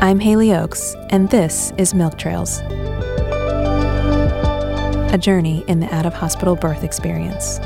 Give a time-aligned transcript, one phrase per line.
[0.00, 2.60] I'm Haley Oaks, and this is Milk Trails
[5.12, 7.58] a journey in the out of hospital birth experience.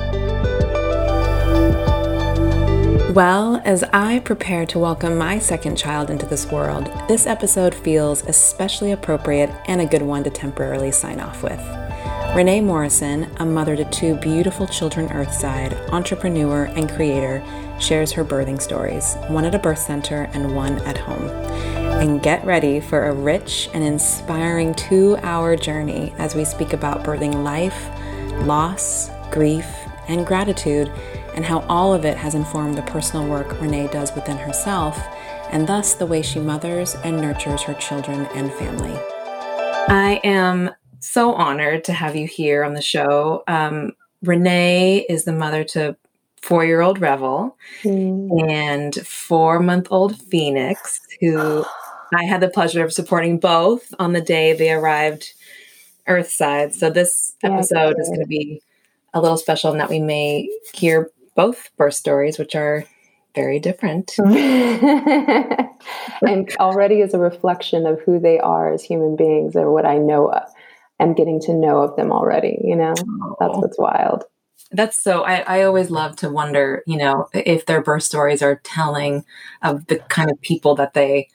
[3.14, 8.24] Well, as I prepare to welcome my second child into this world, this episode feels
[8.26, 11.85] especially appropriate and a good one to temporarily sign off with.
[12.36, 17.42] Renee Morrison, a mother to two beautiful children earthside, entrepreneur, and creator,
[17.80, 21.30] shares her birthing stories, one at a birth center and one at home
[21.96, 27.04] and get ready for a rich and inspiring two hour journey as we speak about
[27.04, 27.88] birthing life,
[28.46, 29.66] loss, grief,
[30.08, 30.92] and gratitude,
[31.34, 34.98] and how all of it has informed the personal work Renee does within herself,
[35.50, 38.94] and thus the way she mothers and nurtures her children and family.
[39.88, 40.70] I am
[41.08, 43.42] so honored to have you here on the show.
[43.46, 45.96] Um, Renee is the mother to
[46.42, 48.50] four year old Revel mm.
[48.50, 51.64] and four month old Phoenix, who
[52.14, 55.32] I had the pleasure of supporting both on the day they arrived
[56.08, 56.72] Earthside.
[56.74, 58.62] So this episode is going to be
[59.12, 62.84] a little special in that we may hear both birth stories, which are
[63.34, 64.16] very different.
[64.18, 65.68] and
[66.58, 70.32] already is a reflection of who they are as human beings or what I know
[70.98, 72.94] I'm getting to know of them already, you know?
[72.98, 73.36] Oh.
[73.38, 74.24] That's what's wild.
[74.72, 78.60] That's so I, I always love to wonder, you know, if their birth stories are
[78.64, 79.24] telling
[79.62, 81.28] of the kind of people that they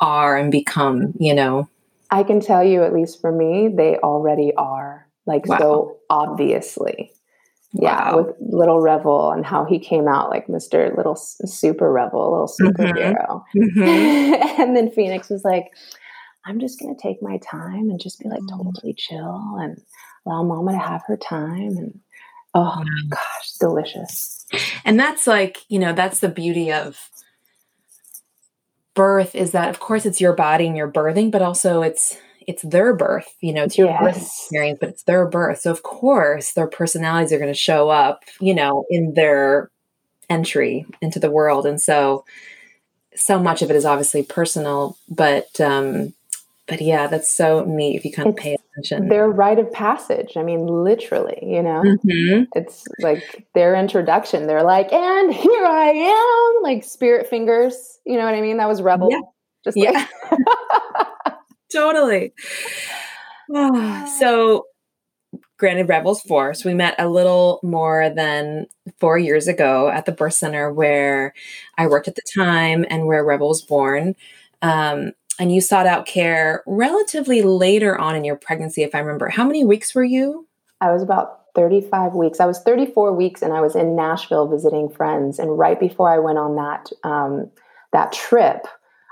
[0.00, 1.68] are and become, you know?
[2.10, 5.58] I can tell you, at least for me, they already are like wow.
[5.58, 7.12] so obviously.
[7.74, 8.22] Yeah, wow.
[8.22, 10.96] with little Revel and how he came out like Mr.
[10.96, 13.58] Little Super Revel, little mm-hmm.
[13.58, 14.60] Mm-hmm.
[14.62, 15.66] and then Phoenix was like,
[16.48, 18.50] I'm just going to take my time and just be like mm.
[18.50, 19.80] totally chill and
[20.24, 21.76] allow mama to have her time.
[21.76, 22.00] And
[22.54, 24.46] oh gosh, delicious.
[24.84, 26.98] And that's like, you know, that's the beauty of
[28.94, 32.16] birth is that of course it's your body and your birthing but also it's
[32.48, 34.00] it's their birth you know it's your yes.
[34.02, 37.88] birth experience but it's their birth so of course their personalities are going to show
[37.90, 39.70] up you know in their
[40.28, 42.24] entry into the world and so
[43.14, 46.12] so much of it is obviously personal but um
[46.68, 49.08] but yeah that's so neat if you kind of pay attention.
[49.08, 51.82] their rite of passage i mean literally you know?
[51.82, 52.42] Mm-hmm.
[52.54, 54.46] it's like their introduction.
[54.46, 58.58] They're like and here i am like spirit fingers you know what i mean?
[58.58, 59.08] That was revel.
[59.10, 59.20] Yeah.
[59.64, 60.06] just like- yeah
[61.72, 62.32] totally.
[64.18, 64.66] So
[65.58, 68.66] granted revels four so we met a little more than
[69.00, 71.32] four years ago at the birth center where
[71.78, 74.14] i worked at the time and where revel was born.
[74.62, 79.28] Um, and you sought out care relatively later on in your pregnancy, if I remember.
[79.28, 80.46] How many weeks were you?
[80.80, 82.40] I was about 35 weeks.
[82.40, 85.38] I was 34 weeks and I was in Nashville visiting friends.
[85.38, 87.50] And right before I went on that, um,
[87.92, 88.66] that trip,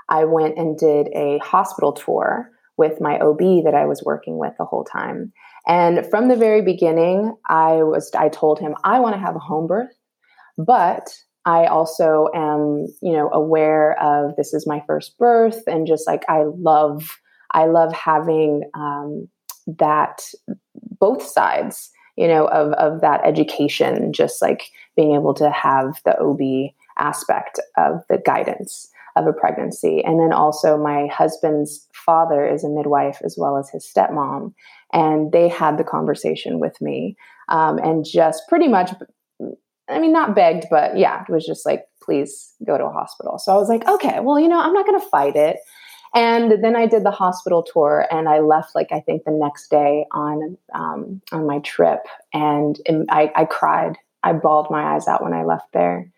[0.09, 4.53] I went and did a hospital tour with my OB that I was working with
[4.57, 5.33] the whole time.
[5.67, 9.39] And from the very beginning, I was I told him I want to have a
[9.39, 9.93] home birth,
[10.57, 11.09] but
[11.47, 16.23] I also am, you know, aware of this is my first birth, and just like
[16.27, 17.17] I love,
[17.51, 19.29] I love having um,
[19.65, 20.23] that
[20.99, 24.65] both sides, you know, of of that education, just like
[24.97, 30.33] being able to have the OB aspect of the guidance of a pregnancy, and then
[30.33, 34.53] also my husband's father is a midwife as well as his stepmom,
[34.91, 37.15] and they had the conversation with me,
[37.47, 38.91] um, and just pretty much
[39.89, 43.37] I mean, not begged, but yeah, it was just like, please go to a hospital.
[43.37, 45.57] So I was like, okay, well, you know, I'm not going to fight it.
[46.15, 49.69] And then I did the hospital tour, and I left like I think the next
[49.69, 51.99] day on um, on my trip,
[52.33, 53.97] and I, I cried.
[54.23, 56.09] I bawled my eyes out when I left there,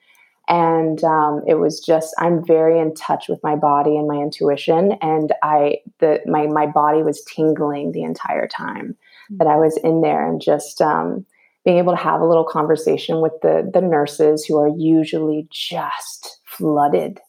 [0.48, 4.94] and um, it was just I'm very in touch with my body and my intuition,
[5.02, 8.96] and I the my my body was tingling the entire time
[9.32, 11.26] that I was in there, and just um,
[11.66, 16.40] being able to have a little conversation with the the nurses who are usually just
[16.46, 17.20] flooded.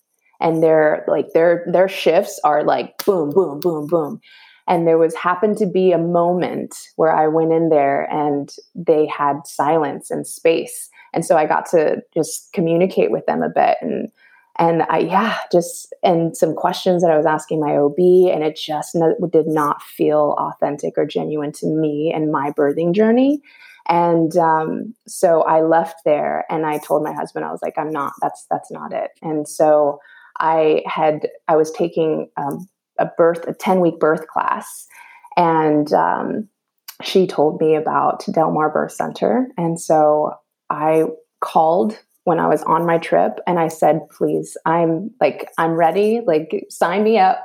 [0.41, 4.21] And their like their their shifts are like boom boom boom boom.
[4.67, 9.07] And there was happened to be a moment where I went in there and they
[9.07, 10.89] had silence and space.
[11.13, 14.11] And so I got to just communicate with them a bit and
[14.59, 17.99] and I yeah just and some questions that I was asking my OB
[18.33, 22.95] and it just no, did not feel authentic or genuine to me and my birthing
[22.95, 23.43] journey
[23.91, 27.91] and um, so I left there and I told my husband, I was like, I'm
[27.91, 29.11] not, that's, that's not it.
[29.21, 29.99] And so
[30.39, 32.69] I had, I was taking um,
[33.01, 34.87] a birth, a 10 week birth class.
[35.37, 36.49] And um,
[37.03, 39.49] she told me about Del Mar Birth Center.
[39.57, 40.35] And so
[40.71, 41.07] I
[41.41, 46.21] called when I was on my trip and I said, please, I'm like, I'm ready,
[46.25, 47.45] like, sign me up.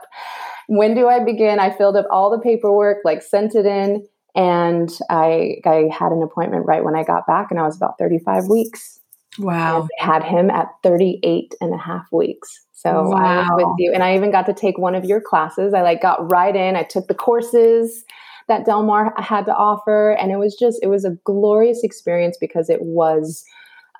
[0.68, 1.59] When do I begin?
[1.59, 4.06] I filled up all the paperwork, like, sent it in.
[4.36, 7.98] And I, I had an appointment right when I got back, and I was about
[7.98, 9.00] 35 weeks.
[9.38, 9.90] Wow.
[9.98, 12.66] had him at 38 and a half weeks.
[12.72, 13.16] So wow.
[13.16, 13.92] I was with you.
[13.94, 15.74] And I even got to take one of your classes.
[15.74, 16.78] I like got right in.
[16.78, 18.06] I took the courses
[18.48, 20.12] that Del Mar had to offer.
[20.12, 23.44] And it was just, it was a glorious experience because it was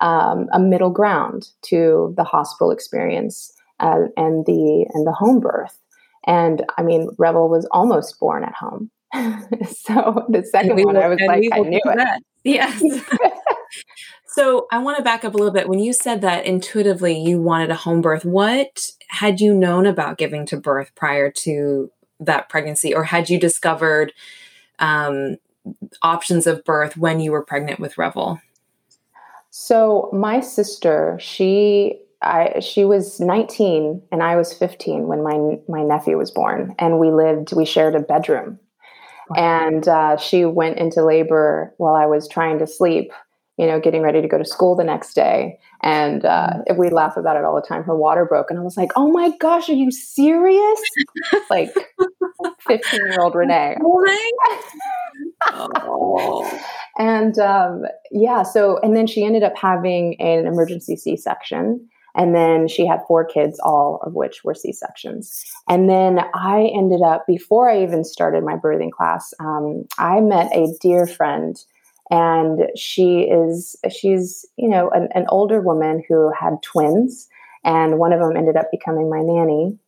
[0.00, 5.78] um, a middle ground to the hospital experience uh, and the and the home birth.
[6.26, 8.90] And I mean, Revel was almost born at home.
[9.68, 11.96] so the second one, I was like, I knew it.
[11.96, 12.22] That.
[12.44, 12.82] Yes.
[14.26, 15.68] so I want to back up a little bit.
[15.68, 20.18] When you said that intuitively you wanted a home birth, what had you known about
[20.18, 21.90] giving to birth prior to
[22.20, 24.12] that pregnancy, or had you discovered
[24.78, 25.36] um,
[26.02, 28.40] options of birth when you were pregnant with Revel?
[29.50, 35.82] So my sister, she I she was 19 and I was 15 when my my
[35.82, 38.58] nephew was born, and we lived we shared a bedroom.
[39.34, 43.12] And uh, she went into labor while I was trying to sleep,
[43.58, 46.76] you know, getting ready to go to school the next day, and uh, mm.
[46.76, 47.82] we laugh about it all the time.
[47.82, 50.80] Her water broke, and I was like, "Oh my gosh, are you serious?"
[51.50, 51.74] like
[52.66, 53.76] 15 year old Renee.
[55.52, 56.60] oh.
[56.98, 61.88] And um, yeah, so, and then she ended up having an emergency C section.
[62.16, 65.44] And then she had four kids, all of which were C sections.
[65.68, 70.50] And then I ended up, before I even started my birthing class, um, I met
[70.54, 71.56] a dear friend.
[72.10, 77.28] And she is, she's, you know, an, an older woman who had twins.
[77.64, 79.78] And one of them ended up becoming my nanny.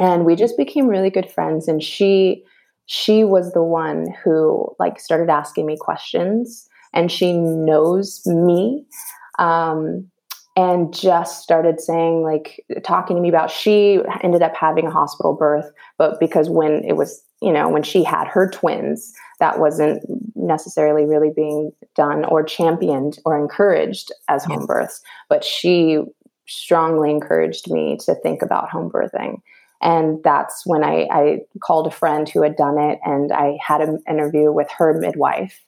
[0.00, 0.04] Oh.
[0.04, 1.68] And we just became really good friends.
[1.68, 2.44] And she,
[2.86, 8.84] she was the one who like started asking me questions and she knows me
[9.38, 10.10] um,
[10.54, 15.34] and just started saying like talking to me about she ended up having a hospital
[15.34, 20.02] birth but because when it was you know when she had her twins that wasn't
[20.34, 26.00] necessarily really being done or championed or encouraged as home births but she
[26.46, 29.40] strongly encouraged me to think about home birthing
[29.82, 33.80] and that's when I, I called a friend who had done it and I had
[33.80, 35.60] an interview with her midwife.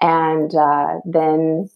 [0.00, 1.68] And uh, then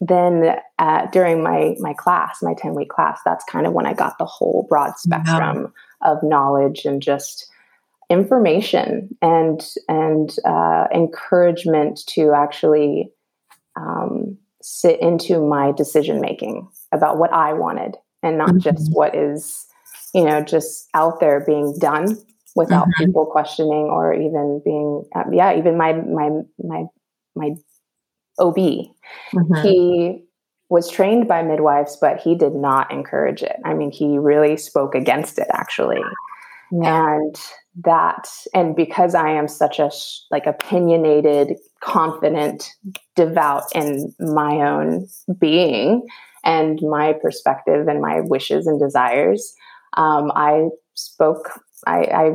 [0.00, 3.94] then uh, during my my class, my 10 week class, that's kind of when I
[3.94, 5.72] got the whole broad spectrum
[6.02, 7.50] of knowledge and just
[8.08, 13.10] information and and uh, encouragement to actually
[13.76, 18.58] um, sit into my decision making about what I wanted and not mm-hmm.
[18.58, 19.66] just what is
[20.16, 22.16] you know, just out there being done
[22.54, 23.04] without mm-hmm.
[23.04, 26.84] people questioning or even being, uh, yeah, even my, my, my,
[27.34, 27.50] my
[28.38, 29.54] OB, mm-hmm.
[29.62, 30.22] he
[30.68, 33.56] was trained by midwives, but he did not encourage it.
[33.64, 36.02] I mean, he really spoke against it actually.
[36.72, 37.14] Yeah.
[37.14, 37.36] And
[37.84, 39.90] that, and because I am such a
[40.30, 42.68] like opinionated, confident,
[43.14, 45.08] devout in my own
[45.38, 46.06] being
[46.44, 49.54] and my perspective and my wishes and desires,
[49.96, 52.30] um, I spoke, I, I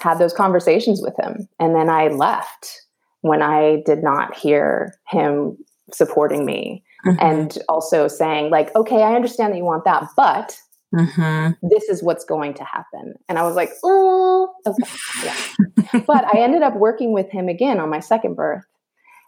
[0.00, 1.48] had those conversations with him.
[1.60, 2.82] And then I left
[3.22, 5.56] when I did not hear him
[5.92, 7.18] supporting me mm-hmm.
[7.20, 10.58] and also saying, like, okay, I understand that you want that, but
[10.94, 11.68] Mm-hmm.
[11.68, 13.14] This is what's going to happen.
[13.28, 14.90] And I was like, oh, okay.
[15.24, 16.00] Yeah.
[16.06, 18.64] but I ended up working with him again on my second birth.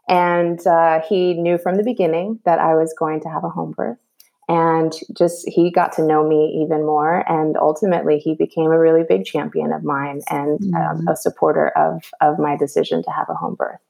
[0.09, 3.73] And uh, he knew from the beginning that I was going to have a home
[3.77, 3.99] birth
[4.53, 9.03] and just he got to know me even more and ultimately he became a really
[9.03, 10.99] big champion of mine and um, mm-hmm.
[10.99, 13.81] um, a supporter of of my decision to have a home birth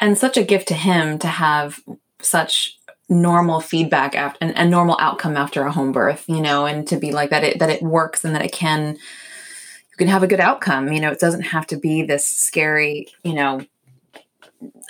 [0.00, 1.80] and such a gift to him to have
[2.20, 2.76] such
[3.08, 6.96] normal feedback after and a normal outcome after a home birth you know and to
[6.96, 10.26] be like that it that it works and that it can you can have a
[10.26, 13.60] good outcome you know it doesn't have to be this scary you know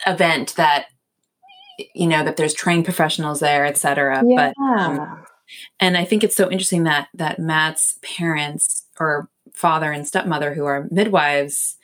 [0.07, 0.87] event that
[1.95, 4.53] you know that there's trained professionals there et cetera yeah.
[4.57, 5.25] but um,
[5.81, 10.65] and i think it's so interesting that that matt's parents or father and stepmother who
[10.65, 11.77] are midwives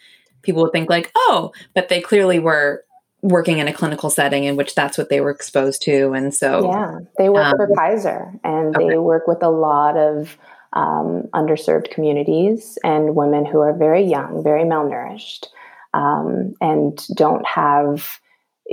[0.42, 2.84] people would think like oh but they clearly were
[3.22, 6.70] working in a clinical setting in which that's what they were exposed to and so
[6.70, 8.88] yeah they work um, for kaiser and okay.
[8.88, 10.36] they work with a lot of
[10.72, 15.46] um, underserved communities and women who are very young very malnourished
[15.92, 18.20] um, and don't have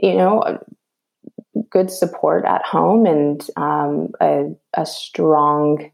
[0.02, 0.60] you know
[1.70, 5.90] good support at home and um, a, a, strong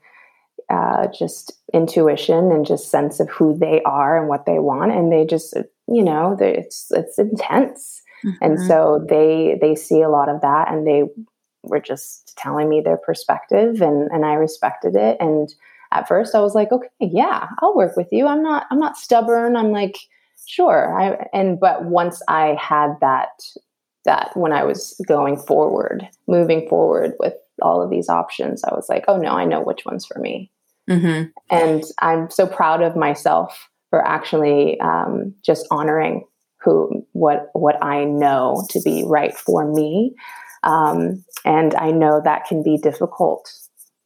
[0.70, 4.92] uh, just intuition and just sense of who they are and what they want.
[4.92, 5.56] And they just
[5.88, 8.02] you know it's it's intense.
[8.26, 8.38] Mm-hmm.
[8.42, 11.04] and so they they see a lot of that and they
[11.64, 15.18] were just telling me their perspective and and I respected it.
[15.20, 15.54] And
[15.92, 18.28] at first I was like okay yeah I'll work with you.
[18.28, 19.56] I'm not I'm not stubborn.
[19.56, 19.98] I'm like
[20.46, 23.30] sure I and but once I had that
[24.06, 28.88] that when I was going forward moving forward with all of these options I was
[28.90, 30.52] like oh no I know which one's for me
[30.90, 31.30] mm-hmm.
[31.50, 36.26] and I'm so proud of myself for actually um, just honoring
[36.64, 40.16] who what what I know to be right for me.
[40.64, 43.52] Um, and I know that can be difficult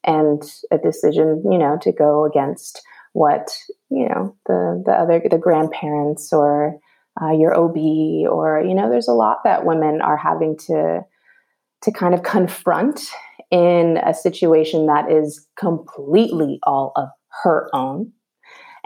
[0.04, 2.82] and a decision, you know, to go against
[3.14, 3.50] what
[3.90, 6.78] you know the the other the grandparents or
[7.22, 7.78] uh, your OB
[8.32, 11.02] or you know, there's a lot that women are having to
[11.84, 13.02] to kind of confront
[13.52, 17.10] in a situation that is completely all of
[17.44, 18.12] her own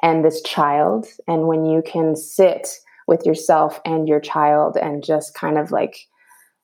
[0.03, 1.07] and this child.
[1.27, 2.67] And when you can sit
[3.07, 6.07] with yourself and your child and just kind of like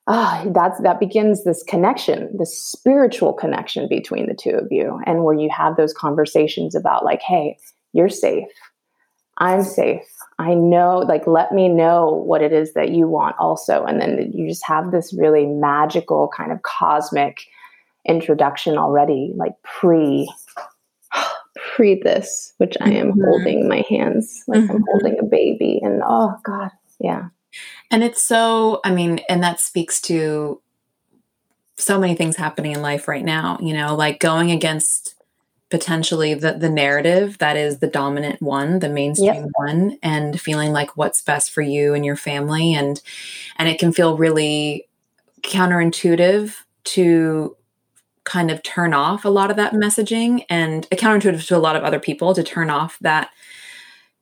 [0.08, 5.00] ah oh, that's that begins this connection this spiritual connection between the two of you
[5.06, 7.58] and where you have those conversations about like hey
[7.92, 8.48] you're safe
[9.38, 10.08] i'm safe
[10.39, 14.32] i know like let me know what it is that you want also and then
[14.34, 17.41] you just have this really magical kind of cosmic
[18.08, 20.29] introduction already like pre
[21.75, 23.24] pre this, which I am mm-hmm.
[23.24, 24.72] holding my hands like mm-hmm.
[24.72, 25.79] I'm holding a baby.
[25.84, 27.29] And oh God, yeah.
[27.91, 30.62] And it's so, I mean, and that speaks to
[31.77, 35.15] so many things happening in life right now, you know, like going against
[35.70, 39.50] potentially the the narrative that is the dominant one the mainstream yep.
[39.56, 43.02] one and feeling like what's best for you and your family and
[43.58, 44.88] and it can feel really
[45.42, 46.56] counterintuitive
[46.86, 47.56] to
[48.24, 51.84] kind of turn off a lot of that messaging and counterintuitive to a lot of
[51.84, 53.30] other people to turn off that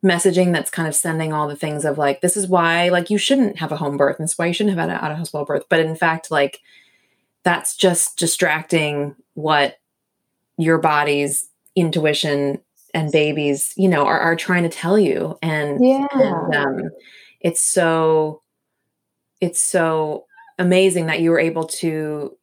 [0.04, 3.18] messaging that's kind of sending all the things of like this is why like you
[3.18, 5.12] shouldn't have a home birth and this is why you shouldn't have had an out
[5.12, 6.62] of hospital birth but in fact like
[7.44, 9.78] that's just distracting what
[10.58, 12.60] your body's intuition
[12.94, 16.90] and babies you know are, are trying to tell you and yeah and, um,
[17.42, 18.42] it's so
[19.42, 20.26] it's so
[20.58, 22.38] amazing that you were able to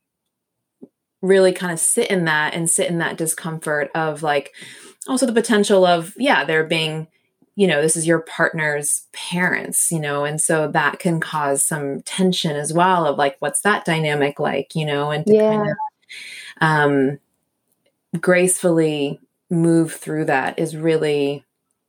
[1.23, 4.53] really kind of sit in that and sit in that discomfort of like
[5.09, 7.07] also the potential of yeah there being
[7.55, 12.03] you know this is your partner's parents you know and so that can cause some
[12.03, 15.57] tension as well of like what's that dynamic like you know and yeah.
[15.57, 15.77] kind of
[16.61, 17.19] um
[18.21, 21.45] gracefully move through that is really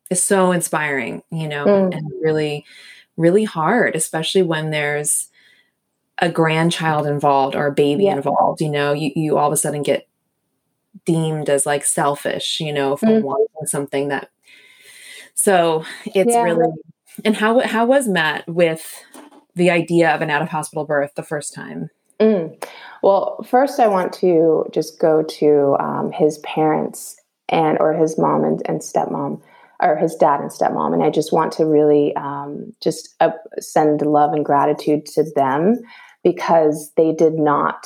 [0.10, 1.96] is so inspiring you know mm.
[1.96, 2.66] and really
[3.18, 5.30] really hard especially when there's
[6.20, 8.16] a grandchild involved or a baby yeah.
[8.16, 10.08] involved, you know, you, you all of a sudden get
[11.06, 14.30] deemed as like selfish, you know, for mm wanting something that
[15.36, 16.44] so it's yeah.
[16.44, 16.72] really
[17.24, 19.04] and how how was Matt with
[19.56, 21.90] the idea of an out of hospital birth the first time?
[22.20, 22.62] Mm.
[23.04, 27.18] Well, first I want to just go to um, his parents
[27.50, 29.42] and or his mom and, and stepmom
[29.82, 34.02] or his dad and stepmom, and I just want to really um, just uh, send
[34.04, 35.80] love and gratitude to them
[36.24, 37.86] because they did not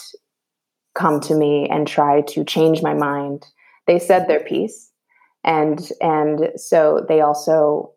[0.94, 3.44] come to me and try to change my mind.
[3.88, 4.92] They said their piece,
[5.44, 7.92] and and so they also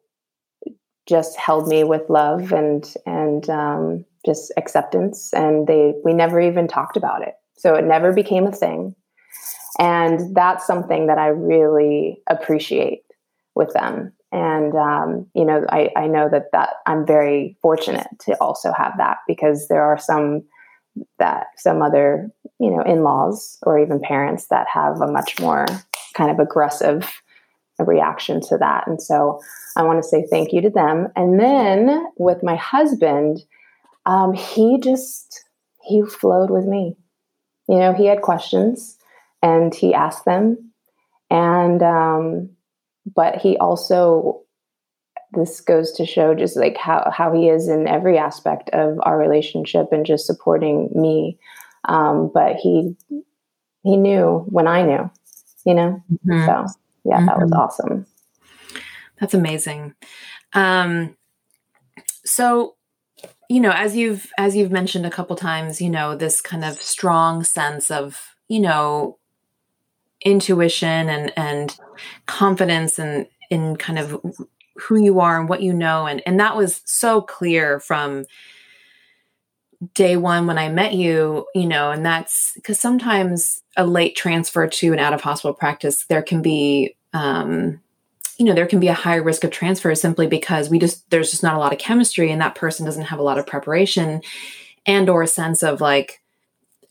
[1.07, 5.33] just held me with love and and um, just acceptance.
[5.33, 8.95] And they we never even talked about it, so it never became a thing.
[9.79, 13.03] And that's something that I really appreciate
[13.55, 18.33] with them and um, you know I, I know that that i'm very fortunate to
[18.41, 20.43] also have that because there are some
[21.19, 25.67] that some other you know in-laws or even parents that have a much more
[26.15, 27.12] kind of aggressive
[27.79, 29.41] reaction to that and so
[29.77, 33.43] i want to say thank you to them and then with my husband
[34.11, 35.45] um, he just
[35.85, 36.97] he flowed with me
[37.69, 38.99] you know he had questions
[39.40, 40.73] and he asked them
[41.31, 42.50] and um,
[43.14, 44.40] but he also
[45.33, 49.17] this goes to show just like how how he is in every aspect of our
[49.17, 51.38] relationship and just supporting me
[51.85, 52.97] um, but he
[53.85, 55.11] he knew when i knew
[55.64, 56.47] you know mm-hmm.
[56.47, 56.67] so
[57.05, 57.26] yeah mm-hmm.
[57.26, 57.61] that was mm-hmm.
[57.61, 58.07] awesome
[59.21, 59.95] that's amazing
[60.52, 61.17] um
[62.25, 62.75] so
[63.50, 66.80] you know as you've as you've mentioned a couple times you know this kind of
[66.80, 69.19] strong sense of you know
[70.25, 71.78] intuition and and
[72.26, 74.21] confidence and in kind of
[74.80, 76.07] who you are and what you know.
[76.07, 78.25] And and that was so clear from
[79.95, 84.66] day one when I met you, you know, and that's because sometimes a late transfer
[84.66, 87.80] to an out of hospital practice, there can be, um,
[88.40, 91.30] you know, there can be a higher risk of transfer simply because we just, there's
[91.30, 94.23] just not a lot of chemistry and that person doesn't have a lot of preparation
[94.87, 96.20] and or a sense of like,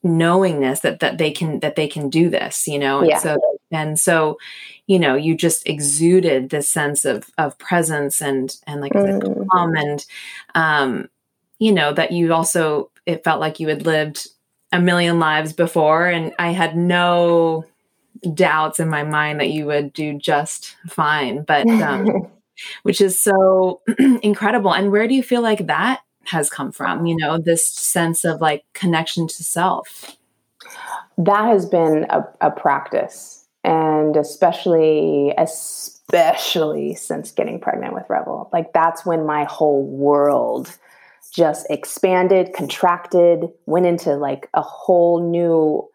[0.02, 3.16] knowingness that that they can that they can do this you know yeah.
[3.16, 4.38] and so and so
[4.88, 9.48] you know you just exuded this sense of of presence and and like mm.
[9.52, 10.06] calm and
[10.56, 11.10] um
[11.60, 14.28] you know that you also it felt like you had lived
[14.72, 17.66] a million lives before and i had no
[18.34, 22.30] doubts in my mind that you would do just fine but um
[22.84, 23.82] which is so
[24.22, 24.74] incredible.
[24.74, 28.42] And where do you feel like that has come from you know this sense of
[28.42, 30.18] like connection to self?
[31.18, 38.50] That has been a, a practice and especially especially since getting pregnant with revel.
[38.54, 40.78] Like that's when my whole world
[41.32, 45.88] just expanded contracted went into like a whole new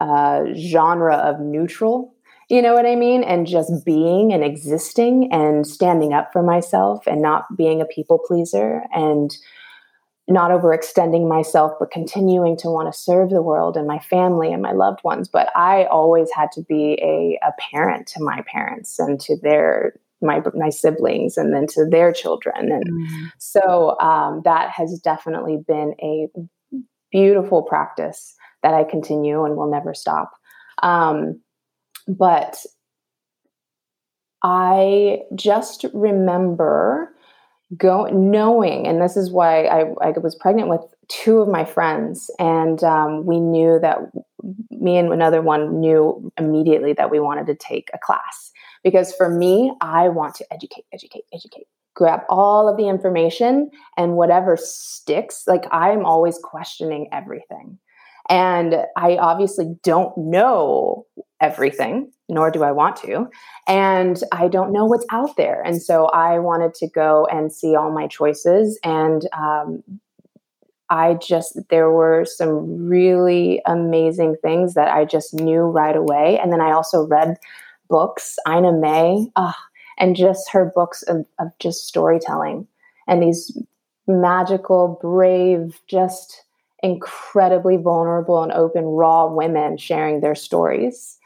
[0.00, 2.14] uh, genre of neutral
[2.50, 3.22] you know what I mean?
[3.22, 8.18] And just being and existing and standing up for myself and not being a people
[8.18, 9.34] pleaser and
[10.26, 14.62] not overextending myself, but continuing to want to serve the world and my family and
[14.62, 15.28] my loved ones.
[15.28, 19.94] But I always had to be a, a parent to my parents and to their
[20.20, 23.32] my my siblings and then to their children and mm.
[23.38, 26.28] so um, that has definitely been a
[27.10, 30.32] beautiful practice that i continue and will never stop.
[30.82, 31.40] Um,
[32.08, 32.56] but
[34.42, 37.14] i just remember
[37.76, 42.30] go knowing and this is why I, I was pregnant with two of my friends
[42.38, 43.98] and um, we knew that
[44.70, 48.50] me and another one knew immediately that we wanted to take a class.
[48.82, 51.66] Because for me i want to educate educate educate.
[51.94, 57.78] Grab all of the information and whatever sticks like i'm always questioning everything
[58.30, 61.04] and i obviously don't know
[61.40, 63.28] everything nor do I want to.
[63.66, 65.62] And I don't know what's out there.
[65.62, 68.78] And so I wanted to go and see all my choices.
[68.84, 69.82] And um,
[70.88, 76.38] I just, there were some really amazing things that I just knew right away.
[76.40, 77.36] And then I also read
[77.88, 79.54] books, Ina May, oh,
[79.98, 82.66] and just her books of, of just storytelling
[83.08, 83.56] and these
[84.06, 86.44] magical, brave, just
[86.82, 91.18] incredibly vulnerable and open, raw women sharing their stories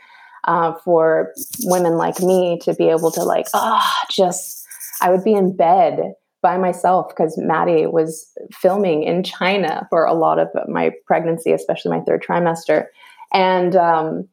[0.46, 1.32] uh, for
[1.64, 4.66] women like me to be able to like ah oh, just
[5.00, 10.14] i would be in bed by myself because maddie was filming in china for a
[10.14, 12.86] lot of my pregnancy especially my third trimester.
[13.32, 14.28] And um,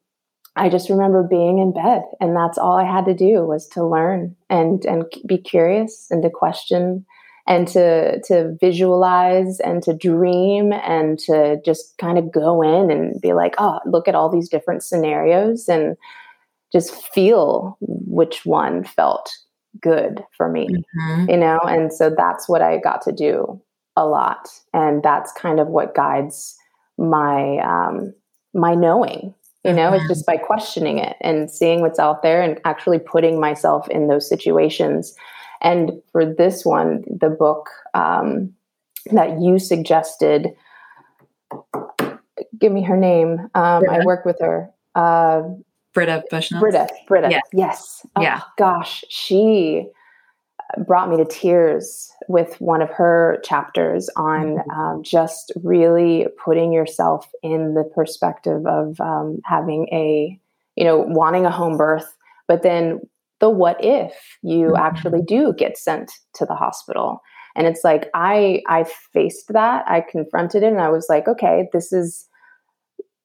[0.55, 3.85] i just remember being in bed and that's all i had to do was to
[3.85, 7.05] learn and and be curious and to question
[7.47, 13.19] and to to visualize and to dream and to just kind of go in and
[13.21, 15.97] be like oh look at all these different scenarios and
[16.71, 19.31] just feel which one felt
[19.81, 21.29] good for me mm-hmm.
[21.29, 23.61] you know and so that's what i got to do
[23.95, 26.55] a lot and that's kind of what guides
[26.97, 28.13] my um
[28.53, 29.95] my knowing you know mm-hmm.
[29.95, 34.07] it's just by questioning it and seeing what's out there and actually putting myself in
[34.07, 35.15] those situations
[35.61, 38.53] and for this one, the book um,
[39.11, 40.49] that you suggested,
[42.57, 43.49] give me her name.
[43.53, 44.69] Um, I worked with her.
[44.95, 45.43] Uh,
[45.93, 46.61] Britta Bushnell.
[46.61, 47.29] Britta, Britta.
[47.29, 47.43] Yes.
[47.53, 48.05] yes.
[48.15, 48.41] Oh, yeah.
[48.57, 49.87] Gosh, she
[50.85, 54.71] brought me to tears with one of her chapters on mm-hmm.
[54.71, 60.39] um, just really putting yourself in the perspective of um, having a,
[60.75, 62.15] you know, wanting a home birth,
[62.47, 63.01] but then
[63.41, 64.77] the what if you mm-hmm.
[64.77, 67.19] actually do get sent to the hospital
[67.55, 71.67] and it's like i i faced that i confronted it and i was like okay
[71.73, 72.27] this is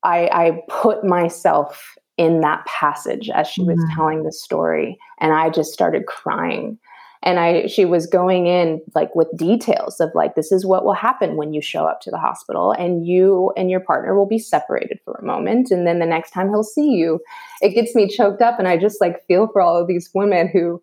[0.03, 3.95] i i put myself in that passage as she was mm-hmm.
[3.95, 6.79] telling the story and i just started crying
[7.23, 10.95] and i she was going in like with details of like this is what will
[10.95, 14.39] happen when you show up to the hospital and you and your partner will be
[14.39, 17.21] separated for a moment and then the next time he'll see you.
[17.61, 20.49] It gets me choked up and i just like feel for all of these women
[20.49, 20.83] who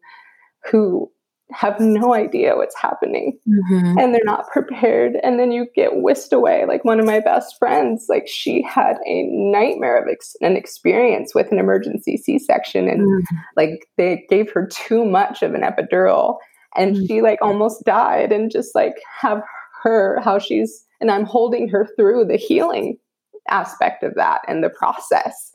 [0.69, 1.11] who
[1.51, 3.97] have no idea what's happening mm-hmm.
[3.99, 7.57] and they're not prepared and then you get whisked away like one of my best
[7.59, 13.01] friends like she had a nightmare of ex- an experience with an emergency c-section and
[13.01, 13.35] mm-hmm.
[13.55, 16.37] like they gave her too much of an epidural
[16.75, 17.05] and mm-hmm.
[17.05, 19.41] she like almost died and just like have
[19.83, 22.97] her how she's and i'm holding her through the healing
[23.49, 25.51] aspect of that and the process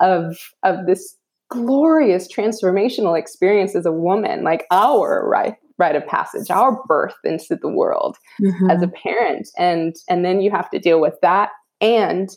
[0.00, 1.16] of of this
[1.52, 7.56] glorious transformational experience as a woman, like our right rite of passage, our birth into
[7.56, 8.70] the world mm-hmm.
[8.70, 9.48] as a parent.
[9.58, 12.30] And and then you have to deal with that and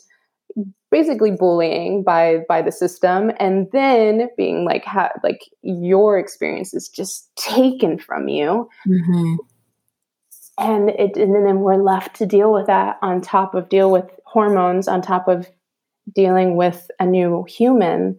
[0.90, 6.88] basically bullying by by the system and then being like ha- like your experience is
[6.88, 9.34] just taken from you mm-hmm.
[10.58, 14.08] and it and then we're left to deal with that on top of deal with
[14.24, 15.50] hormones on top of
[16.14, 18.16] dealing with a new human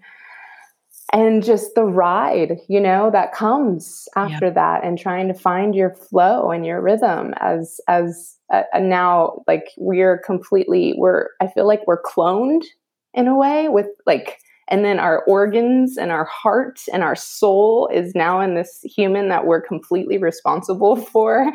[1.14, 4.54] and just the ride you know that comes after yeah.
[4.54, 9.70] that and trying to find your flow and your rhythm as as uh, now like
[9.78, 12.64] we're completely we're i feel like we're cloned
[13.14, 14.40] in a way with like
[14.70, 19.30] and then our organs and our heart and our soul is now in this human
[19.30, 21.52] that we're completely responsible for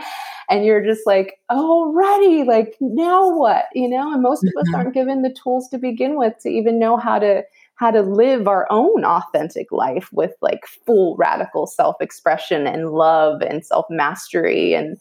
[0.49, 4.75] and you're just like already like now what you know and most of us mm-hmm.
[4.75, 7.43] aren't given the tools to begin with to even know how to
[7.83, 13.67] how to live our own authentic life with like full radical self-expression and love and
[13.67, 14.99] self-mastery and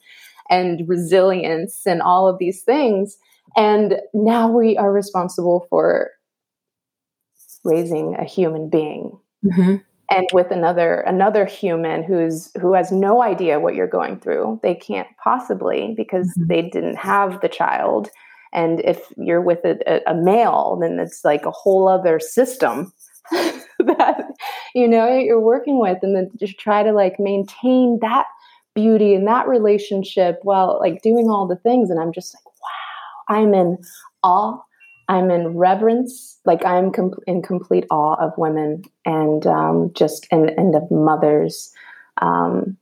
[0.50, 3.20] and resilience and all of these things
[3.56, 6.10] and now we are responsible for
[7.64, 9.16] raising a human being
[9.46, 9.76] mm-hmm.
[10.10, 14.74] and with another another human who's who has no idea what you're going through they
[14.74, 16.48] can't possibly because mm-hmm.
[16.48, 18.10] they didn't have the child
[18.54, 22.92] and if you're with a, a male then it's like a whole other system
[23.32, 24.26] that
[24.76, 26.00] you know you're working with.
[26.02, 28.26] And then just try to like maintain that
[28.74, 31.90] beauty and that relationship while like doing all the things.
[31.90, 33.78] And i'm just like wow i'm in
[34.24, 34.60] awe.
[35.10, 40.50] I'm in reverence, like I'm com- in complete awe of women and um, just and,
[40.52, 41.74] and of mothers.
[42.22, 42.78] Um,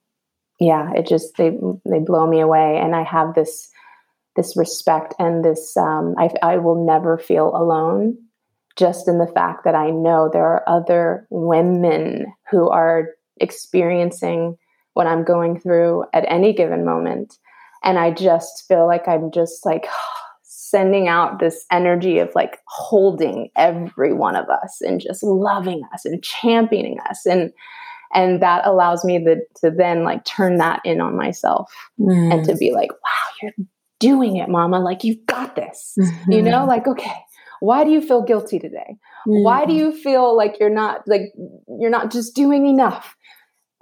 [0.60, 3.72] yeah, it just they they blow me away, and I have this
[4.40, 5.76] this respect and this.
[5.76, 8.18] Um, I I will never feel alone,
[8.78, 14.58] just in the fact that I know there are other women who are experiencing
[14.94, 17.38] what I'm going through at any given moment,
[17.84, 19.88] and I just feel like I'm just like
[20.44, 26.06] sending out this energy of like holding every one of us and just loving us
[26.06, 27.52] and championing us and
[28.14, 32.34] and that allows me the, to then like turn that in on myself mm.
[32.34, 33.66] and to be like wow you're
[34.00, 36.32] doing it mama like you've got this mm-hmm.
[36.32, 36.66] you know?
[36.66, 37.24] Like okay
[37.60, 38.98] why do you feel guilty today?
[39.28, 39.44] Mm.
[39.44, 41.34] why do you feel like you're not like
[41.80, 43.16] you're not just doing enough?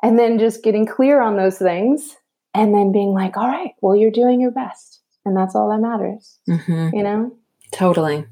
[0.04, 2.16] And then just getting clear on those things
[2.54, 5.02] and then being like all right well you're doing your best.
[5.26, 6.90] And that's all that matters mm-hmm.
[6.96, 7.38] you know?
[7.72, 8.26] Totally.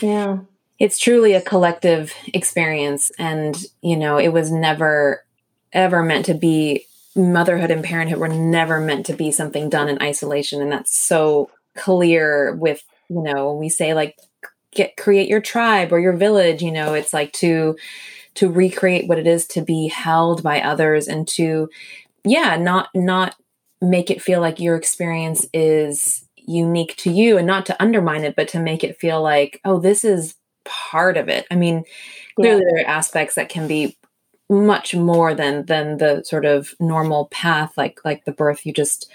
[0.00, 0.38] Yeah.
[0.78, 5.24] It's truly a collective experience and you know it was never
[5.72, 10.00] ever meant to be motherhood and parenthood were never meant to be something done in
[10.00, 14.18] isolation and that's so clear with you know we say like
[14.72, 17.76] get create your tribe or your village you know it's like to
[18.34, 21.68] to recreate what it is to be held by others and to
[22.24, 23.36] yeah not not
[23.82, 28.36] make it feel like your experience is unique to you and not to undermine it,
[28.36, 31.46] but to make it feel like, oh, this is part of it.
[31.50, 31.84] I mean,
[32.36, 32.70] clearly yeah.
[32.74, 33.96] there are aspects that can be
[34.48, 39.10] much more than than the sort of normal path, like like the birth you just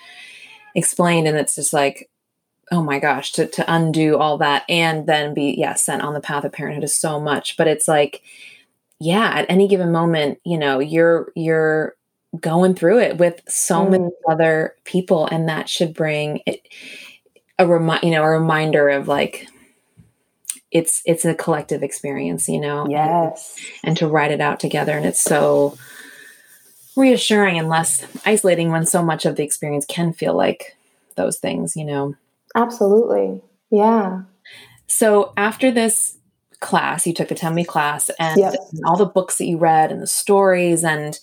[0.75, 1.27] explained.
[1.27, 2.09] And it's just like,
[2.71, 6.21] oh my gosh, to to undo all that and then be, yeah, sent on the
[6.21, 7.57] path of parenthood is so much.
[7.57, 8.21] But it's like,
[8.99, 11.95] yeah, at any given moment, you know, you're you're
[12.39, 13.91] going through it with so mm.
[13.91, 16.67] many other people and that should bring it
[17.57, 19.47] a remind you know a reminder of like
[20.77, 22.87] it's it's a collective experience you know?
[22.89, 23.55] Yes.
[23.83, 25.77] And, and to write it out together and it's so
[26.95, 30.77] reassuring and less isolating when so much of the experience can feel like
[31.15, 32.15] those things you know?
[32.55, 33.41] Absolutely.
[33.71, 34.23] Yeah.
[34.87, 36.17] So after this
[36.59, 38.55] class you took the 10 week class and, yep.
[38.71, 41.19] and all the books that you read and the stories and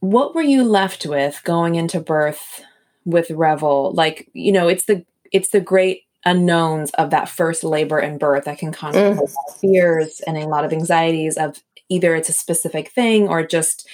[0.00, 2.62] what were you left with going into birth
[3.04, 3.92] with revel?
[3.92, 8.44] Like you know it's the it's the great unknowns of that first labor and birth
[8.44, 9.18] that can cause mm.
[9.60, 13.88] fears and a lot of anxieties of either it's a specific thing or just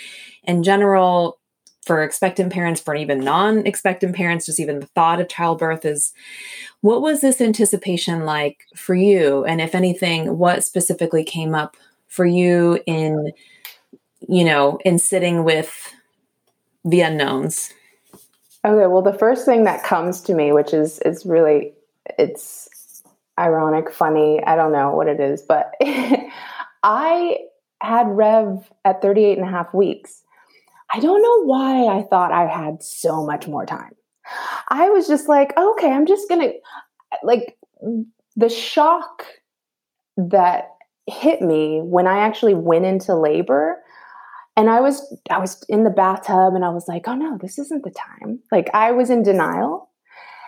[0.45, 1.39] in general
[1.83, 6.13] for expectant parents for even non-expectant parents just even the thought of childbirth is
[6.81, 11.77] what was this anticipation like for you and if anything what specifically came up
[12.09, 13.31] for you in
[14.29, 15.95] you know in sitting with
[16.85, 17.73] the unknowns
[18.67, 21.73] Okay, well, the first thing that comes to me, which is is really
[22.19, 23.03] it's
[23.39, 25.73] ironic, funny, I don't know what it is, but
[26.83, 27.39] I
[27.83, 30.23] had Rev at 38 and a half weeks.
[30.93, 33.93] I don't know why I thought I had so much more time.
[34.71, 36.55] I was just like, okay, I'm just going to
[37.23, 37.57] like
[38.37, 39.25] the shock
[40.17, 40.71] that
[41.07, 43.79] hit me when I actually went into labor
[44.57, 47.59] and i was i was in the bathtub and i was like oh no this
[47.59, 49.91] isn't the time like i was in denial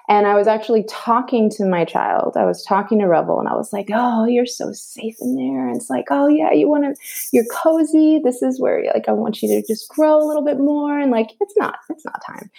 [0.08, 2.36] and i was actually talking to my child.
[2.36, 5.68] I was talking to revel and i was like oh you're so safe in there.
[5.68, 7.00] And it's like oh yeah you want to
[7.32, 8.20] you're cozy.
[8.22, 10.98] This is where like i want you to just grow a little bit more.
[10.98, 12.50] And like it's not it's not time.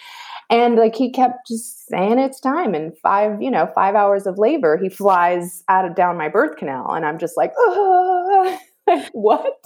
[0.48, 2.74] And like he kept just saying it's time.
[2.74, 6.56] And five you know five hours of labor he flies out of down my birth
[6.56, 6.92] canal.
[6.92, 7.52] And i'm just like
[9.12, 9.56] what?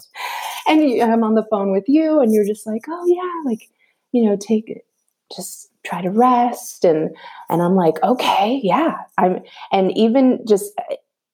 [0.66, 3.68] And i'm on the phone with you and you're just like oh yeah like
[4.12, 4.86] you know take it
[5.34, 7.14] just try to rest and
[7.48, 9.38] and i'm like okay yeah i'm
[9.72, 10.72] and even just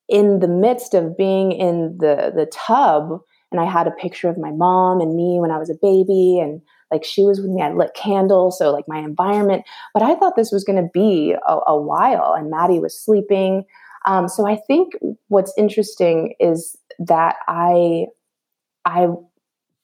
[0.08, 3.20] in the midst of being in the the tub
[3.52, 6.38] and i had a picture of my mom and me when i was a baby
[6.40, 6.60] and
[6.90, 9.62] like she was with me i lit candles so like my environment
[9.94, 13.64] but i thought this was going to be a, a, while and maddie was sleeping.
[14.06, 14.94] Um, so i think
[15.28, 18.06] what's interesting is that i
[18.84, 19.08] i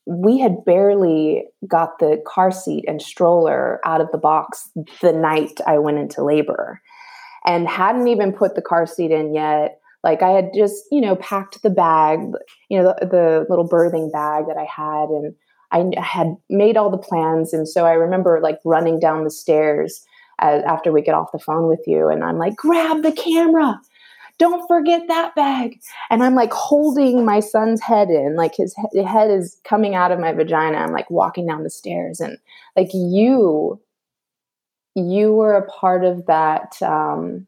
[0.06, 5.60] we had barely got the car seat and stroller out of the box the night
[5.66, 6.80] i went into labor
[7.44, 11.16] and hadn't even put the car seat in yet like i had just you know
[11.16, 12.18] packed the bag
[12.68, 15.34] you know the, the little birthing bag that i had and
[15.72, 17.52] I had made all the plans.
[17.52, 20.04] And so I remember like running down the stairs
[20.40, 22.08] as, after we get off the phone with you.
[22.08, 23.80] And I'm like, grab the camera.
[24.38, 25.80] Don't forget that bag.
[26.10, 28.74] And I'm like holding my son's head in, like his
[29.06, 30.78] head is coming out of my vagina.
[30.78, 32.20] I'm like walking down the stairs.
[32.20, 32.38] And
[32.76, 33.80] like you,
[34.94, 36.80] you were a part of that.
[36.82, 37.46] Um,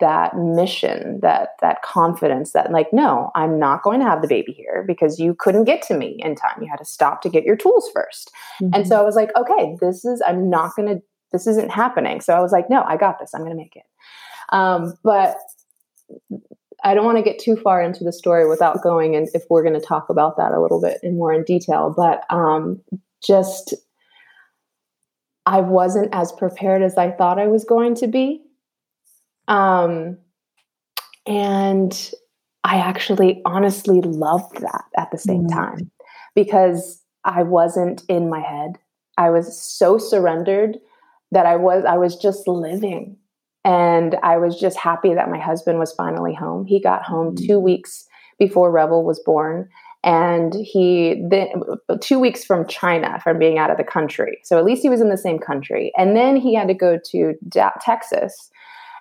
[0.00, 4.52] that mission that that confidence that like no i'm not going to have the baby
[4.52, 7.42] here because you couldn't get to me in time you had to stop to get
[7.42, 8.28] your tools 1st
[8.60, 8.68] mm-hmm.
[8.74, 12.20] and so i was like okay this is i'm not going to this isn't happening
[12.20, 13.84] so i was like no i got this i'm going to make it
[14.50, 15.36] um, but
[16.84, 19.62] i don't want to get too far into the story without going and if we're
[19.62, 22.80] going to talk about that a little bit in more in detail but um,
[23.24, 23.74] just
[25.46, 28.42] i wasn't as prepared as i thought i was going to be
[29.48, 30.18] um,
[31.26, 32.12] and
[32.64, 35.58] I actually honestly loved that at the same mm-hmm.
[35.58, 35.90] time
[36.34, 38.78] because I wasn't in my head.
[39.18, 40.78] I was so surrendered
[41.32, 43.16] that I was I was just living.
[43.64, 46.66] And I was just happy that my husband was finally home.
[46.66, 47.46] He got home mm-hmm.
[47.46, 48.06] 2 weeks
[48.38, 49.68] before Revel was born
[50.04, 51.48] and he then
[52.00, 54.40] 2 weeks from China from being out of the country.
[54.42, 55.92] So at least he was in the same country.
[55.96, 57.34] And then he had to go to
[57.80, 58.50] Texas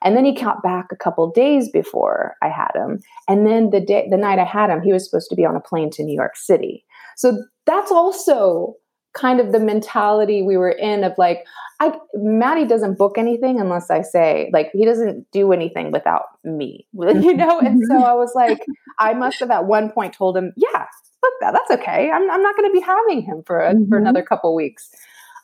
[0.04, 3.00] and then he got back a couple days before I had him.
[3.28, 5.56] And then the day the night I had him, he was supposed to be on
[5.56, 6.86] a plane to New York City.
[7.18, 8.76] So that's also
[9.14, 11.46] kind of the mentality we were in of like
[11.80, 16.88] I Maddie doesn't book anything unless I say like he doesn't do anything without me,
[16.94, 17.60] you know.
[17.60, 18.60] And so I was like,
[19.00, 20.86] I must have at one point told him, yeah,
[21.22, 21.54] book that.
[21.54, 22.12] That's okay.
[22.12, 23.90] I'm I'm not going to be having him for a, mm-hmm.
[23.90, 24.90] for another couple weeks.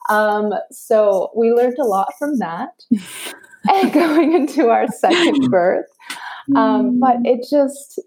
[0.09, 2.69] Um, so we learned a lot from that.
[3.69, 5.87] and going into our second birth.
[6.55, 7.25] Um, but mm.
[7.25, 7.99] it just,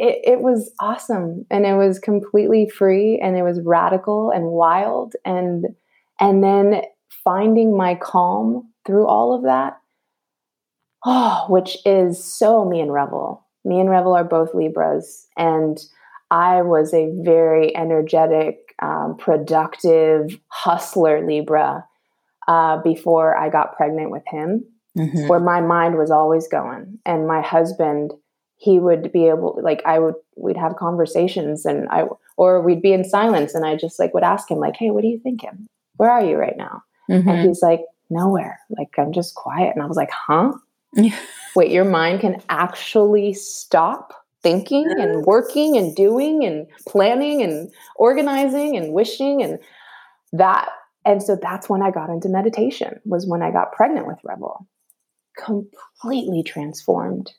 [0.00, 5.14] it, it was awesome and it was completely free and it was radical and wild
[5.24, 5.66] and
[6.18, 6.82] and then
[7.24, 9.78] finding my calm through all of that
[11.04, 15.78] oh which is so me and revel me and revel are both libras and
[16.30, 21.84] i was a very energetic um, productive hustler libra
[22.50, 24.64] uh, before I got pregnant with him,
[24.98, 25.28] mm-hmm.
[25.28, 26.98] where my mind was always going.
[27.06, 28.12] And my husband,
[28.60, 32.04] he would be able, like, I would, we'd have conversations and I,
[32.36, 35.02] or we'd be in silence and I just like would ask him, like, hey, what
[35.02, 35.66] are you thinking?
[35.96, 36.82] Where are you right now?
[37.10, 37.26] Mm-hmm.
[37.26, 38.60] And he's like, nowhere.
[38.68, 39.74] Like, I'm just quiet.
[39.74, 40.52] And I was like, huh?
[41.56, 48.76] Wait, your mind can actually stop thinking and working and doing and planning and organizing
[48.76, 49.58] and wishing and
[50.32, 50.68] that
[51.06, 54.66] and so that's when I got into meditation, was when I got pregnant with Revel.
[55.42, 57.32] Completely transformed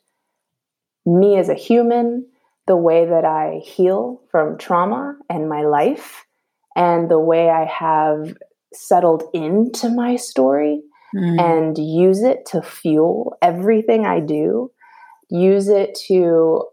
[1.06, 2.26] me as a human,
[2.66, 6.24] the way that I heal from trauma and my life,
[6.76, 8.36] and the way I have
[8.72, 10.82] settled into my story
[11.14, 11.40] mm.
[11.40, 14.70] and use it to fuel everything I do,
[15.28, 16.64] use it to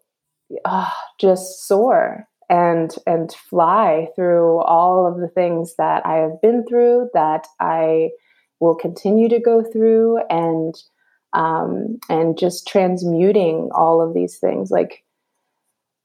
[0.65, 0.89] uh,
[1.19, 7.09] just soar and and fly through all of the things that I have been through,
[7.13, 8.09] that I
[8.59, 10.75] will continue to go through, and
[11.33, 15.03] um, and just transmuting all of these things, like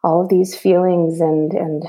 [0.03, 1.85] all of these feelings and and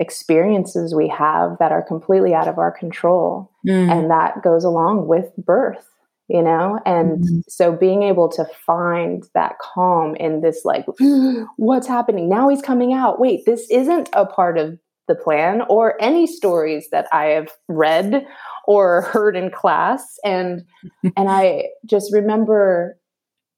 [0.00, 3.90] experiences we have that are completely out of our control, mm.
[3.90, 5.86] and that goes along with birth
[6.28, 7.40] you know and mm-hmm.
[7.48, 10.86] so being able to find that calm in this like
[11.56, 16.00] what's happening now he's coming out wait this isn't a part of the plan or
[16.00, 18.26] any stories that i have read
[18.66, 20.62] or heard in class and
[21.16, 22.98] and i just remember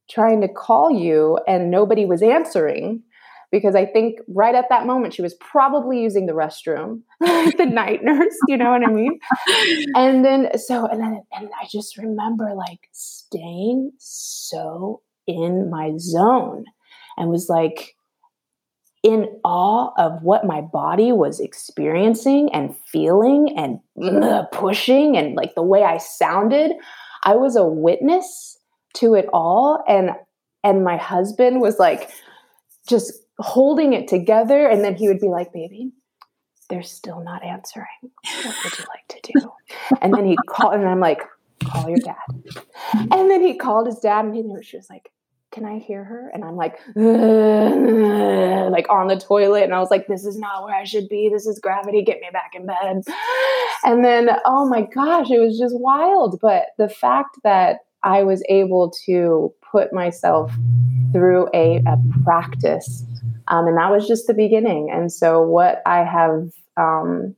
[0.08, 3.02] trying to call you and nobody was answering
[3.52, 8.02] because I think right at that moment she was probably using the restroom, the night
[8.02, 9.18] nurse, you know what I mean?
[9.94, 16.64] And then so and then and I just remember like staying so in my zone
[17.16, 17.95] and was like
[19.06, 24.46] in awe of what my body was experiencing and feeling and mm-hmm.
[24.52, 26.72] pushing and like the way I sounded.
[27.22, 28.58] I was a witness
[28.94, 30.10] to it all and
[30.64, 32.10] and my husband was like
[32.88, 35.92] just holding it together and then he would be like baby
[36.68, 37.86] they're still not answering.
[38.02, 39.52] What would you like to do?
[40.00, 41.22] And then he called and i'm like
[41.64, 42.16] call your dad.
[43.12, 45.12] And then he called his dad and he was like
[45.52, 46.30] can I hear her?
[46.34, 47.04] And I'm like, like
[48.90, 49.64] on the toilet.
[49.64, 51.30] And I was like, this is not where I should be.
[51.32, 52.02] This is gravity.
[52.02, 53.02] Get me back in bed.
[53.84, 56.38] And then, oh my gosh, it was just wild.
[56.42, 60.52] But the fact that I was able to put myself
[61.12, 63.04] through a, a practice,
[63.48, 64.90] um, and that was just the beginning.
[64.92, 67.34] And so, what I have um,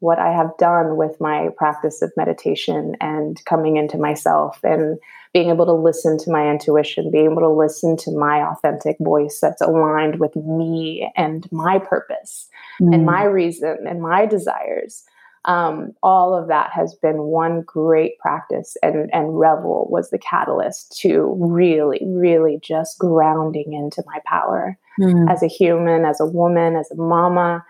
[0.00, 4.98] what I have done with my practice of meditation and coming into myself and
[5.34, 9.40] being able to listen to my intuition, being able to listen to my authentic voice
[9.42, 12.48] that's aligned with me and my purpose
[12.80, 12.94] mm.
[12.94, 15.04] and my reason and my desires.
[15.44, 20.98] Um, all of that has been one great practice, and, and Revel was the catalyst
[21.00, 25.30] to really, really just grounding into my power mm.
[25.30, 27.62] as a human, as a woman, as a mama,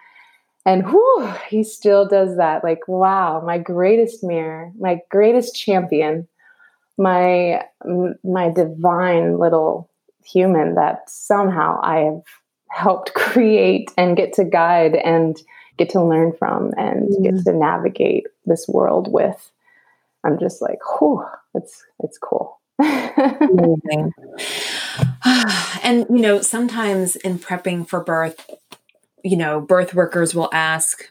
[0.67, 2.65] and whew, he still does that.
[2.65, 6.29] Like, wow, my greatest mirror, my greatest champion,
[6.97, 7.63] my
[8.23, 9.91] my divine little
[10.25, 12.23] human that somehow I have
[12.71, 15.37] helped create and get to guide and
[15.77, 17.23] get to learn from and mm.
[17.23, 19.51] get to navigate this world with.
[20.25, 22.61] I'm just like, whew, it's it's cool.
[22.79, 24.13] Amazing.
[25.83, 28.51] and you know, sometimes in prepping for birth,
[29.23, 31.11] you know, birth workers will ask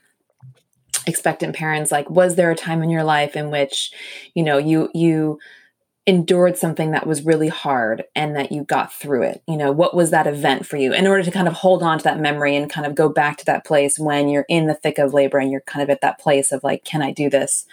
[1.06, 3.92] expectant parents like was there a time in your life in which
[4.36, 5.38] you know you you
[6.06, 9.44] endured something that was really hard and that you got through it?
[9.48, 11.98] You know what was that event for you in order to kind of hold on
[11.98, 14.76] to that memory and kind of go back to that place when you're in the
[14.76, 17.30] thick of labor and you're kind of at that place of like can i do
[17.30, 17.66] this?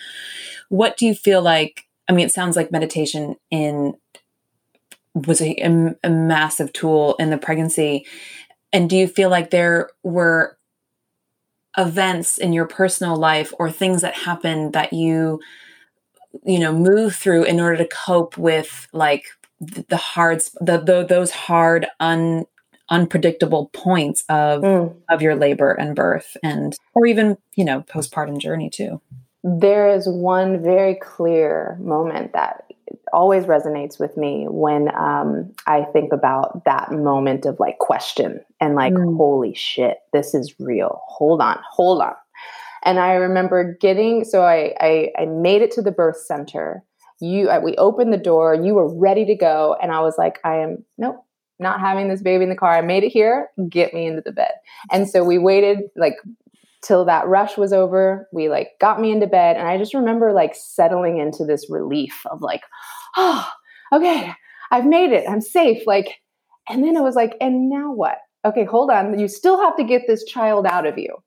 [0.68, 3.94] What do you feel like i mean it sounds like meditation in
[5.14, 8.06] was a, a, a massive tool in the pregnancy.
[8.72, 10.56] And do you feel like there were
[11.76, 15.40] events in your personal life or things that happened that you
[16.44, 19.26] you know move through in order to cope with like
[19.60, 22.44] the hard the, the those hard un
[22.88, 24.94] unpredictable points of mm.
[25.08, 29.00] of your labor and birth and or even you know postpartum journey too
[29.42, 32.64] there is one very clear moment that
[33.12, 38.74] always resonates with me when um, I think about that moment of like question and
[38.74, 39.16] like, mm.
[39.16, 41.00] holy shit, this is real.
[41.06, 42.14] Hold on, hold on.
[42.84, 46.84] And I remember getting so I I, I made it to the birth center.
[47.20, 48.54] You we opened the door.
[48.54, 51.24] You were ready to go, and I was like, I am nope,
[51.58, 52.72] not having this baby in the car.
[52.72, 53.48] I made it here.
[53.68, 54.52] Get me into the bed.
[54.90, 56.14] And so we waited like
[56.82, 58.26] till that rush was over.
[58.32, 62.22] We like got me into bed, and I just remember like settling into this relief
[62.30, 62.62] of like,
[63.16, 63.46] oh,
[63.92, 64.32] okay,
[64.70, 65.28] I've made it.
[65.28, 65.86] I'm safe.
[65.86, 66.22] Like,
[66.68, 68.18] and then it was like, and now what?
[68.44, 69.18] Okay, hold on.
[69.18, 71.18] You still have to get this child out of you.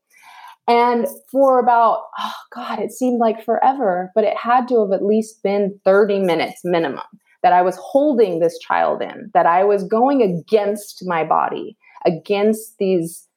[0.67, 5.05] And for about, oh God, it seemed like forever, but it had to have at
[5.05, 7.03] least been 30 minutes minimum
[7.41, 12.77] that I was holding this child in, that I was going against my body, against
[12.77, 13.27] these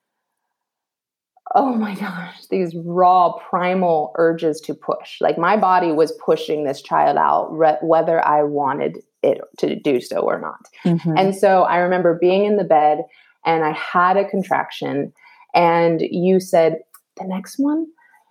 [1.55, 5.21] oh my gosh, these raw primal urges to push.
[5.21, 10.01] Like my body was pushing this child out, re- whether I wanted it to do
[10.01, 10.67] so or not.
[10.85, 11.17] Mm-hmm.
[11.17, 13.05] And so I remember being in the bed
[13.45, 15.13] and I had a contraction,
[15.55, 16.79] and you said,
[17.17, 17.87] the next one,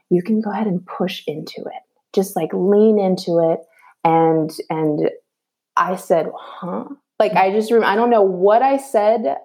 [0.09, 1.81] you can go ahead and push into it.
[2.13, 3.59] Just like lean into it.
[4.03, 5.09] And, and
[5.75, 6.85] I said, huh?
[7.19, 9.37] Like I just, remember, I don't know what I said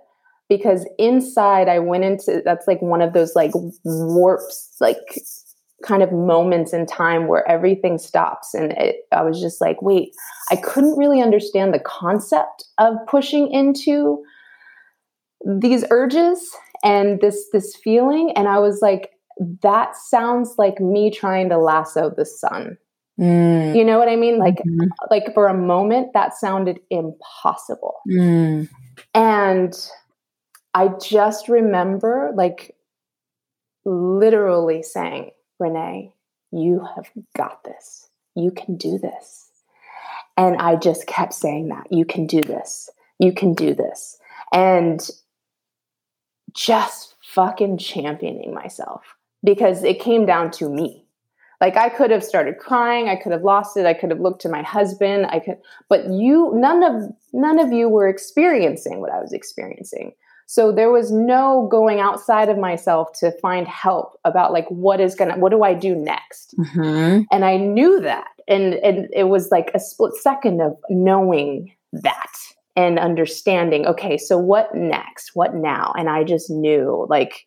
[0.48, 3.52] because inside I went into that's like one of those like
[3.84, 4.98] warps, like
[5.84, 8.52] kind of moments in time where everything stops.
[8.54, 10.10] And it, I was just like, wait,
[10.50, 14.22] I couldn't really understand the concept of pushing into
[15.44, 19.10] these urges and this this feeling and i was like
[19.62, 22.76] that sounds like me trying to lasso the sun
[23.18, 23.76] mm.
[23.76, 24.88] you know what i mean like mm-hmm.
[25.10, 28.68] like for a moment that sounded impossible mm.
[29.14, 29.90] and
[30.74, 32.76] I just remember like
[33.84, 36.12] literally saying, Renee,
[36.52, 38.08] you have got this.
[38.36, 39.48] You can do this.
[40.36, 41.86] And I just kept saying that.
[41.90, 42.88] You can do this.
[43.18, 44.16] You can do this.
[44.52, 45.06] And
[46.54, 49.02] just fucking championing myself
[49.42, 51.06] because it came down to me.
[51.60, 54.40] Like I could have started crying, I could have lost it, I could have looked
[54.42, 59.12] to my husband, I could but you none of none of you were experiencing what
[59.12, 60.12] I was experiencing.
[60.46, 65.14] So there was no going outside of myself to find help about like what is
[65.14, 66.54] gonna what do I do next?
[66.58, 67.22] Mm-hmm.
[67.30, 68.28] And I knew that.
[68.48, 72.32] And and it was like a split second of knowing that
[72.74, 75.32] and understanding, okay, so what next?
[75.34, 75.92] What now?
[75.96, 77.46] And I just knew like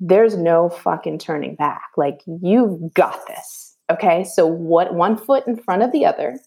[0.00, 1.82] there's no fucking turning back.
[1.96, 3.76] Like you've got this.
[3.90, 4.24] Okay?
[4.24, 6.38] So what one foot in front of the other.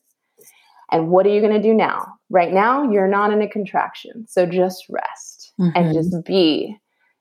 [0.91, 2.07] And what are you going to do now?
[2.31, 4.25] Right now, you're not in a contraction.
[4.27, 5.71] So just rest mm-hmm.
[5.75, 6.75] and just be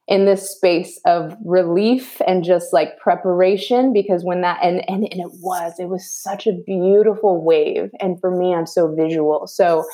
[0.08, 5.20] in this space of relief and just like preparation because when that and, and and
[5.20, 9.84] it was it was such a beautiful wave and for me i'm so visual so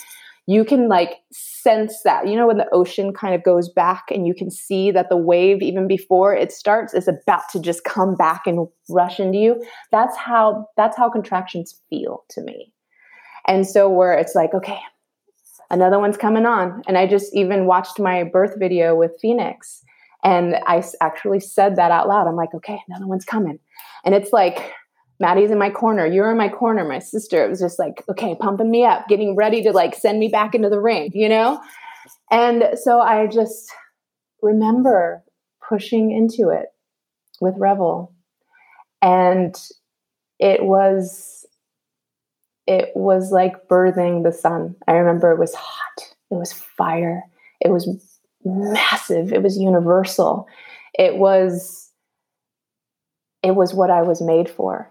[0.46, 4.26] you can like sense that you know when the ocean kind of goes back and
[4.26, 8.14] you can see that the wave even before it starts is about to just come
[8.14, 12.72] back and rush into you that's how that's how contractions feel to me
[13.46, 14.78] and so where it's like okay
[15.70, 16.82] another one's coming on.
[16.86, 19.82] And I just even watched my birth video with Phoenix.
[20.22, 22.26] And I actually said that out loud.
[22.26, 23.58] I'm like, okay, another one's coming.
[24.04, 24.72] And it's like,
[25.20, 26.06] Maddie's in my corner.
[26.06, 26.84] You're in my corner.
[26.84, 27.44] My sister.
[27.44, 30.54] It was just like, okay, pumping me up, getting ready to like send me back
[30.54, 31.60] into the ring, you know?
[32.30, 33.70] And so I just
[34.42, 35.22] remember
[35.66, 36.66] pushing into it
[37.40, 38.12] with Revel.
[39.02, 39.54] And
[40.38, 41.46] it was
[42.66, 44.74] it was like birthing the sun.
[44.88, 47.22] I remember it was hot, it was fire,
[47.60, 47.88] it was
[48.44, 50.46] massive, it was universal.
[50.98, 51.90] It was
[53.42, 54.90] it was what I was made for.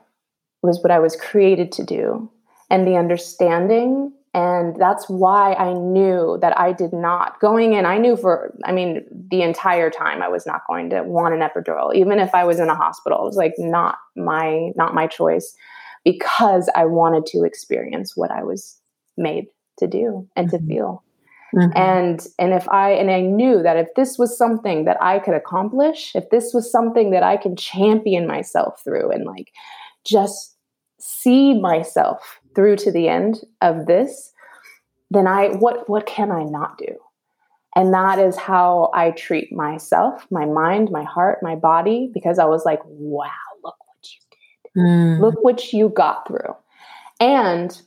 [0.64, 2.32] Was what I was created to do.
[2.70, 7.86] And the understanding and that's why I knew that I did not going in.
[7.86, 11.42] I knew for, I mean, the entire time I was not going to want an
[11.42, 13.20] epidural, even if I was in a hospital.
[13.22, 15.56] It was like not my, not my choice
[16.04, 18.80] because I wanted to experience what I was
[19.18, 19.46] made
[19.78, 20.66] to do and mm-hmm.
[20.66, 21.04] to feel.
[21.56, 21.78] Mm-hmm.
[21.78, 25.36] And and if I and I knew that if this was something that I could
[25.36, 29.52] accomplish, if this was something that I can champion myself through and like
[30.04, 30.53] just
[31.06, 34.32] see myself through to the end of this,
[35.12, 36.96] then I what what can I not do?
[37.76, 42.46] And that is how I treat myself, my mind, my heart, my body, because I
[42.46, 43.30] was like, wow,
[43.64, 44.88] look what you did.
[44.88, 45.20] Mm.
[45.20, 46.56] Look what you got through.
[47.20, 47.80] And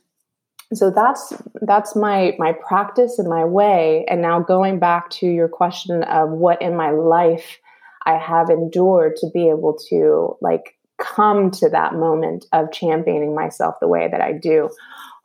[0.73, 5.47] so that's that's my my practice and my way and now going back to your
[5.47, 7.57] question of what in my life
[8.05, 13.75] I have endured to be able to like come to that moment of championing myself
[13.79, 14.69] the way that I do.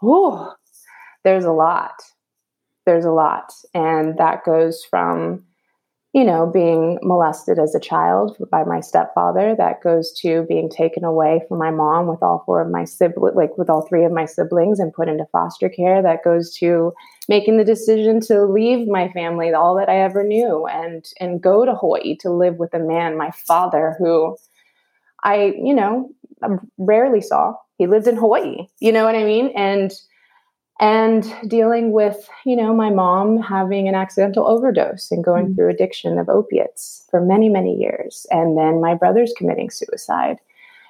[0.03, 0.53] Oh,
[1.25, 2.03] there's a lot.
[2.87, 3.53] There's a lot.
[3.75, 5.45] And that goes from
[6.13, 9.55] you know, being molested as a child by my stepfather.
[9.57, 13.35] That goes to being taken away from my mom with all four of my siblings,
[13.35, 16.03] like with all three of my siblings, and put into foster care.
[16.03, 16.93] That goes to
[17.29, 21.65] making the decision to leave my family, all that I ever knew, and and go
[21.65, 24.37] to Hawaii to live with a man, my father, who
[25.23, 26.11] I, you know,
[26.79, 27.55] rarely saw.
[27.79, 28.67] He lived in Hawaii.
[28.81, 29.53] You know what I mean?
[29.57, 29.93] And
[30.81, 35.55] and dealing with you know my mom having an accidental overdose and going mm-hmm.
[35.55, 40.39] through addiction of opiates for many many years and then my brother's committing suicide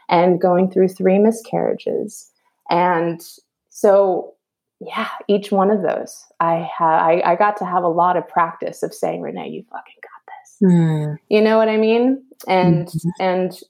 [0.08, 2.30] and going through three miscarriages
[2.70, 3.20] and
[3.68, 4.34] so
[4.80, 8.26] yeah each one of those i had I, I got to have a lot of
[8.26, 11.18] practice of saying renee you fucking got this mm.
[11.28, 13.08] you know what i mean and mm-hmm.
[13.20, 13.60] and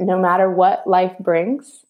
[0.00, 1.84] no matter what life brings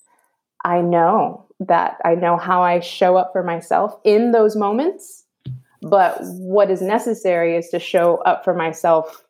[0.65, 5.25] i know that I know how I show up for myself in those moments.
[5.83, 9.25] But what is necessary is to show up for myself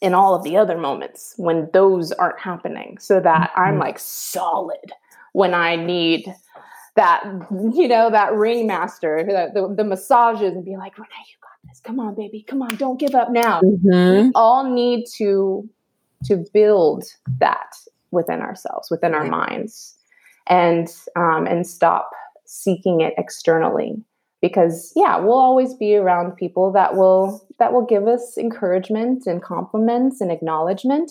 [0.00, 3.80] in all of the other moments when those aren't happening so that I'm mm-hmm.
[3.80, 4.92] like solid
[5.32, 6.32] when I need
[6.96, 11.68] that, you know, that ringmaster, the, the, the massages and be like, Renee, you got
[11.70, 11.80] this.
[11.80, 12.44] Come on, baby.
[12.46, 12.76] Come on.
[12.76, 13.60] Don't give up now.
[13.62, 14.26] Mm-hmm.
[14.26, 15.68] We all need to
[16.24, 17.04] to build
[17.38, 17.76] that
[18.10, 19.94] within ourselves, within our minds
[20.46, 22.10] and um, and stop
[22.44, 23.96] seeking it externally.
[24.42, 29.42] Because yeah we'll always be around people that will that will give us encouragement and
[29.42, 31.10] compliments and acknowledgement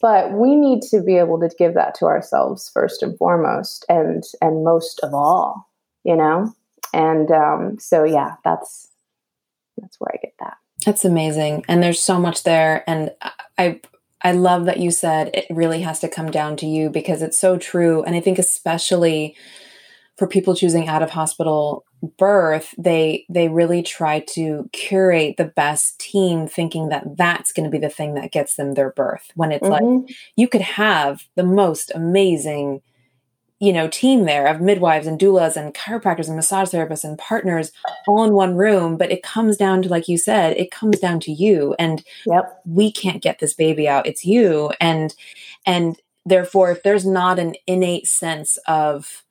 [0.00, 4.24] but we need to be able to give that to ourselves first and foremost and
[4.42, 5.68] and most of all
[6.04, 6.52] you know?
[6.92, 8.88] And um, so yeah that's
[9.78, 10.58] that's where i get that.
[10.84, 11.64] That's amazing.
[11.68, 13.10] And there's so much there and
[13.58, 13.80] i
[14.22, 17.38] I love that you said it really has to come down to you because it's
[17.38, 18.02] so true.
[18.04, 19.36] And I think, especially
[20.16, 21.84] for people choosing out of hospital
[22.18, 27.70] birth they they really try to curate the best team thinking that that's going to
[27.70, 30.00] be the thing that gets them their birth when it's mm-hmm.
[30.00, 32.82] like you could have the most amazing
[33.62, 37.70] you know team there of midwives and doulas and chiropractors and massage therapists and partners
[38.08, 41.20] all in one room but it comes down to like you said it comes down
[41.20, 41.74] to you.
[41.78, 42.60] And yep.
[42.64, 44.06] we can't get this baby out.
[44.06, 44.72] It's you.
[44.80, 45.14] And
[45.66, 49.24] and therefore if there's not an innate sense of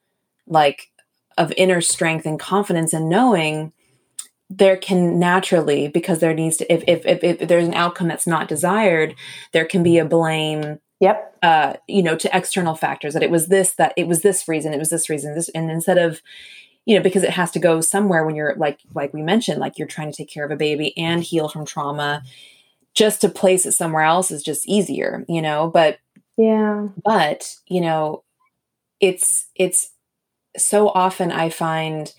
[0.47, 0.91] like
[1.37, 3.73] of inner strength and confidence and knowing
[4.49, 8.27] there can naturally because there needs to if, if if, if there's an outcome that's
[8.27, 9.15] not desired
[9.53, 11.35] there can be a blame yep.
[11.41, 14.73] uh you know to external factors that it was this that it was this reason
[14.73, 16.21] it was this reason this and instead of
[16.85, 19.77] you know because it has to go somewhere when you're like like we mentioned like
[19.77, 22.23] you're trying to take care of a baby and heal from trauma
[22.93, 25.69] just to place it somewhere else is just easier you know?
[25.69, 25.99] But
[26.37, 26.87] yeah.
[27.03, 28.23] but you know
[28.99, 29.91] it's it's
[30.57, 32.13] so often I find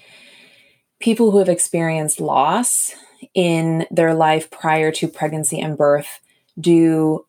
[1.00, 2.94] people who have experienced loss
[3.34, 6.20] in their life prior to pregnancy and birth
[6.58, 7.24] do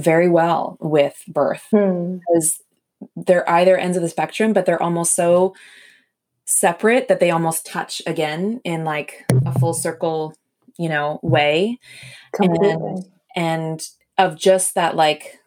[0.00, 2.18] very well with birth hmm.
[2.18, 2.62] because
[3.16, 5.54] they're either ends of the spectrum, but they're almost so
[6.44, 10.34] separate that they almost touch again in like a full circle,
[10.78, 11.78] you know, way.
[12.38, 13.04] And,
[13.36, 13.88] and
[14.18, 15.38] of just that like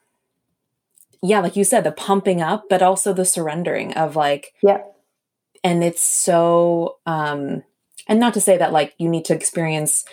[1.25, 4.79] yeah, like you said, the pumping up, but also the surrendering of like, yeah,
[5.63, 7.63] and it's so um
[8.07, 10.03] and not to say that like you need to experience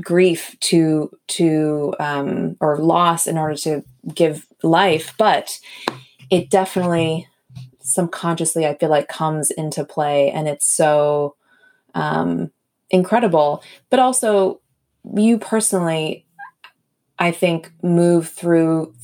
[0.00, 3.84] grief to to um or loss in order to
[4.14, 5.58] give life but
[6.30, 7.28] it definitely
[7.80, 11.34] subconsciously i feel like comes into play and it's so
[11.94, 12.50] um
[12.88, 14.60] incredible but also
[15.14, 16.24] you personally
[17.18, 18.94] i think move through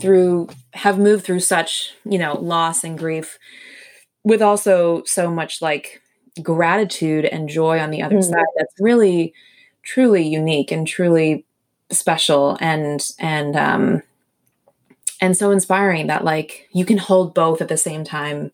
[0.00, 3.38] through have moved through such you know loss and grief
[4.24, 6.00] with also so much like
[6.42, 8.24] gratitude and joy on the other mm.
[8.24, 9.34] side that's really
[9.82, 11.44] truly unique and truly
[11.90, 14.02] special and and um
[15.20, 18.50] and so inspiring that like you can hold both at the same time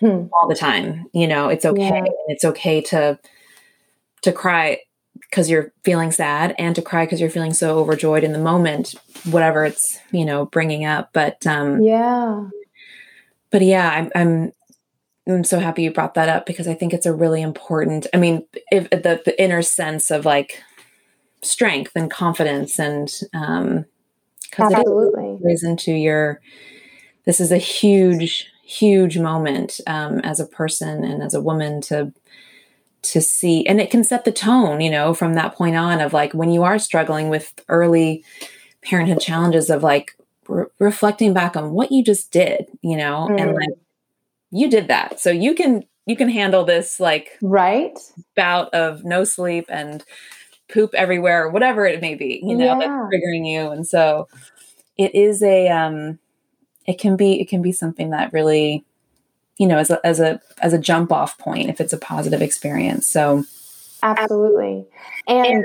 [0.00, 0.26] hmm.
[0.32, 2.12] all the time you know it's okay yeah.
[2.28, 3.18] it's okay to
[4.22, 4.78] to cry
[5.20, 8.94] because you're feeling sad and to cry because you're feeling so overjoyed in the moment
[9.30, 12.44] whatever it's you know bringing up but um yeah
[13.50, 14.52] but yeah i'm i'm
[15.28, 18.06] I'm so happy you brought that up because I think it's a really important.
[18.14, 20.62] I mean, if the, the inner sense of like
[21.42, 23.84] strength and confidence and um
[24.50, 26.40] because it plays into your.
[27.24, 32.12] This is a huge, huge moment um, as a person and as a woman to
[33.00, 34.80] to see, and it can set the tone.
[34.80, 38.24] You know, from that point on of like when you are struggling with early
[38.82, 40.16] parenthood challenges of like
[40.48, 42.66] re- reflecting back on what you just did.
[42.82, 43.40] You know, mm.
[43.40, 43.78] and like
[44.50, 45.20] you did that.
[45.20, 47.98] So you can you can handle this like right
[48.34, 50.02] bout of no sleep and
[50.72, 52.78] poop everywhere or whatever it may be, you know, yeah.
[52.78, 53.70] that's triggering you.
[53.70, 54.28] And so
[54.96, 56.18] it is a um
[56.86, 58.84] it can be it can be something that really
[59.58, 62.42] you know as a as a as a jump off point if it's a positive
[62.42, 63.06] experience.
[63.06, 63.44] So
[64.02, 64.86] absolutely.
[65.26, 65.64] And, and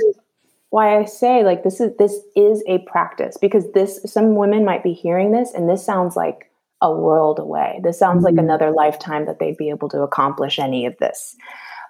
[0.70, 4.84] why I say like this is this is a practice because this some women might
[4.84, 6.50] be hearing this and this sounds like
[6.82, 7.80] a world away.
[7.84, 8.36] This sounds mm-hmm.
[8.36, 11.36] like another lifetime that they'd be able to accomplish any of this.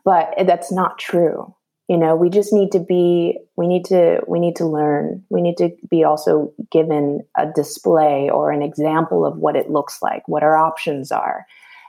[0.06, 1.54] But that's not true.
[1.94, 5.24] You know, we just need to be we need to we need to learn.
[5.30, 10.02] We need to be also given a display or an example of what it looks
[10.02, 11.46] like, what our options are.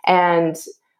[0.06, 0.56] And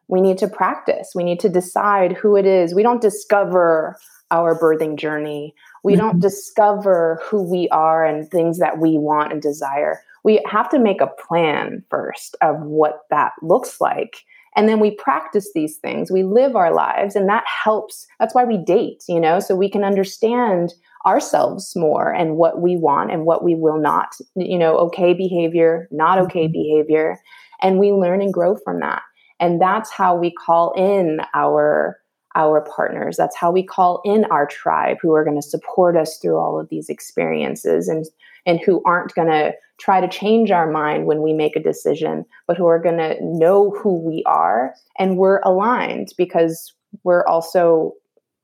[0.07, 1.11] we need to practice.
[1.13, 2.73] We need to decide who it is.
[2.73, 3.95] We don't discover
[4.31, 5.53] our birthing journey.
[5.83, 6.01] We mm-hmm.
[6.01, 10.79] don't discover who we are and things that we want and desire we have to
[10.79, 14.25] make a plan first of what that looks like
[14.55, 16.09] and then we practice these things.
[16.11, 18.07] We live our lives and that helps.
[18.19, 20.73] That's why we date you know so we can understand
[21.05, 25.87] ourselves more and what we want and what we will not you know okay behavior
[25.91, 26.53] not okay mm-hmm.
[26.53, 27.19] behavior.
[27.61, 29.01] And we learn and grow from that.
[29.39, 31.97] And that's how we call in our
[32.35, 33.15] our partners.
[33.17, 36.59] That's how we call in our tribe who are going to support us through all
[36.59, 38.05] of these experiences and
[38.45, 42.25] and who aren't going to try to change our mind when we make a decision,
[42.47, 46.73] but who are going to know who we are and we're aligned because
[47.03, 47.93] we're also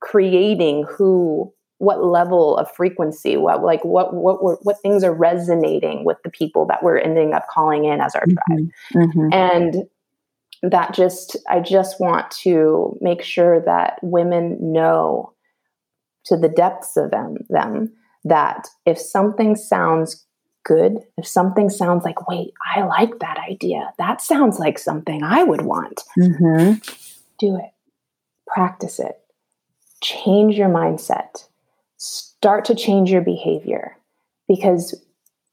[0.02, 6.06] creating who what level of frequency what like what what what, what things are resonating
[6.06, 8.60] with the people that we're ending up calling in as our tribe
[8.94, 9.00] mm-hmm.
[9.00, 9.34] Mm-hmm.
[9.34, 9.76] and
[10.62, 15.34] that just i just want to make sure that women know
[16.26, 17.92] to the depths of them them
[18.24, 20.26] that if something sounds
[20.64, 25.43] good, if something sounds like, wait, I like that idea, that sounds like something I
[25.43, 26.74] would want, mm-hmm.
[27.39, 27.72] do it.
[28.47, 29.18] practice it.
[30.01, 31.47] Change your mindset.
[31.97, 33.97] Start to change your behavior
[34.47, 34.95] because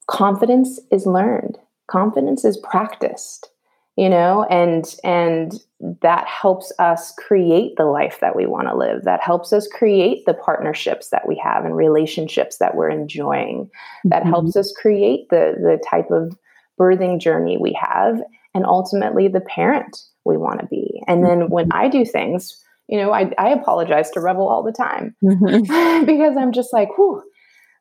[0.08, 1.58] confidence is learned.
[1.86, 3.50] Confidence is practiced,
[3.96, 9.04] you know, and and that helps us create the life that we want to live.
[9.04, 13.66] That helps us create the partnerships that we have and relationships that we're enjoying.
[13.66, 14.08] Mm-hmm.
[14.08, 16.36] That helps us create the the type of
[16.78, 18.20] birthing journey we have
[18.54, 21.02] and ultimately the parent we want to be.
[21.06, 24.72] And then when I do things, you know, I, I apologize to Revel all the
[24.72, 26.04] time mm-hmm.
[26.06, 27.22] because I'm just like, whew,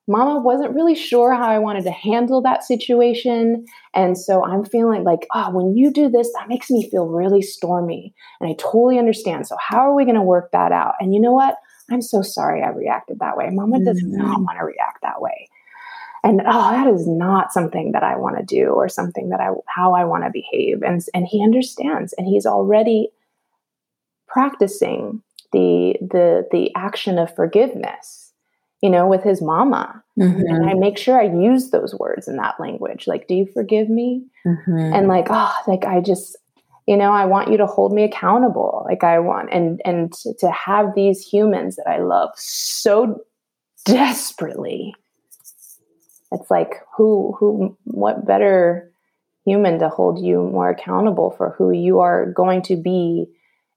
[0.08, 3.66] mama wasn't really sure how I wanted to handle that situation.
[3.94, 7.42] And so I'm feeling like, oh, when you do this, that makes me feel really
[7.42, 8.14] stormy.
[8.40, 9.48] And I totally understand.
[9.48, 10.94] So, how are we going to work that out?
[11.00, 11.58] And you know what?
[11.90, 13.50] I'm so sorry I reacted that way.
[13.50, 14.18] Mama does mm-hmm.
[14.18, 15.50] not want to react that way.
[16.24, 19.50] And oh, that is not something that I want to do or something that I
[19.68, 20.84] how I want to behave.
[20.84, 23.10] And and he understands and he's already
[24.28, 25.22] practicing
[25.54, 28.27] the the the action of forgiveness
[28.82, 30.04] you know, with his mama.
[30.20, 30.42] Mm-hmm.
[30.48, 33.08] And I make sure I use those words in that language.
[33.08, 34.26] Like, do you forgive me?
[34.46, 34.94] Mm-hmm.
[34.94, 36.38] And like, oh, like I just,
[36.88, 38.86] you know, I want you to hold me accountable.
[38.88, 43.22] Like I want, and and to, to have these humans that I love so
[43.86, 44.96] desperately.
[46.32, 48.92] It's like who who what better
[49.46, 53.28] human to hold you more accountable for who you are going to be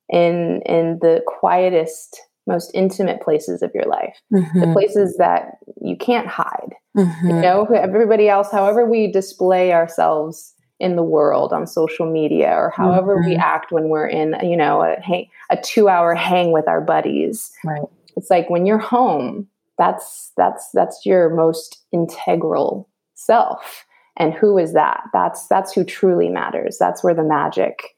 [0.09, 2.21] in in the quietest
[2.51, 4.61] most intimate places of your life, mm-hmm.
[4.61, 6.75] the places that you can't hide.
[6.97, 7.29] Mm-hmm.
[7.29, 12.71] You know, everybody else, however we display ourselves in the world on social media or
[12.71, 13.31] however mm-hmm.
[13.31, 16.81] we act when we're in, you know, a, hang, a two hour hang with our
[16.81, 17.53] buddies.
[17.65, 17.83] Right.
[18.17, 19.47] It's like when you're home,
[19.79, 23.87] that's that's that's your most integral self.
[24.17, 25.05] And who is that?
[25.13, 26.77] That's that's who truly matters.
[26.79, 27.95] That's where the magic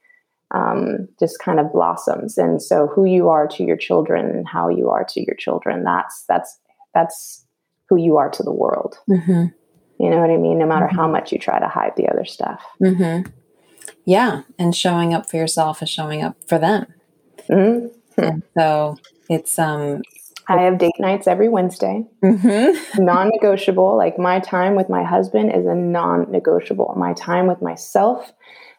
[0.52, 2.38] um, just kind of blossoms.
[2.38, 5.84] And so, who you are to your children and how you are to your children
[5.84, 6.58] that's that's
[6.94, 7.44] that's
[7.88, 8.98] who you are to the world.
[9.08, 9.46] Mm-hmm.
[9.98, 10.58] You know what I mean?
[10.58, 10.96] No matter mm-hmm.
[10.96, 12.62] how much you try to hide the other stuff.
[12.82, 13.30] Mm-hmm.
[14.04, 16.86] Yeah, and showing up for yourself is showing up for them.
[17.48, 18.20] Mm-hmm.
[18.20, 18.98] And so
[19.28, 20.02] it's um
[20.48, 22.04] I have date nights every Wednesday.
[22.22, 23.04] Mm-hmm.
[23.04, 23.96] non negotiable.
[23.96, 26.94] Like my time with my husband is a non negotiable.
[26.96, 28.32] My time with myself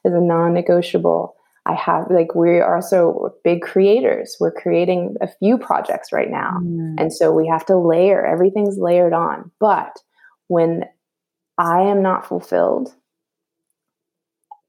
[0.04, 1.36] is a non negotiable.
[1.66, 4.36] I have like we are also big creators.
[4.40, 6.60] We're creating a few projects right now.
[6.62, 6.96] Mm.
[7.00, 9.50] And so we have to layer, everything's layered on.
[9.60, 9.98] But
[10.48, 10.84] when
[11.58, 12.94] I am not fulfilled,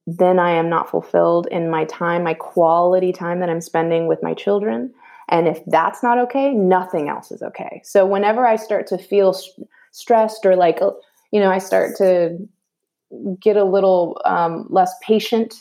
[0.06, 4.22] then I am not fulfilled in my time, my quality time that I'm spending with
[4.22, 4.92] my children.
[5.28, 7.80] And if that's not okay, nothing else is okay.
[7.82, 10.80] So whenever I start to feel st- stressed or like,
[11.32, 12.36] you know, I start to
[13.40, 15.54] get a little um, less patient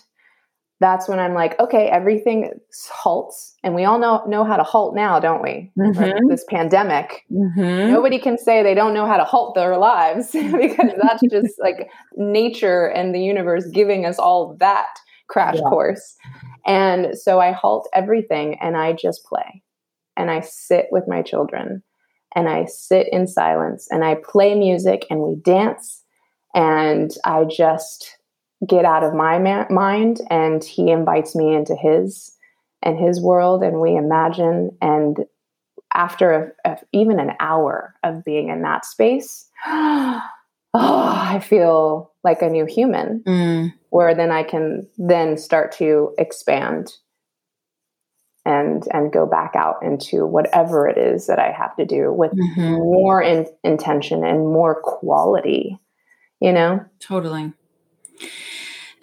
[0.83, 2.49] that's when I'm like, okay, everything
[2.91, 5.71] halts, and we all know know how to halt now, don't we?
[5.79, 6.27] Mm-hmm.
[6.27, 7.89] This pandemic, mm-hmm.
[7.89, 11.89] nobody can say they don't know how to halt their lives because that's just like
[12.17, 14.93] nature and the universe giving us all that
[15.29, 15.69] crash yeah.
[15.69, 16.17] course.
[16.65, 19.63] And so I halt everything and I just play,
[20.17, 21.81] and I sit with my children,
[22.35, 26.03] and I sit in silence, and I play music, and we dance,
[26.53, 28.17] and I just
[28.67, 32.35] get out of my ma- mind and he invites me into his
[32.81, 35.25] and his world and we imagine and
[35.93, 40.21] after a, a, even an hour of being in that space oh
[40.73, 43.73] i feel like a new human mm.
[43.89, 46.93] where then i can then start to expand
[48.45, 52.31] and and go back out into whatever it is that i have to do with
[52.31, 52.75] mm-hmm.
[52.75, 55.79] more in, intention and more quality
[56.39, 57.53] you know totally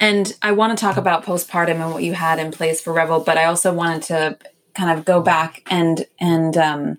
[0.01, 3.21] and I want to talk about postpartum and what you had in place for Revel,
[3.21, 4.39] but I also wanted to
[4.75, 6.99] kind of go back and and um,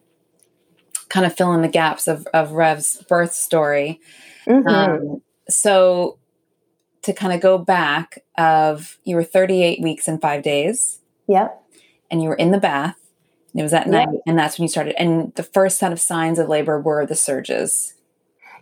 [1.10, 4.00] kind of fill in the gaps of, of Rev's birth story.
[4.48, 4.68] Mm-hmm.
[4.68, 6.20] Um, so
[7.02, 11.00] to kind of go back of you were 38 weeks and five days.
[11.28, 11.62] Yep.
[12.10, 12.98] And you were in the bath.
[13.54, 14.22] And it was at night, yep.
[14.26, 14.96] and that's when you started.
[14.98, 17.96] And the first set of signs of labor were the surges.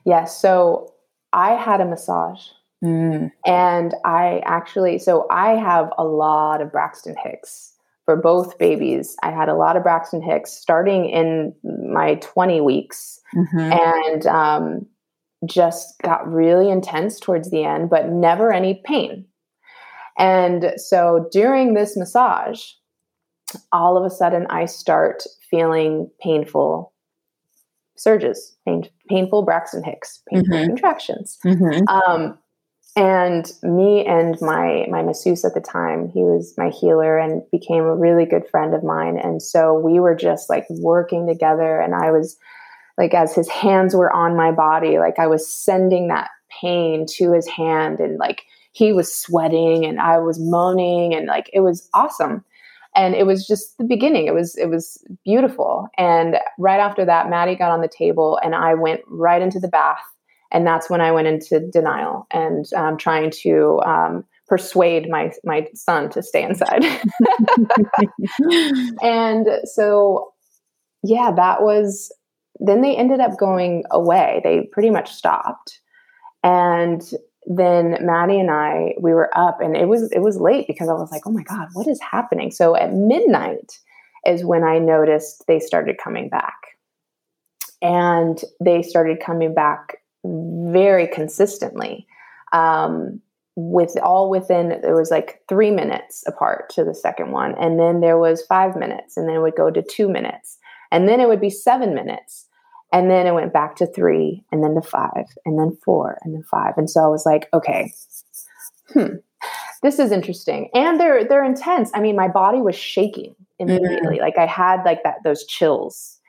[0.04, 0.42] Yes.
[0.42, 0.94] So
[1.32, 2.42] I had a massage
[2.84, 3.32] Mm.
[3.46, 7.74] And I actually, so I have a lot of Braxton Hicks
[8.06, 9.16] for both babies.
[9.22, 13.60] I had a lot of Braxton Hicks starting in my 20 weeks mm-hmm.
[13.60, 14.86] and um,
[15.46, 19.26] just got really intense towards the end, but never any pain.
[20.18, 22.64] And so during this massage,
[23.72, 26.94] all of a sudden I start feeling painful
[28.00, 30.68] surges, pain, painful Braxton Hicks, painful mm-hmm.
[30.68, 31.38] contractions.
[31.46, 31.88] Mm-hmm.
[31.88, 32.38] Um,
[32.96, 37.84] and me and my my masseuse at the time he was my healer and became
[37.84, 39.18] a really good friend of mine.
[39.18, 41.80] And so we were just like working together.
[41.80, 42.38] And i was
[42.98, 46.30] like as his hands were on my body like i was sending that
[46.62, 48.00] pain to his hand.
[48.00, 51.14] And like he was sweating and i was moaning.
[51.14, 52.44] And like it was awesome.
[52.96, 54.26] And it was just the beginning.
[54.26, 55.88] It was it was beautiful.
[55.98, 59.68] And right after that maddie got on the table and i went right into the
[59.68, 60.04] bath
[60.52, 65.68] and that's when I went into denial and um, trying to um, persuade my my
[65.74, 66.84] son to stay inside.
[69.02, 70.34] and so,
[71.04, 72.14] yeah, that was.
[72.62, 74.42] Then they ended up going away.
[74.44, 75.80] They pretty much stopped,
[76.44, 77.02] and
[77.46, 80.94] then Maddie and I we were up, and it was it was late because I
[80.94, 82.52] was like, oh my god, what is happening?
[82.52, 83.80] So at midnight
[84.26, 86.56] is when I noticed they started coming back.
[87.82, 90.00] And they started coming back
[90.72, 92.08] very consistently.
[92.52, 93.22] Um,
[93.56, 98.00] with all within there was like three minutes apart to the second one and then
[98.00, 100.58] there was five minutes and then it would go to two minutes
[100.92, 102.48] and then it would be seven minutes
[102.94, 106.34] and then it went back to three and then to five and then four and
[106.34, 107.92] then five and so i was like okay
[108.94, 109.16] hmm
[109.84, 114.22] this is interesting and they're they're intense i mean my body was shaking immediately mm-hmm.
[114.22, 116.20] like i had like that those chills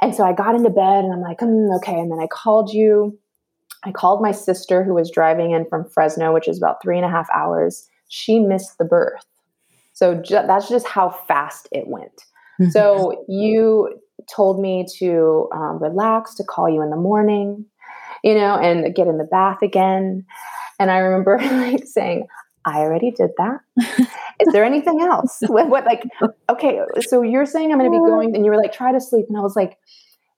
[0.00, 1.98] and so I got into bed and I'm like, mm, okay.
[1.98, 3.18] And then I called you.
[3.84, 7.04] I called my sister who was driving in from Fresno, which is about three and
[7.04, 7.88] a half hours.
[8.08, 9.24] She missed the birth.
[9.92, 12.24] So ju- that's just how fast it went.
[12.60, 12.70] Mm-hmm.
[12.70, 14.00] So you
[14.30, 17.64] told me to um, relax, to call you in the morning,
[18.24, 20.24] you know, and get in the bath again.
[20.78, 22.26] And I remember like saying,
[22.64, 23.60] I already did that.
[24.40, 25.38] Is there anything else?
[25.46, 26.02] what, what, like,
[26.50, 29.00] okay, so you're saying I'm going to be going, and you were like, try to
[29.00, 29.26] sleep.
[29.28, 29.78] And I was like,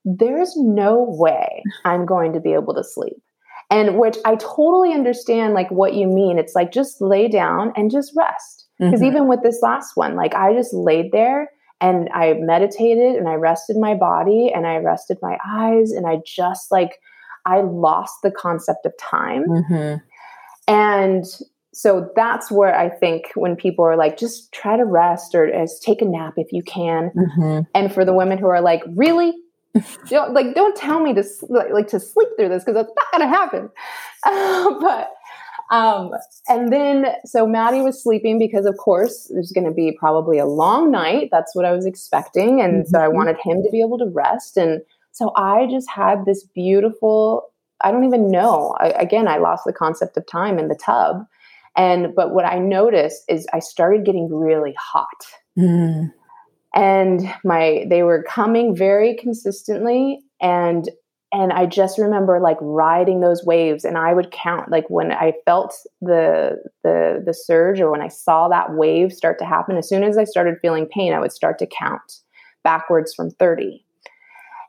[0.05, 3.17] there's no way I'm going to be able to sleep.
[3.71, 6.39] And which I totally understand, like, what you mean.
[6.39, 8.67] It's like, just lay down and just rest.
[8.79, 9.05] Because mm-hmm.
[9.05, 11.51] even with this last one, like, I just laid there
[11.81, 16.21] and I meditated and I rested my body and I rested my eyes and I
[16.25, 16.99] just like,
[17.45, 19.45] I lost the concept of time.
[19.47, 19.97] Mm-hmm.
[20.67, 21.25] And
[21.75, 25.83] so that's where I think when people are like, just try to rest or just
[25.83, 27.11] take a nap if you can.
[27.17, 27.61] Mm-hmm.
[27.75, 29.35] And for the women who are like, really?
[30.09, 33.13] don't, like, don't tell me to like, like to sleep through this because that's not
[33.13, 33.71] going to happen.
[34.25, 35.11] Uh, but
[35.71, 36.13] um,
[36.49, 40.47] and then so Maddie was sleeping because of course there's going to be probably a
[40.47, 41.29] long night.
[41.31, 42.89] That's what I was expecting, and mm-hmm.
[42.89, 43.17] so I mm-hmm.
[43.17, 44.57] wanted him to be able to rest.
[44.57, 44.81] And
[45.13, 47.53] so I just had this beautiful.
[47.83, 48.75] I don't even know.
[48.81, 51.27] I, again, I lost the concept of time in the tub
[51.79, 55.07] and but what I noticed is I started getting really hot.
[55.57, 56.13] Mm.
[56.75, 60.89] And my they were coming very consistently and
[61.31, 65.33] and I just remember like riding those waves and I would count like when I
[65.45, 69.89] felt the the the surge or when I saw that wave start to happen as
[69.89, 72.21] soon as I started feeling pain I would start to count
[72.63, 73.85] backwards from 30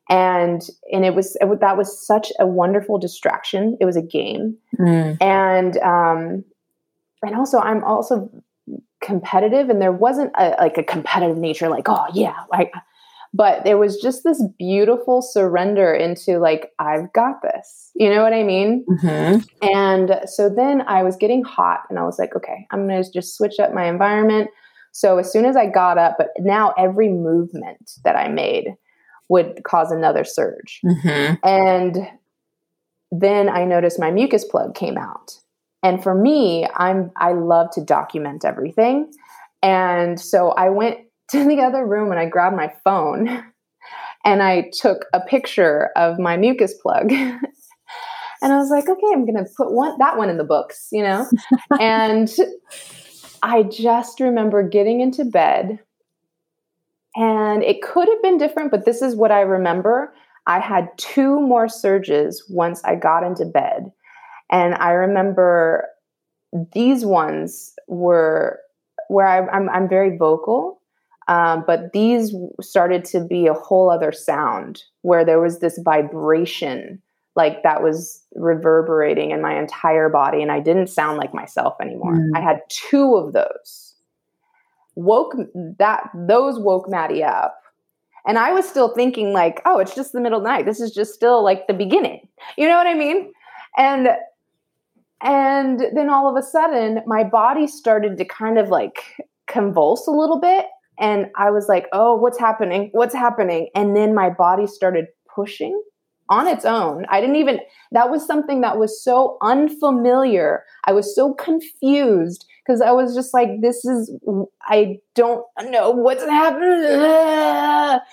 [0.09, 3.77] and and it was it, that was such a wonderful distraction.
[3.79, 4.57] It was a game.
[4.77, 5.17] Mm.
[5.21, 6.43] and um
[7.21, 8.29] and also I'm also
[9.01, 12.73] competitive and there wasn't a, like a competitive nature like oh yeah like
[13.33, 18.33] but there was just this beautiful surrender into like i've got this you know what
[18.33, 19.39] i mean mm-hmm.
[19.67, 23.35] and so then i was getting hot and i was like okay i'm gonna just
[23.35, 24.49] switch up my environment
[24.91, 28.75] so as soon as i got up but now every movement that i made
[29.29, 31.35] would cause another surge mm-hmm.
[31.47, 31.97] and
[33.11, 35.39] then i noticed my mucus plug came out
[35.83, 39.11] and for me, I'm I love to document everything.
[39.61, 40.99] And so I went
[41.31, 43.27] to the other room and I grabbed my phone
[44.25, 47.11] and I took a picture of my mucus plug.
[47.11, 47.39] and
[48.41, 51.03] I was like, okay, I'm going to put one that one in the books, you
[51.03, 51.27] know?
[51.79, 52.29] and
[53.43, 55.79] I just remember getting into bed
[57.15, 60.13] and it could have been different, but this is what I remember.
[60.47, 63.91] I had two more surges once I got into bed.
[64.51, 65.87] And I remember
[66.73, 68.59] these ones were
[69.07, 70.81] where I, am I'm, I'm very vocal,
[71.27, 77.01] um, but these started to be a whole other sound where there was this vibration
[77.35, 82.15] like that was reverberating in my entire body and I didn't sound like myself anymore.
[82.15, 82.31] Mm.
[82.35, 83.95] I had two of those.
[84.95, 85.35] Woke
[85.77, 87.61] that those woke Maddie up.
[88.27, 90.65] And I was still thinking like, oh, it's just the middle of the night.
[90.65, 92.27] This is just still like the beginning.
[92.57, 93.31] You know what I mean?
[93.77, 94.09] And
[95.21, 99.03] and then all of a sudden, my body started to kind of like
[99.47, 100.65] convulse a little bit.
[100.97, 102.89] And I was like, oh, what's happening?
[102.91, 103.69] What's happening?
[103.75, 105.81] And then my body started pushing
[106.29, 107.05] on its own.
[107.09, 107.59] I didn't even,
[107.91, 110.63] that was something that was so unfamiliar.
[110.85, 114.11] I was so confused because I was just like, this is,
[114.63, 117.99] I don't know what's happening.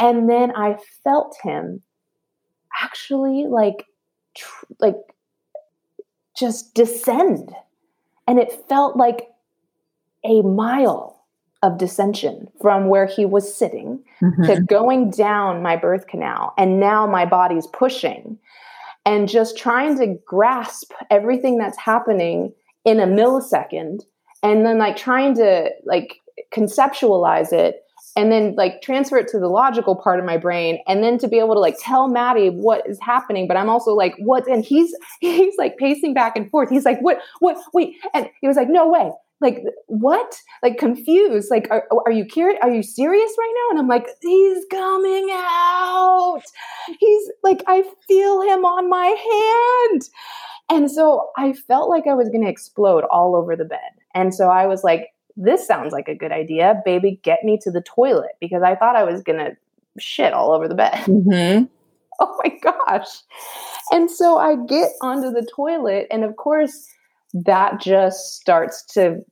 [0.00, 1.82] And then I felt him
[2.80, 3.84] actually like,
[4.36, 4.94] tr- like,
[6.38, 7.54] just descend.
[8.26, 9.28] And it felt like
[10.24, 11.24] a mile
[11.62, 14.44] of dissension from where he was sitting mm-hmm.
[14.44, 16.54] to going down my birth canal.
[16.56, 18.38] And now my body's pushing
[19.04, 22.52] and just trying to grasp everything that's happening
[22.84, 24.02] in a millisecond
[24.42, 26.16] and then like trying to like
[26.52, 27.82] conceptualize it
[28.16, 31.28] and then like transfer it to the logical part of my brain and then to
[31.28, 34.64] be able to like tell Maddie what is happening but I'm also like what and
[34.64, 36.70] he's he's like pacing back and forth.
[36.70, 39.10] He's like what what wait and he was like no way.
[39.40, 40.40] Like what?
[40.62, 43.70] Like confused like are, are you curious are you serious right now?
[43.70, 46.42] And i'm like he's coming out.
[46.98, 49.06] He's like i feel him on my
[49.90, 50.02] hand.
[50.70, 53.78] And so i felt like i was going to explode all over the bed.
[54.14, 55.08] And so i was like
[55.38, 58.96] this sounds like a good idea baby get me to the toilet because i thought
[58.96, 59.52] i was going to
[59.98, 61.64] shit all over the bed mm-hmm.
[62.20, 63.08] oh my gosh
[63.90, 66.88] and so i get onto the toilet and of course
[67.32, 69.22] that just starts to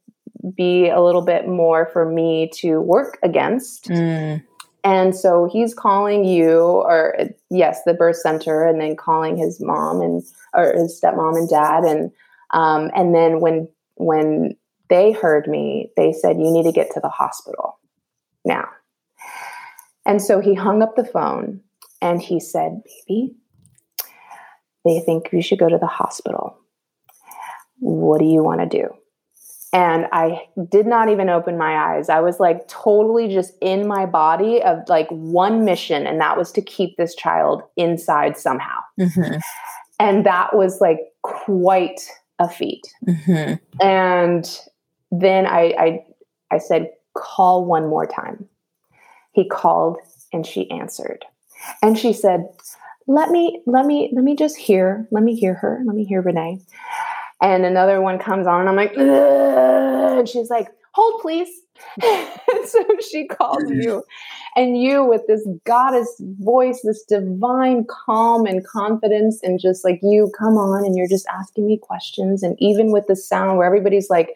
[0.55, 3.89] be a little bit more for me to work against.
[3.89, 4.43] Mm.
[4.85, 7.17] And so he's calling you, or
[7.51, 10.23] yes, the birth center, and then calling his mom and
[10.55, 12.13] or his stepmom and dad, and
[12.53, 14.57] um, and then when when
[14.89, 17.79] they heard me, they said you need to get to the hospital
[18.45, 18.69] now.
[20.05, 21.61] And so he hung up the phone
[22.01, 23.35] and he said, "Baby,
[24.85, 26.59] they think you should go to the hospital.
[27.79, 28.89] What do you want to do?"
[29.77, 32.09] and I did not even open my eyes.
[32.09, 36.51] I was like totally just in my body of like one mission, and that was
[36.53, 38.79] to keep this child inside somehow.
[38.99, 39.39] Mm-hmm.
[39.99, 42.01] And that was like quite
[42.39, 42.87] a feat.
[43.07, 43.55] Mm-hmm.
[43.85, 44.61] And
[45.11, 46.05] then I, I,
[46.51, 48.49] I said, call one more time.
[49.33, 49.99] He called
[50.33, 51.25] and she answered.
[51.83, 52.49] And she said,
[53.07, 55.83] let me, let me, let me just hear, let me hear her.
[55.85, 56.61] Let me hear Renee
[57.41, 60.19] and another one comes on and i'm like Ugh!
[60.19, 61.49] and she's like hold please
[62.03, 64.03] and so she calls you
[64.57, 70.33] and you with this goddess voice this divine calm and confidence and just like you
[70.39, 74.09] come on and you're just asking me questions and even with the sound where everybody's
[74.09, 74.35] like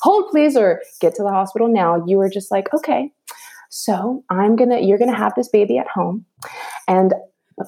[0.00, 2.02] hold please or get to the hospital now.
[2.06, 3.10] You were just like okay.
[3.68, 6.24] So i'm gonna you're gonna have this baby at home.
[6.88, 7.14] And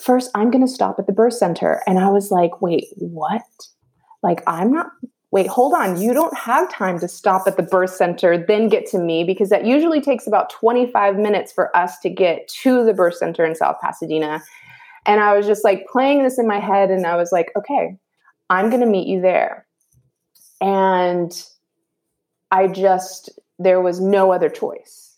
[0.00, 1.82] first i'm gonna stop at the birth center.
[1.86, 3.42] And i was like wait what?
[4.22, 4.88] Like i'm not
[5.30, 6.00] wait hold on.
[6.00, 9.48] You don't have time to stop at the birth center then get to me because
[9.50, 13.54] that usually takes about 25 minutes for us to get to the birth center in
[13.54, 14.42] south pasadena.
[15.06, 17.96] And i was just like playing this in my head and i was like okay
[18.50, 19.66] i'm to meet you there.
[20.60, 21.32] And
[22.52, 23.28] i just
[23.58, 25.16] there was no other choice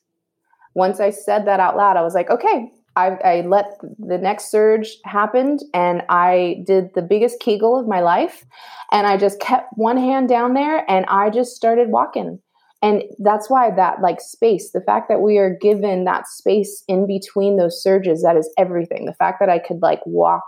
[0.75, 4.51] once i said that out loud i was like okay I, I, let the next
[4.51, 8.45] surge happened and I did the biggest kegel of my life.
[8.93, 12.39] And I just kept one hand down there and I just started walking.
[12.83, 17.07] And that's why that like space, the fact that we are given that space in
[17.07, 19.07] between those surges, that is everything.
[19.07, 20.45] The fact that I could like walk,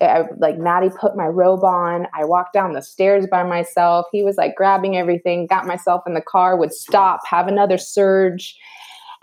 [0.00, 2.06] I, like Maddie put my robe on.
[2.14, 4.06] I walked down the stairs by myself.
[4.12, 8.56] He was like grabbing everything, got myself in the car, would stop, have another surge,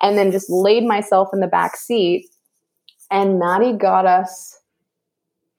[0.01, 2.27] and then just laid myself in the back seat
[3.13, 4.59] and Maddie got us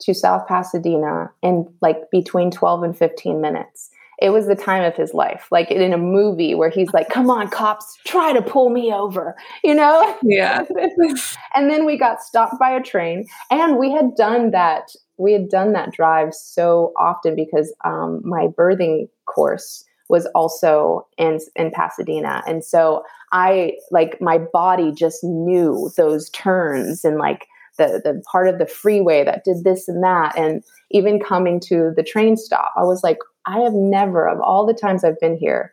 [0.00, 3.90] to South Pasadena in like between 12 and 15 minutes.
[4.20, 7.30] It was the time of his life, like in a movie where he's like, Come
[7.30, 10.18] on, cops, try to pull me over, you know?
[10.22, 10.64] Yeah.
[11.54, 14.90] and then we got stopped by a train, and we had done that.
[15.16, 21.38] We had done that drive so often because um, my birthing course was also in
[21.56, 23.02] in Pasadena, and so
[23.32, 27.46] I like my body just knew those turns and like
[27.78, 31.92] the the part of the freeway that did this and that, and even coming to
[31.96, 35.36] the train stop, I was like, I have never of all the times I've been
[35.36, 35.72] here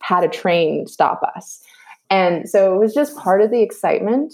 [0.00, 1.62] had a train stop us,
[2.10, 4.32] and so it was just part of the excitement.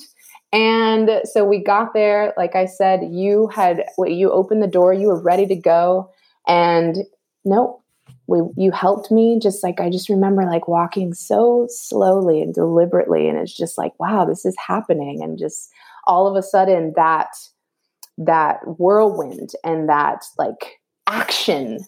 [0.53, 2.35] And so we got there.
[2.37, 6.11] Like I said, you had you opened the door, you were ready to go,
[6.47, 6.99] and
[7.45, 7.83] nope,
[8.27, 9.39] we you helped me.
[9.41, 13.29] Just like i just remember like walking so slowly and deliberately.
[13.29, 15.23] And it's just like wow this is happening.
[15.23, 15.71] And just
[16.07, 17.29] all of a sudden that
[18.19, 21.79] that whirlwind and that like action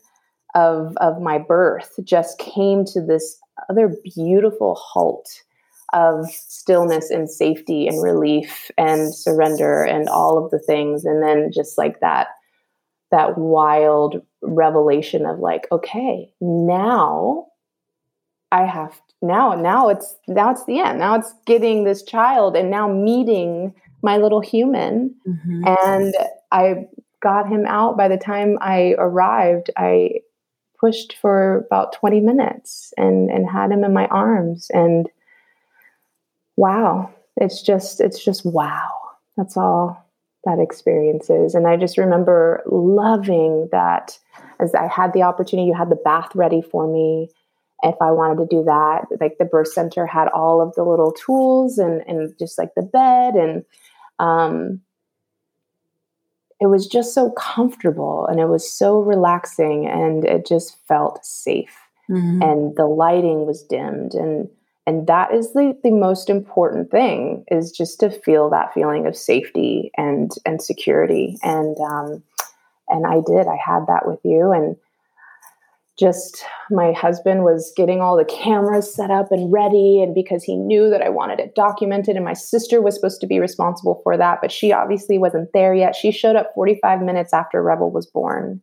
[0.55, 3.39] of of my birth just came to this
[3.69, 5.29] other beautiful halt
[5.95, 11.05] of stillness and safety and relief and surrender and all of the things.
[11.05, 12.29] And then just like that
[13.11, 17.47] that wild revelation of like okay now
[18.51, 20.99] i have now now it's now it's the end.
[20.99, 23.73] Now it's getting this child and now meeting
[24.03, 25.15] my little human.
[25.27, 25.65] Mm-hmm.
[25.87, 26.15] and
[26.51, 26.87] i
[27.23, 30.11] got him out by the time i arrived i
[30.85, 34.71] pushed for about 20 minutes and and had him in my arms.
[34.71, 35.09] And
[36.57, 38.91] wow it's just it's just wow.
[39.37, 40.01] That's all
[40.45, 41.55] that experience is.
[41.55, 44.19] And i just remember loving that
[44.61, 47.31] as i had the opportunity you had the bath ready for me.
[47.83, 51.13] If i wanted to do that like the birth center had all of the little
[51.13, 53.65] tools and and just like the bed and
[54.19, 54.81] um
[56.61, 61.77] it was just so comfortable and it was so relaxing and it just felt safe.
[62.11, 62.43] Mm-hmm.
[62.43, 64.51] and the lighting was dimmed and
[64.87, 69.17] and that is the, the most important thing is just to feel that feeling of
[69.17, 71.39] safety and and security.
[71.43, 72.23] And um,
[72.89, 74.53] and i did i had that with you.
[74.53, 74.77] And
[75.99, 80.57] just my husband was getting all the cameras set up and ready and because he
[80.57, 84.17] knew that I wanted it documented and my sister was supposed to be responsible for
[84.17, 85.95] that but she obviously wasn't there yet.
[85.95, 88.61] She showed up 45 minutes after Revel was born.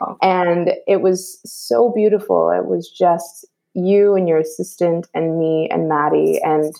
[0.00, 0.16] Oh.
[0.22, 2.50] and it was so beautiful.
[2.50, 3.44] It was just
[3.78, 6.74] you and your assistant and me and Maddie and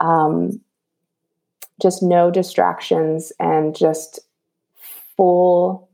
[0.00, 0.60] um,
[1.80, 4.20] just no distractions and just
[5.16, 5.88] full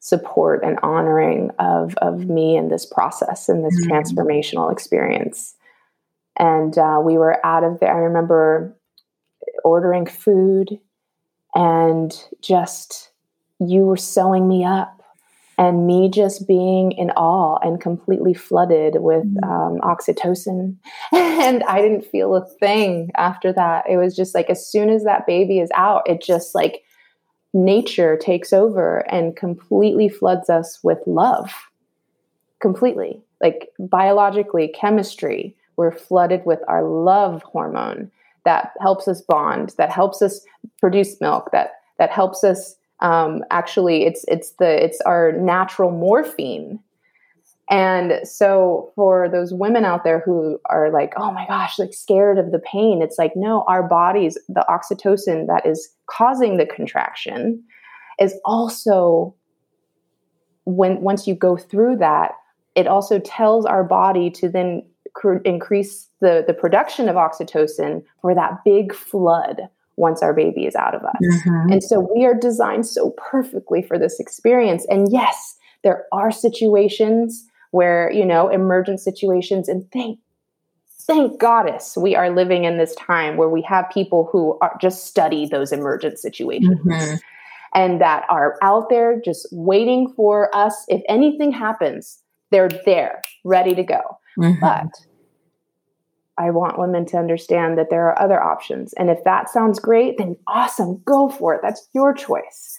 [0.00, 3.92] support and honoring of of me in this process and this mm-hmm.
[3.92, 5.54] transformational experience
[6.36, 8.76] and uh, we were out of there i remember
[9.62, 10.76] ordering food
[11.54, 13.10] and just
[13.60, 15.01] you were sewing me up
[15.62, 19.50] and me just being in awe and completely flooded with mm-hmm.
[19.50, 20.76] um, oxytocin
[21.12, 25.04] and i didn't feel a thing after that it was just like as soon as
[25.04, 26.82] that baby is out it just like
[27.54, 31.52] nature takes over and completely floods us with love.
[32.60, 33.20] Completely.
[33.40, 38.10] Like biologically, chemistry, we're flooded with our love hormone
[38.44, 40.44] that helps us bond, that helps us
[40.80, 46.78] produce milk, that that helps us um, actually it's it's the it's our natural morphine.
[47.70, 52.38] And so for those women out there who are like, oh my gosh, like scared
[52.38, 57.62] of the pain, it's like, no, our bodies, the oxytocin that is causing the contraction
[58.20, 59.34] is also
[60.64, 62.32] when once you go through that,
[62.74, 64.82] it also tells our body to then
[65.14, 69.62] cr- increase the, the production of oxytocin for that big flood
[69.96, 71.14] once our baby is out of us.
[71.22, 71.72] Mm-hmm.
[71.72, 74.86] And so we are designed so perfectly for this experience.
[74.88, 80.18] And yes, there are situations where you know emergent situations and thank
[81.00, 85.06] thank goddess we are living in this time where we have people who are just
[85.06, 87.16] study those emergent situations mm-hmm.
[87.74, 92.20] and that are out there just waiting for us if anything happens
[92.50, 94.00] they're there ready to go
[94.38, 94.60] mm-hmm.
[94.60, 94.88] but
[96.38, 98.92] I want women to understand that there are other options.
[98.94, 101.60] And if that sounds great, then awesome, go for it.
[101.62, 102.78] That's your choice.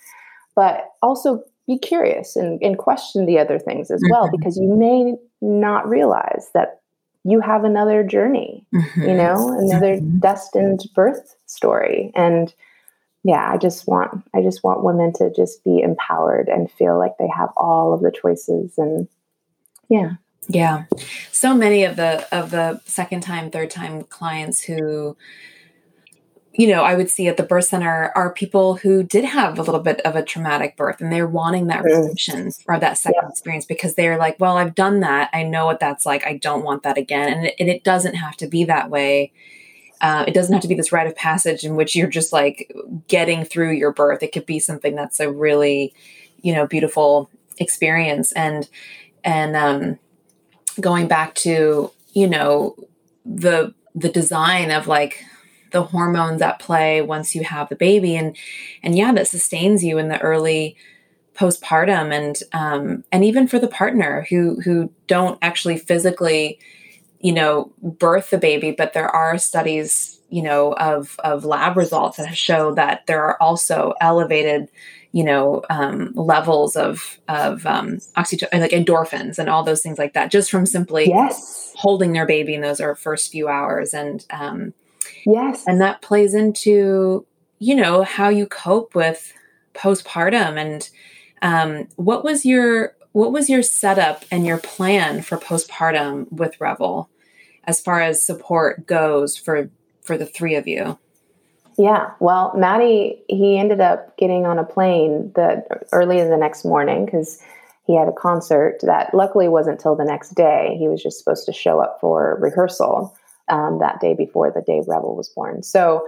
[0.56, 4.38] But also be curious and, and question the other things as well mm-hmm.
[4.38, 6.82] because you may not realize that
[7.24, 9.01] you have another journey mm-hmm.
[9.01, 10.20] you know another mm-hmm.
[10.20, 12.54] destined birth story and
[13.24, 17.14] yeah i just want i just want women to just be empowered and feel like
[17.18, 19.08] they have all of the choices and
[19.89, 20.12] yeah
[20.48, 20.86] yeah
[21.32, 25.16] so many of the of the second time third time clients who
[26.56, 29.64] you know, I would see at the birth center are people who did have a
[29.64, 31.86] little bit of a traumatic birth and they're wanting that mm.
[31.86, 33.30] redemption or that second yeah.
[33.30, 35.32] experience because they're like, well, I've done that.
[35.34, 36.26] I know what that's like.
[36.26, 37.34] I don't want that again.
[37.34, 39.32] And it, and it doesn't have to be that way.
[40.00, 42.72] Uh, it doesn't have to be this rite of passage in which you're just like
[43.08, 44.22] getting through your birth.
[44.22, 45.94] It could be something that's a really,
[46.41, 48.32] you know, beautiful experience.
[48.34, 48.70] And,
[49.24, 50.00] and, um,
[50.80, 52.76] going back to, you know,
[53.26, 55.24] the, the design of like
[55.74, 58.38] the hormones at play once you have the baby and
[58.84, 60.78] and yeah that sustains you in the early
[61.36, 66.59] postpartum and um, and even for the partner who who don't actually physically
[67.19, 72.17] you know birth the baby but there are studies you know of of lab results
[72.17, 74.69] that show that there are also elevated
[75.14, 80.14] you know um, levels of of um, oxytocin like endorphins and all those things like
[80.14, 81.72] that just from simply yes.
[81.76, 84.74] holding their baby in those first few hours and um,
[85.26, 85.64] Yes.
[85.66, 87.26] And that plays into,
[87.59, 89.34] you know, how you cope with
[89.74, 90.89] postpartum and
[91.41, 97.09] um, what was your what was your setup and your plan for postpartum with Revel
[97.66, 99.70] as far as support goes for
[100.01, 100.97] for the three of you?
[101.78, 106.63] Yeah, well, Maddie, he ended up getting on a plane the early in the next
[106.65, 107.41] morning because
[107.86, 110.76] he had a concert that luckily wasn't till the next day.
[110.78, 113.15] He was just supposed to show up for rehearsal
[113.49, 115.63] um, that day before the day Revel was born.
[115.63, 116.07] So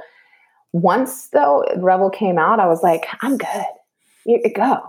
[0.72, 3.66] once though Revel came out, I was like, I'm good.
[4.26, 4.82] You, go,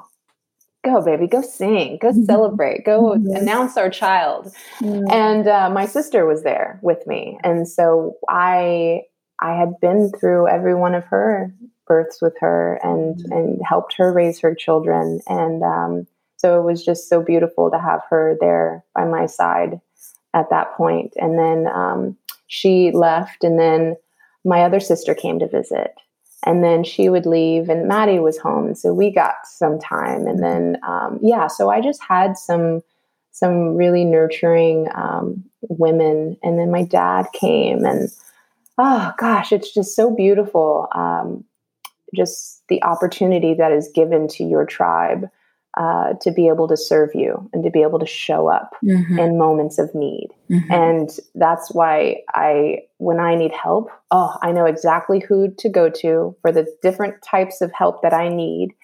[0.84, 4.52] go, baby, go sing, go celebrate, go announce our child.
[4.80, 9.02] And uh, my sister was there with me, and so I
[9.40, 11.52] I had been through every one of her
[11.86, 13.32] births with her and mm-hmm.
[13.32, 15.20] and helped her raise her children.
[15.28, 16.06] And um,
[16.36, 19.80] so it was just so beautiful to have her there by my side
[20.34, 21.14] at that point.
[21.16, 22.16] And then um,
[22.46, 23.96] she left and then
[24.44, 25.94] my other sister came to visit.
[26.44, 28.74] And then she would leave and maddie was home.
[28.74, 32.82] So we got some time and then um, yeah so i just had some
[33.36, 36.38] some really nurturing um, women.
[36.42, 38.10] And then my dad came and
[38.78, 40.88] oh gosh, it's just so beautiful.
[40.94, 41.44] Um,
[42.14, 45.28] just the opportunity that is given to your tribe
[45.76, 49.18] uh, to be able to serve you and to be able to show up mm-hmm.
[49.18, 50.28] in moments of need.
[50.50, 50.72] Mm-hmm.
[50.72, 55.90] And that's why I, when I need help, oh, I know exactly who to go
[55.90, 58.74] to for the different types of help that I need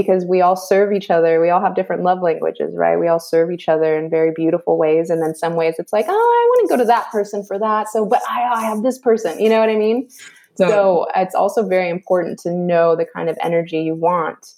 [0.00, 1.40] because we all serve each other.
[1.40, 2.98] We all have different love languages, right?
[2.98, 5.10] We all serve each other in very beautiful ways.
[5.10, 7.58] And then some ways it's like, oh, I want to go to that person for
[7.58, 7.88] that.
[7.88, 10.08] So, but I, I have this person, you know what I mean?
[10.56, 14.54] So, so it's also very important to know the kind of energy you want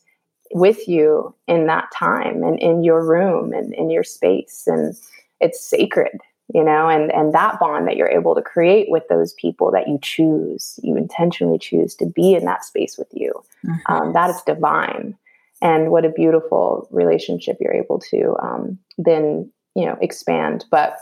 [0.52, 4.64] with you in that time and in your room and in your space.
[4.66, 4.94] And
[5.40, 6.18] it's sacred
[6.54, 9.88] you know and and that bond that you're able to create with those people that
[9.88, 13.32] you choose you intentionally choose to be in that space with you
[13.64, 13.92] mm-hmm.
[13.92, 15.16] um, that is divine
[15.62, 20.66] and what a beautiful relationship you're able to um, then you know expand.
[20.70, 20.96] But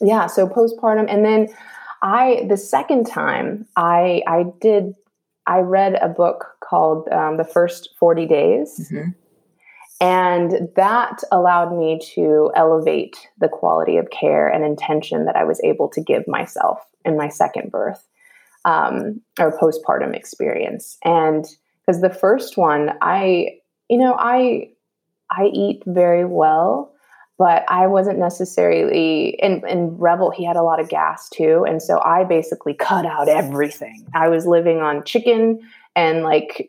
[0.00, 1.48] yeah so postpartum and then
[2.02, 4.94] i the second time i i did
[5.46, 8.90] i read a book called um, the first 40 days.
[8.92, 9.10] Mm-hmm.
[10.00, 15.60] and that allowed me to elevate the quality of care and intention that i was
[15.64, 18.06] able to give myself in my second birth
[18.64, 20.98] um, or postpartum experience.
[21.04, 21.46] And
[21.80, 23.58] because the first one i
[23.88, 24.70] you know, I
[25.30, 26.92] I eat very well,
[27.38, 30.30] but I wasn't necessarily in, in Revel.
[30.30, 34.06] He had a lot of gas too, and so I basically cut out everything.
[34.14, 35.60] I was living on chicken
[35.94, 36.68] and like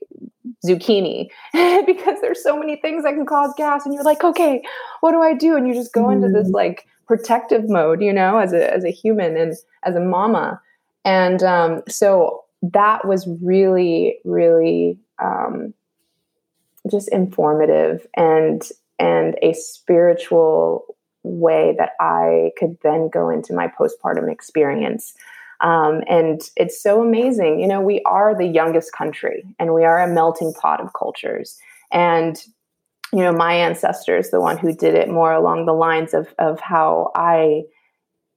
[0.66, 1.28] zucchini
[1.86, 4.62] because there's so many things that can cause gas, and you're like, okay,
[5.02, 5.56] what do I do?
[5.56, 6.54] And you just go into this mm.
[6.54, 9.54] like protective mode, you know, as a as a human and
[9.84, 10.62] as a mama,
[11.06, 15.74] and um, so that was really really um,
[16.90, 18.64] just informative and
[19.00, 25.14] and a spiritual way that I could then go into my postpartum experience.
[25.62, 27.60] Um, and it's so amazing.
[27.60, 31.58] You know, we are the youngest country and we are a melting pot of cultures.
[31.92, 32.42] And,
[33.12, 36.34] you know, my ancestor is the one who did it more along the lines of,
[36.38, 37.64] of how I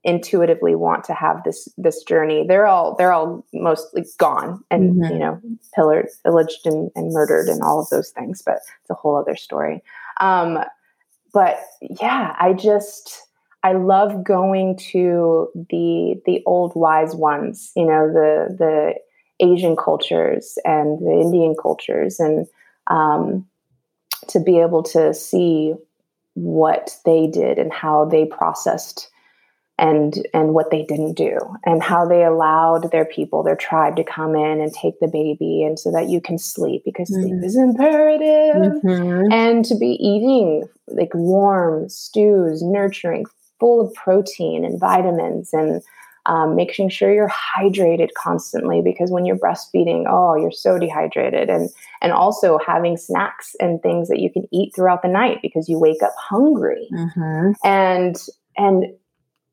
[0.03, 5.13] intuitively want to have this this journey they're all they're all mostly gone and mm-hmm.
[5.13, 5.39] you know
[5.75, 9.37] pillared pillaged and, and, murdered and all of those things but it's a whole other
[9.37, 9.83] story
[10.19, 10.59] um
[11.35, 11.61] but
[12.01, 13.27] yeah i just
[13.63, 18.95] i love going to the the old wise ones you know the the
[19.47, 22.47] asian cultures and the indian cultures and
[22.87, 23.47] um
[24.29, 25.75] to be able to see
[26.35, 29.11] what they did and how they processed
[29.81, 34.05] and and what they didn't do and how they allowed their people their tribe to
[34.05, 37.29] come in and take the baby and so that you can sleep because mm-hmm.
[37.29, 39.33] sleep is imperative mm-hmm.
[39.33, 43.25] and to be eating like warm stews nurturing
[43.59, 45.83] full of protein and vitamins and
[46.27, 51.71] um, making sure you're hydrated constantly because when you're breastfeeding oh you're so dehydrated and
[52.03, 55.79] and also having snacks and things that you can eat throughout the night because you
[55.79, 57.53] wake up hungry mm-hmm.
[57.65, 58.17] and
[58.59, 58.85] and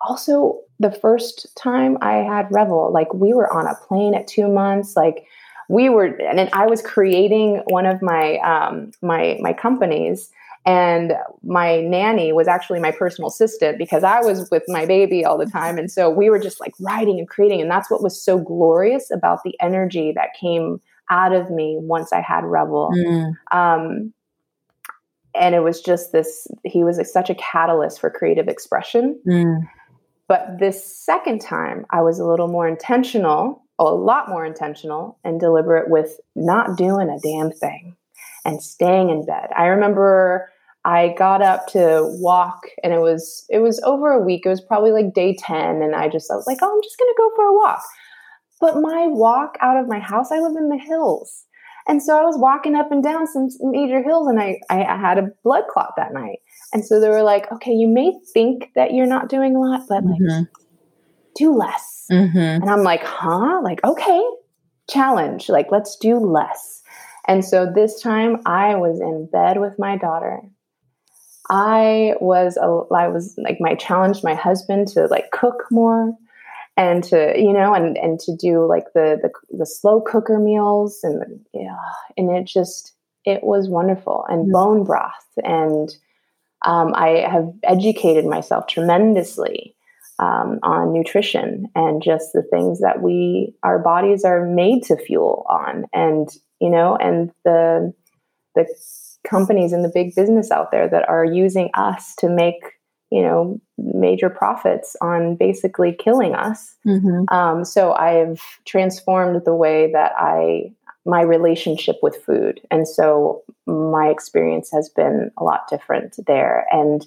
[0.02, 4.48] also the first time I had Revel, like we were on a plane at two
[4.48, 5.26] months, like
[5.70, 10.32] we were, and then I was creating one of my um, my my companies,
[10.66, 11.14] and
[11.44, 15.46] my nanny was actually my personal assistant because I was with my baby all the
[15.46, 18.38] time, and so we were just like writing and creating, and that's what was so
[18.38, 20.80] glorious about the energy that came
[21.10, 22.92] out of me once I had Revel.
[22.96, 23.34] Mm.
[23.52, 24.14] Um,
[25.36, 29.60] and it was just this he was such a catalyst for creative expression mm.
[30.28, 35.40] But this second time, I was a little more intentional, a lot more intentional and
[35.40, 37.96] deliberate with not doing a damn thing
[38.44, 39.50] and staying in bed.
[39.56, 40.50] I remember
[40.84, 44.46] I got up to walk and it was it was over a week.
[44.46, 46.98] It was probably like day 10 and I just I was like, "Oh, I'm just
[46.98, 47.82] going to go for a walk."
[48.60, 51.46] but my walk out of my house, I live in the hills.
[51.88, 55.18] And so I was walking up and down some major hills and I, I had
[55.18, 56.40] a blood clot that night.
[56.74, 59.82] And so they were like, okay, you may think that you're not doing a lot,
[59.88, 60.44] but like, mm-hmm.
[61.36, 62.06] do less.
[62.12, 62.38] Mm-hmm.
[62.38, 63.62] And I'm like, huh?
[63.64, 64.22] Like, okay,
[64.90, 65.50] challenge.
[65.50, 66.82] Like, let's do less.
[67.28, 70.42] And so this time I was in bed with my daughter.
[71.50, 76.14] I was, a, I was like, my challenge, my husband to like cook more
[76.78, 81.00] and to you know and and to do like the the, the slow cooker meals
[81.02, 81.76] and yeah
[82.16, 82.94] and it just
[83.26, 84.52] it was wonderful and mm-hmm.
[84.52, 85.12] bone broth
[85.44, 85.96] and
[86.66, 89.76] um, i have educated myself tremendously
[90.20, 95.46] um, on nutrition and just the things that we our bodies are made to fuel
[95.50, 96.30] on and
[96.60, 97.94] you know and the
[98.56, 98.66] the
[99.28, 102.62] companies and the big business out there that are using us to make
[103.12, 107.24] you know major profits on basically killing us mm-hmm.
[107.34, 110.72] um, so i've transformed the way that i
[111.08, 117.06] my relationship with food and so my experience has been a lot different there and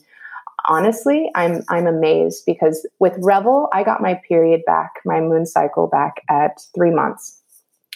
[0.69, 5.87] honestly i'm i'm amazed because with revel i got my period back my moon cycle
[5.87, 7.41] back at three months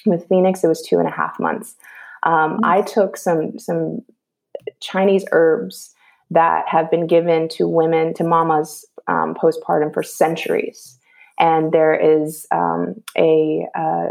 [0.06, 1.74] with phoenix it was two and a half months
[2.22, 2.64] um, mm-hmm.
[2.64, 4.00] i took some some
[4.80, 5.94] chinese herbs
[6.30, 10.98] that have been given to women, to mamas um, postpartum for centuries.
[11.38, 14.08] And there is um, a uh,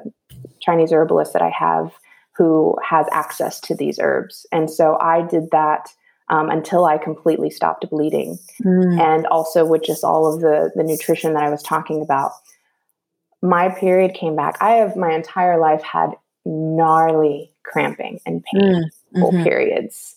[0.61, 1.93] Chinese herbalist that I have
[2.35, 4.45] who has access to these herbs.
[4.51, 5.89] And so I did that
[6.29, 8.39] um, until I completely stopped bleeding.
[8.63, 8.99] Mm.
[8.99, 12.31] And also with just all of the, the nutrition that I was talking about.
[13.41, 14.57] My period came back.
[14.61, 16.11] I have my entire life had
[16.45, 19.21] gnarly cramping and painful mm.
[19.21, 19.43] mm-hmm.
[19.43, 20.15] periods.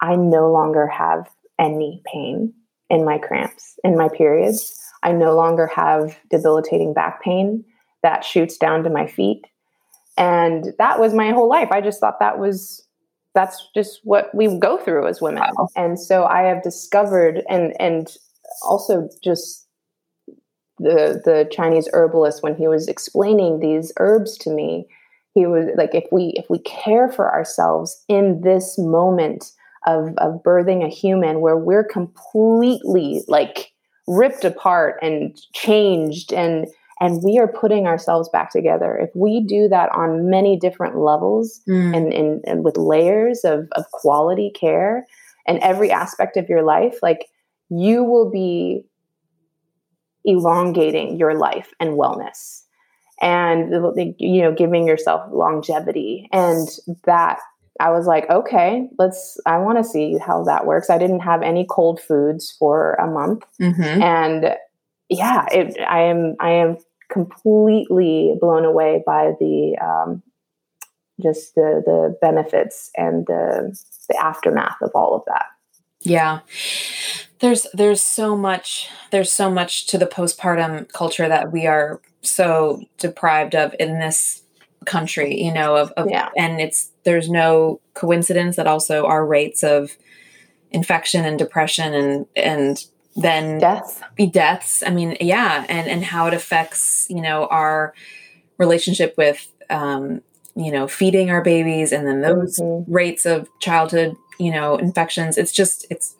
[0.00, 1.28] I no longer have
[1.58, 2.52] any pain
[2.90, 4.87] in my cramps, in my periods.
[5.02, 7.64] I no longer have debilitating back pain
[8.02, 9.44] that shoots down to my feet.
[10.16, 11.68] And that was my whole life.
[11.70, 12.84] I just thought that was
[13.34, 15.42] that's just what we go through as women.
[15.56, 15.68] Wow.
[15.76, 18.08] And so I have discovered and and
[18.62, 19.66] also just
[20.78, 24.86] the the Chinese herbalist when he was explaining these herbs to me,
[25.34, 29.52] he was like if we if we care for ourselves in this moment
[29.86, 33.72] of of birthing a human where we're completely like
[34.08, 36.66] ripped apart and changed and
[37.00, 41.60] and we are putting ourselves back together if we do that on many different levels
[41.68, 41.94] mm.
[41.94, 45.06] and, and, and with layers of, of quality care
[45.46, 47.26] and every aspect of your life like
[47.68, 48.82] you will be
[50.24, 52.62] elongating your life and wellness
[53.20, 53.70] and
[54.18, 56.68] you know giving yourself longevity and
[57.04, 57.40] that
[57.80, 60.90] I was like, okay, let's, I want to see how that works.
[60.90, 63.44] I didn't have any cold foods for a month.
[63.60, 64.02] Mm-hmm.
[64.02, 64.56] And
[65.08, 66.76] yeah, it, I am, I am
[67.10, 70.22] completely blown away by the, um,
[71.22, 73.76] just the, the benefits and the,
[74.08, 75.46] the aftermath of all of that.
[76.00, 76.40] Yeah.
[77.40, 82.82] There's, there's so much, there's so much to the postpartum culture that we are so
[82.98, 84.42] deprived of in this
[84.88, 86.30] country, you know, of, of yeah.
[86.36, 89.96] and it's there's no coincidence that also our rates of
[90.70, 92.84] infection and depression and and
[93.14, 94.82] then deaths be deaths.
[94.84, 97.94] I mean, yeah, and and how it affects, you know, our
[98.58, 100.22] relationship with um,
[100.58, 102.92] you know, feeding our babies and then those mm-hmm.
[102.92, 105.38] rates of childhood, you know, infections.
[105.38, 106.16] It's just it's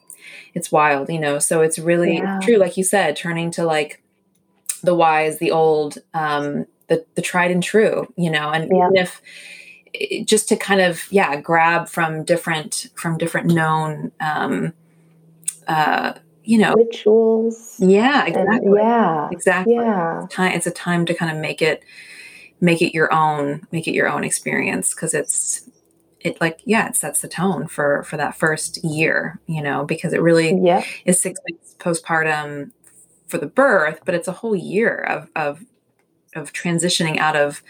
[0.53, 1.39] it's wild, you know.
[1.39, 2.39] So it's really yeah.
[2.41, 4.01] true, like you said, turning to like
[4.81, 8.87] the wise, the old, um, the the tried and true, you know, and yeah.
[8.87, 9.21] even if
[9.93, 14.73] eh, just to kind of yeah grab from different from different known um
[15.67, 16.13] uh
[16.43, 21.13] you know rituals yeah exactly and, yeah exactly yeah it's time it's a time to
[21.13, 21.83] kind of make it
[22.59, 25.69] make it your own make it your own experience because it's
[26.21, 30.11] it like yeah it sets the tone for for that first year you know because
[30.11, 30.83] it really yeah.
[31.05, 32.71] is six weeks postpartum
[33.27, 35.63] for the birth but it's a whole year of of
[36.35, 37.61] of transitioning out of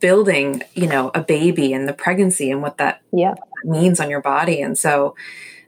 [0.00, 3.34] building you know a baby and the pregnancy and what that yeah.
[3.64, 5.14] means on your body and so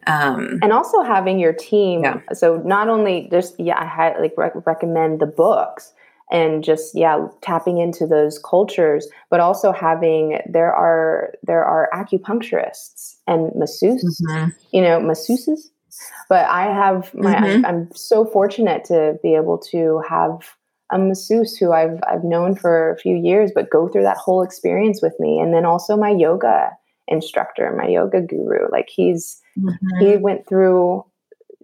[0.07, 2.21] um and also having your team yeah.
[2.33, 5.93] so not only just yeah i had like rec- recommend the books
[6.31, 13.17] and just yeah tapping into those cultures but also having there are there are acupuncturists
[13.27, 14.49] and masseuses mm-hmm.
[14.73, 15.71] you know masseuses
[16.29, 17.45] but i have my mm-hmm.
[17.45, 20.55] I'm, I'm so fortunate to be able to have
[20.91, 24.43] a masseuse who I've I've known for a few years, but go through that whole
[24.43, 26.71] experience with me, and then also my yoga
[27.09, 28.71] instructor, my yoga guru.
[28.71, 30.05] Like he's mm-hmm.
[30.05, 31.05] he went through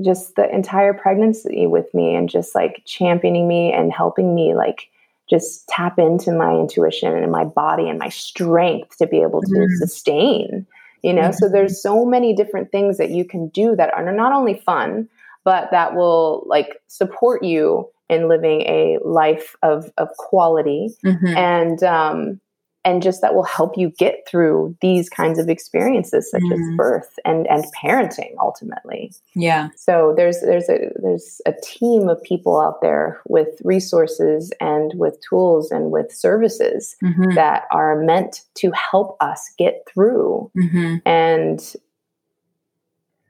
[0.02, 4.88] just the entire pregnancy with me and just like championing me and helping me like
[5.28, 9.54] just tap into my intuition and my body and my strength to be able to
[9.54, 9.76] mm.
[9.78, 10.66] sustain
[11.02, 11.32] you know mm-hmm.
[11.32, 15.08] so there's so many different things that you can do that are not only fun
[15.44, 21.36] but that will like support you in living a life of of quality mm-hmm.
[21.36, 22.40] and um
[22.86, 26.52] and just that will help you get through these kinds of experiences such mm.
[26.52, 32.22] as birth and and parenting ultimately yeah so there's there's a there's a team of
[32.22, 37.34] people out there with resources and with tools and with services mm-hmm.
[37.34, 40.96] that are meant to help us get through mm-hmm.
[41.04, 41.74] and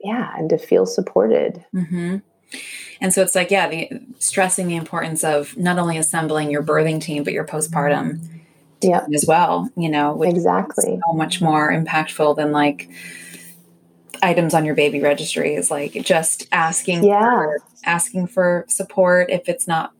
[0.01, 2.19] yeah and to feel supported mm-hmm.
[3.01, 7.01] And so it's like, yeah, the stressing the importance of not only assembling your birthing
[7.01, 8.27] team, but your postpartum
[8.83, 9.07] yeah.
[9.15, 12.89] as well, you know, exactly so much more impactful than like
[14.23, 17.31] items on your baby registry is like just asking yeah.
[17.31, 19.93] for, asking for support if it's not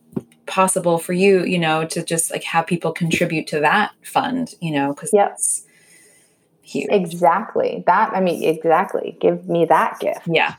[0.47, 4.71] possible for you, you know, to just like have people contribute to that fund, you
[4.71, 5.29] know, because yep.
[5.29, 5.65] that's
[6.61, 6.87] huge.
[6.89, 7.83] Exactly.
[7.85, 9.17] That I mean, exactly.
[9.19, 10.21] Give me that gift.
[10.25, 10.55] Yeah.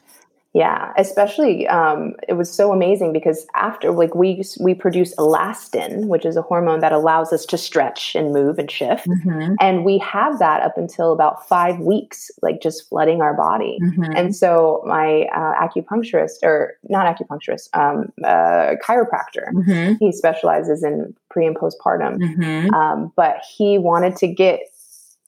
[0.55, 6.25] Yeah, especially um, it was so amazing because after like we we produce elastin, which
[6.25, 9.55] is a hormone that allows us to stretch and move and shift, mm-hmm.
[9.61, 13.79] and we have that up until about five weeks, like just flooding our body.
[13.83, 14.13] Mm-hmm.
[14.17, 19.95] And so my uh, acupuncturist, or not acupuncturist, um, uh, chiropractor, mm-hmm.
[20.01, 22.73] he specializes in pre and postpartum, mm-hmm.
[22.75, 24.61] um, but he wanted to get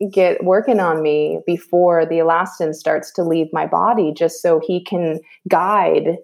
[0.09, 4.82] get working on me before the elastin starts to leave my body just so he
[4.82, 6.16] can guide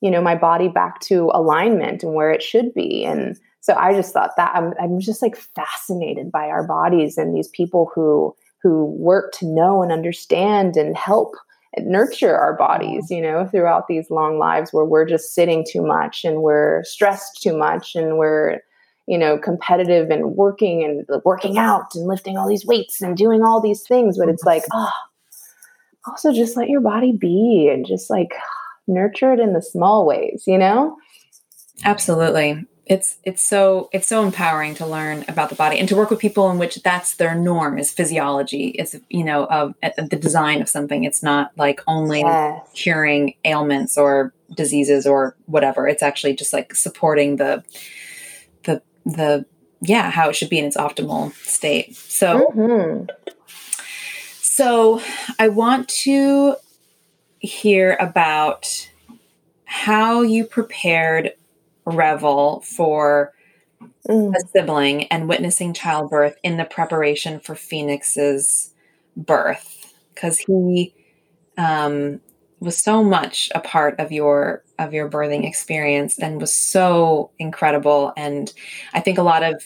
[0.00, 3.04] you know my body back to alignment and where it should be.
[3.04, 7.34] And so i just thought that i'm, I'm just like fascinated by our bodies and
[7.34, 11.34] these people who who work to know and understand and help
[11.76, 15.82] and nurture our bodies you know throughout these long lives where we're just sitting too
[15.82, 18.60] much and we're stressed too much and we're
[19.08, 23.42] you know, competitive and working and working out and lifting all these weights and doing
[23.42, 24.18] all these things.
[24.18, 25.08] But it's like, oh, ah,
[26.06, 28.34] also just let your body be and just like
[28.86, 30.98] nurture it in the small ways, you know?
[31.84, 32.66] Absolutely.
[32.84, 36.18] It's it's so it's so empowering to learn about the body and to work with
[36.18, 38.68] people in which that's their norm is physiology.
[38.78, 41.04] It's you know of the design of something.
[41.04, 42.66] It's not like only yes.
[42.72, 45.86] curing ailments or diseases or whatever.
[45.86, 47.62] It's actually just like supporting the
[49.04, 49.44] the
[49.80, 53.04] yeah how it should be in its optimal state so mm-hmm.
[54.40, 55.00] so
[55.38, 56.56] i want to
[57.38, 58.90] hear about
[59.64, 61.32] how you prepared
[61.84, 63.32] revel for
[64.08, 64.34] mm.
[64.34, 68.74] a sibling and witnessing childbirth in the preparation for phoenix's
[69.16, 70.92] birth because he
[71.56, 72.20] um,
[72.60, 78.12] was so much a part of your of your birthing experience and was so incredible.
[78.16, 78.52] And
[78.94, 79.64] i think a lot of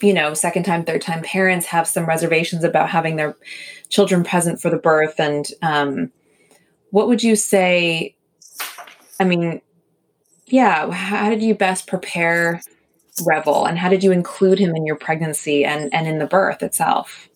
[0.00, 3.36] you know second time third time parents have some reservations about having their
[3.88, 5.18] children present for the birth.
[5.18, 6.12] And um,
[6.90, 8.14] what would you say
[9.20, 9.60] i mean
[10.46, 12.60] yeah how did you best prepare
[13.26, 16.62] revel and how did you include him in your pregnancy and and in the birth
[16.62, 17.28] itself?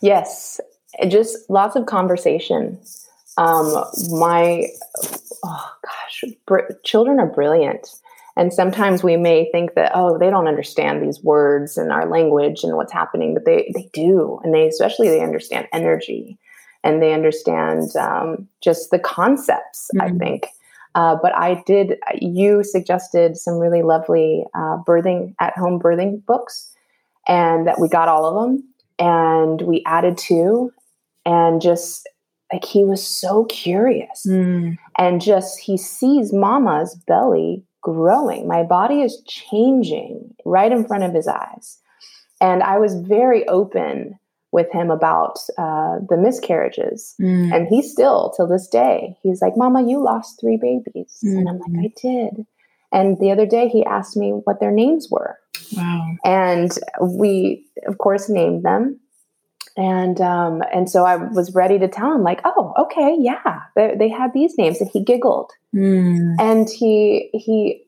[0.00, 0.60] Yes
[1.08, 2.78] just lots of conversation
[3.36, 4.66] um, my
[5.44, 7.88] oh gosh, br- children are brilliant.
[8.34, 12.64] And sometimes we may think that, oh, they don't understand these words and our language
[12.64, 14.40] and what's happening, but they, they do.
[14.42, 16.38] And they, especially, they understand energy
[16.82, 20.14] and they understand um, just the concepts, mm-hmm.
[20.14, 20.46] I think.
[20.94, 26.74] Uh, but I did, you suggested some really lovely uh, birthing at home birthing books,
[27.26, 28.64] and that we got all of them
[28.98, 30.72] and we added two
[31.24, 32.08] and just
[32.52, 34.76] like he was so curious mm.
[34.98, 41.12] and just he sees mama's belly growing my body is changing right in front of
[41.12, 41.78] his eyes
[42.40, 44.18] and i was very open
[44.52, 47.52] with him about uh, the miscarriages mm.
[47.54, 51.38] and he still till this day he's like mama you lost three babies mm.
[51.38, 51.86] and i'm like mm-hmm.
[51.86, 52.46] i did
[52.92, 55.38] and the other day he asked me what their names were
[55.76, 59.00] wow and we of course named them
[59.76, 63.94] and um, and so I was ready to tell him like, oh, okay, yeah, they,
[63.98, 66.36] they had these names, and he giggled, mm.
[66.38, 67.84] and he he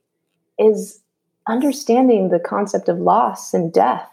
[0.58, 1.00] is
[1.46, 4.08] understanding the concept of loss and death,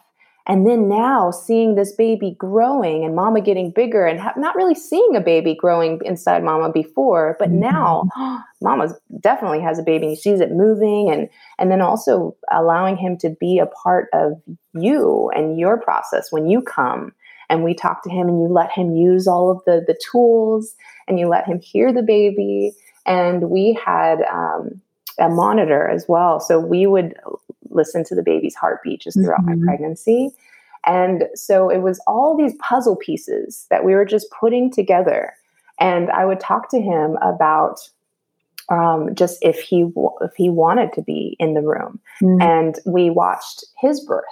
[0.48, 4.76] and then now seeing this baby growing and mama getting bigger, and ha- not really
[4.76, 7.62] seeing a baby growing inside mama before, but mm-hmm.
[7.62, 8.04] now
[8.62, 12.98] mama definitely has a baby, and he sees it moving, and and then also allowing
[12.98, 14.34] him to be a part of
[14.74, 17.14] you and your process when you come
[17.52, 20.76] and we talk to him and you let him use all of the the tools
[21.08, 22.74] and you let him hear the baby
[23.06, 24.82] and we had um,
[25.20, 27.14] a monitor as well so we would
[27.72, 29.62] listen to the baby's heartbeat just throughout mm-hmm.
[29.62, 30.32] my pregnancy.
[30.86, 35.34] And so it was all these puzzle pieces that we were just putting together.
[35.80, 37.80] And I would talk to him about
[38.70, 39.92] um, just if he
[40.22, 42.00] if he wanted to be in the room.
[42.22, 42.42] Mm-hmm.
[42.42, 44.24] And we watched his birth.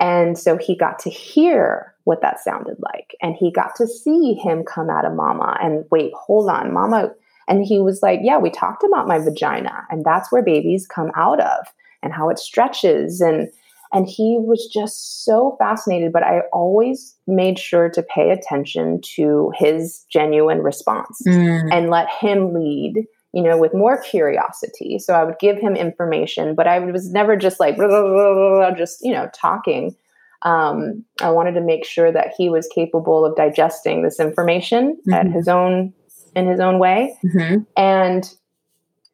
[0.00, 3.14] And so he got to hear what that sounded like.
[3.20, 7.12] And he got to see him come out of mama and wait, hold on, mama.
[7.48, 11.10] And he was like, Yeah, we talked about my vagina, and that's where babies come
[11.16, 11.66] out of
[12.02, 13.20] and how it stretches.
[13.20, 13.50] And
[13.92, 19.50] and he was just so fascinated, but I always made sure to pay attention to
[19.56, 21.68] his genuine response mm.
[21.72, 24.98] and let him lead you know, with more curiosity.
[24.98, 28.70] So I would give him information, but I was never just like, blah, blah, blah,
[28.72, 29.94] just, you know, talking.
[30.42, 35.12] Um, I wanted to make sure that he was capable of digesting this information mm-hmm.
[35.12, 35.92] at his own,
[36.34, 37.18] in his own way.
[37.24, 37.62] Mm-hmm.
[37.76, 38.34] And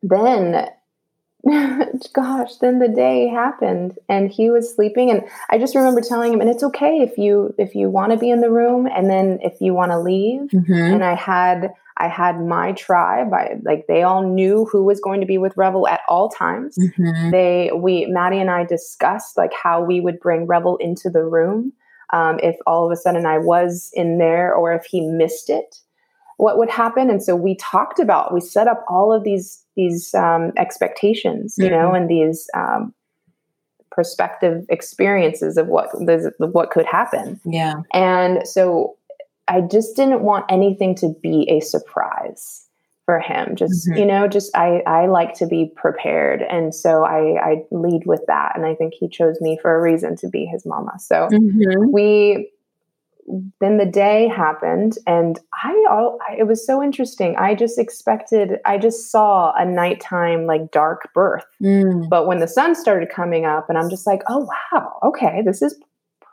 [0.02, 0.68] then
[2.14, 6.40] gosh then the day happened and he was sleeping and i just remember telling him
[6.40, 9.38] and it's okay if you if you want to be in the room and then
[9.42, 10.72] if you want to leave mm-hmm.
[10.72, 13.32] and i had i had my tribe.
[13.32, 16.76] I, like they all knew who was going to be with revel at all times.
[16.76, 17.30] Mm-hmm.
[17.30, 21.72] they we maddie and i discussed like how we would bring revel into the room
[22.12, 25.80] um, if all of a sudden i was in there or if he missed it
[26.36, 27.10] what would happen.
[27.10, 31.66] And so we talked about we set up all of these these um, expectations you
[31.66, 31.74] mm-hmm.
[31.74, 32.94] know and these um,
[33.90, 37.40] prospective experiences of what this, what could happen.
[37.44, 37.74] Yeah.
[37.92, 38.96] And so
[39.48, 42.64] i just didn't want anything to be a surprise
[43.04, 43.54] for him.
[43.54, 43.98] Just mm-hmm.
[43.98, 46.42] you know just i i like to be prepared.
[46.42, 48.52] And so i i lead with that.
[48.54, 50.92] And i think he chose me for a reason to be his mama.
[50.98, 51.92] So mm-hmm.
[51.92, 52.50] we
[53.58, 57.36] then the day happened and I, all it was so interesting.
[57.36, 61.46] I just expected i just saw a nighttime like dark birth.
[61.62, 62.08] Mm.
[62.08, 64.98] but when the sun started coming up and i'm just like oh wow.
[65.02, 65.42] Okay.
[65.44, 65.78] This is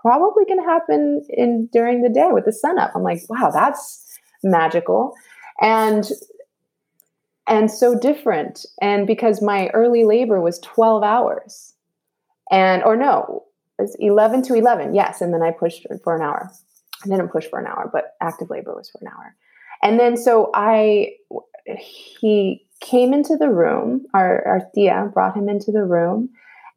[0.01, 2.91] probably going to happen in during the day with the sun up.
[2.95, 4.05] I'm like wow that's
[4.43, 5.13] magical.
[5.59, 6.09] And
[7.47, 8.65] and so different.
[8.81, 11.73] And because my early labor was 12 hours.
[12.51, 13.45] And or no
[13.79, 16.51] it's 11 to 11 yes and then i pushed for an hour.
[17.03, 19.35] I didn't push for an hour, but active labor was for an hour.
[19.81, 21.13] And then so I,
[21.65, 26.29] he came into the room, our, our Thea brought him into the room,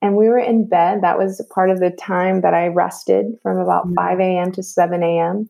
[0.05, 1.03] and we were in bed.
[1.03, 3.95] That was part of the time that I rested from about mm-hmm.
[3.95, 4.53] 5 a.m.
[4.53, 5.49] to 7 a.m.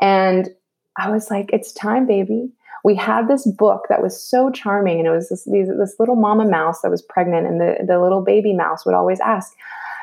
[0.00, 0.50] And
[0.98, 2.50] I was like, it's time, baby.
[2.84, 6.16] We had this book that was so charming, and it was this, these, this little
[6.16, 9.52] mama mouse that was pregnant, and the, the little baby mouse would always ask,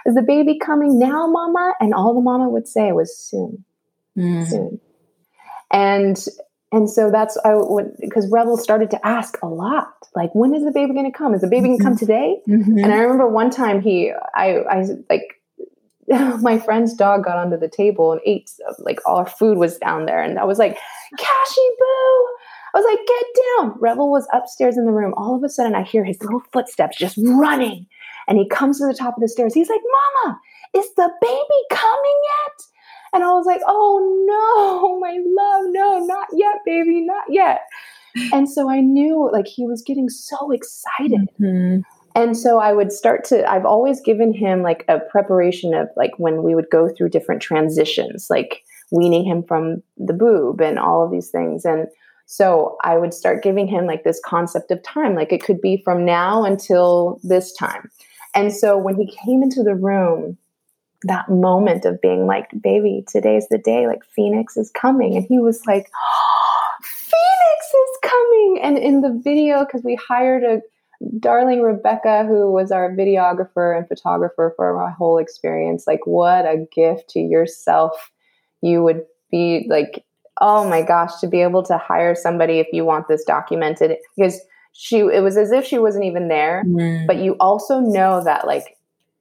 [0.06, 1.74] Is the baby coming now, mama?
[1.82, 3.66] And all the mama would say was soon
[4.20, 4.48] mm.
[4.48, 4.80] soon.
[5.72, 6.26] And
[6.72, 7.56] and so that's I
[8.00, 11.34] because Revel started to ask a lot, like when is the baby going to come?
[11.34, 11.70] Is the baby mm-hmm.
[11.70, 12.42] going to come today?
[12.48, 12.78] Mm-hmm.
[12.78, 15.42] And I remember one time he, I, I like
[16.42, 20.06] my friend's dog got onto the table and ate like all our food was down
[20.06, 20.78] there, and I was like,
[21.18, 22.28] Cashy boo.
[22.72, 23.26] I was like, get
[23.58, 23.80] down.
[23.80, 25.16] Revel was upstairs in the room.
[25.18, 27.88] All of a sudden, I hear his little footsteps just running.
[28.28, 29.56] And he comes to the top of the stairs.
[29.56, 29.82] He's like,
[30.24, 30.40] Mama,
[30.76, 32.66] is the baby coming yet?
[33.14, 37.62] And I was like, oh no, my love, no, not yet, baby, not yet.
[38.34, 41.30] And so I knew like he was getting so excited.
[41.40, 41.82] Mm-hmm.
[42.16, 46.12] And so I would start to, I've always given him like a preparation of like
[46.18, 51.06] when we would go through different transitions, like weaning him from the boob and all
[51.06, 51.66] of these things.
[51.66, 51.88] And
[52.26, 55.82] so I would start giving him like this concept of time, like it could be
[55.84, 57.90] from now until this time.
[58.36, 60.38] And so when he came into the room,
[61.04, 65.16] that moment of being like, baby, today's the day, like Phoenix is coming.
[65.16, 68.60] And he was like, oh, Phoenix is coming.
[68.62, 70.62] And in the video, because we hired a
[71.20, 76.68] darling Rebecca, who was our videographer and photographer for our whole experience, like, what a
[76.74, 78.12] gift to yourself
[78.62, 80.04] you would be like,
[80.42, 83.96] oh my gosh, to be able to hire somebody if you want this documented.
[84.18, 84.40] Because
[84.74, 87.08] she, it was as if she wasn't even there, mm.
[87.08, 88.78] but you also know that, like,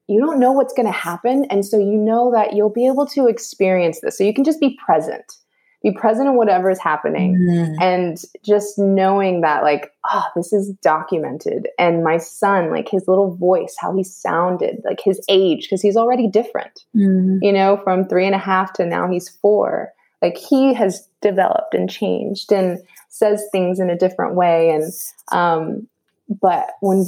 [0.08, 1.44] you don't know what's going to happen.
[1.50, 4.16] And so you know that you'll be able to experience this.
[4.16, 5.34] So you can just be present,
[5.82, 7.36] be present in whatever is happening.
[7.36, 7.76] Mm.
[7.80, 11.68] And just knowing that, like, oh, this is documented.
[11.78, 15.96] And my son, like his little voice, how he sounded, like his age, because he's
[15.96, 17.38] already different, mm.
[17.42, 19.92] you know, from three and a half to now he's four.
[20.22, 24.70] Like he has developed and changed and says things in a different way.
[24.70, 24.90] And,
[25.30, 25.86] um,
[26.40, 27.04] but when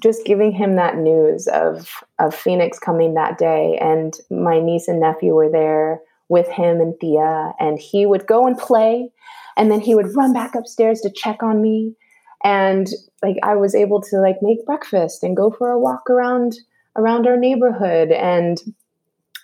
[0.00, 5.00] just giving him that news of of Phoenix coming that day, and my niece and
[5.00, 9.10] nephew were there with him and Thea, and he would go and play,
[9.56, 11.94] and then he would run back upstairs to check on me,
[12.44, 12.88] and
[13.22, 16.54] like I was able to like make breakfast and go for a walk around
[16.96, 18.58] around our neighborhood and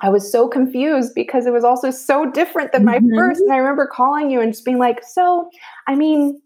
[0.01, 3.17] I was so confused because it was also so different than my mm-hmm.
[3.17, 3.41] first.
[3.41, 5.51] And I remember calling you and just being like, so,
[5.87, 6.41] I mean,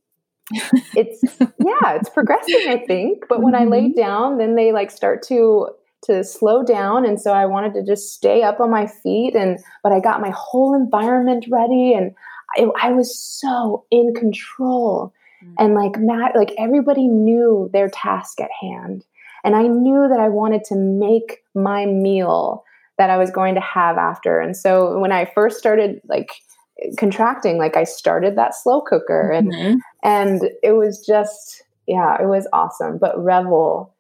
[0.95, 3.25] it's yeah, it's progressing, I think.
[3.29, 3.55] But when.
[3.55, 4.01] I lay mm-hmm.
[4.01, 5.69] down, then they like start to
[6.05, 7.07] to slow down.
[7.07, 9.35] And so I wanted to just stay up on my feet.
[9.35, 12.15] And but I got my whole environment ready and
[12.57, 15.13] I, I was so in control.
[15.45, 15.55] Mm-hmm.
[15.59, 19.05] And like Matt, like everybody knew their task at hand.
[19.45, 22.65] And I knew that I wanted to make my meal
[22.99, 24.39] that I was going to have after.
[24.39, 26.31] And so when I first started like
[26.99, 29.79] contracting, like I started that slow cooker and mm-hmm.
[30.03, 32.99] and it was just yeah, it was awesome.
[32.99, 33.95] But Revel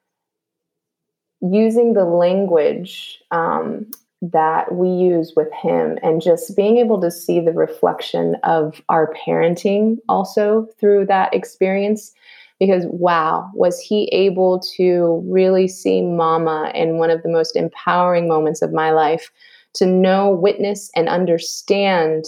[1.41, 3.91] using the language um,
[4.23, 9.13] that we use with him and just being able to see the reflection of our
[9.27, 12.13] parenting also through that experience
[12.61, 18.29] because wow, was he able to really see mama in one of the most empowering
[18.29, 19.33] moments of my life
[19.75, 22.25] to know, witness, and understand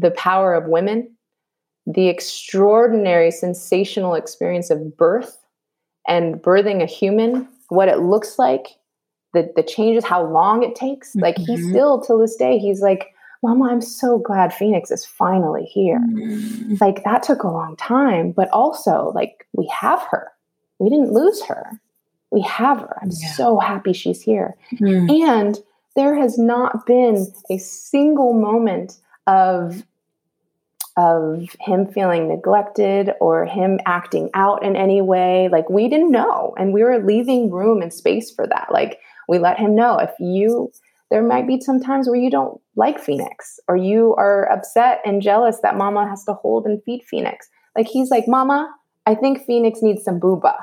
[0.00, 1.10] the power of women,
[1.86, 5.38] the extraordinary, sensational experience of birth
[6.06, 8.66] and birthing a human, what it looks like,
[9.32, 11.10] the, the changes, how long it takes.
[11.10, 11.20] Mm-hmm.
[11.20, 13.12] Like he still, till this day, he's like,
[13.42, 16.00] Mama, I'm so glad Phoenix is finally here.
[16.00, 16.80] Mm.
[16.80, 20.32] Like that took a long time, but also like we have her.
[20.78, 21.70] We didn't lose her.
[22.30, 22.96] We have her.
[23.02, 23.32] I'm yeah.
[23.32, 24.56] so happy she's here.
[24.74, 25.28] Mm.
[25.28, 25.58] And
[25.94, 29.82] there has not been a single moment of
[30.98, 35.48] of him feeling neglected or him acting out in any way.
[35.52, 36.54] Like we didn't know.
[36.56, 38.68] And we were leaving room and space for that.
[38.72, 38.98] Like
[39.28, 40.72] we let him know if you
[41.10, 45.22] there might be some times where you don't like Phoenix or you are upset and
[45.22, 47.48] jealous that mama has to hold and feed Phoenix.
[47.76, 48.74] Like he's like, Mama,
[49.06, 50.56] I think Phoenix needs some booba.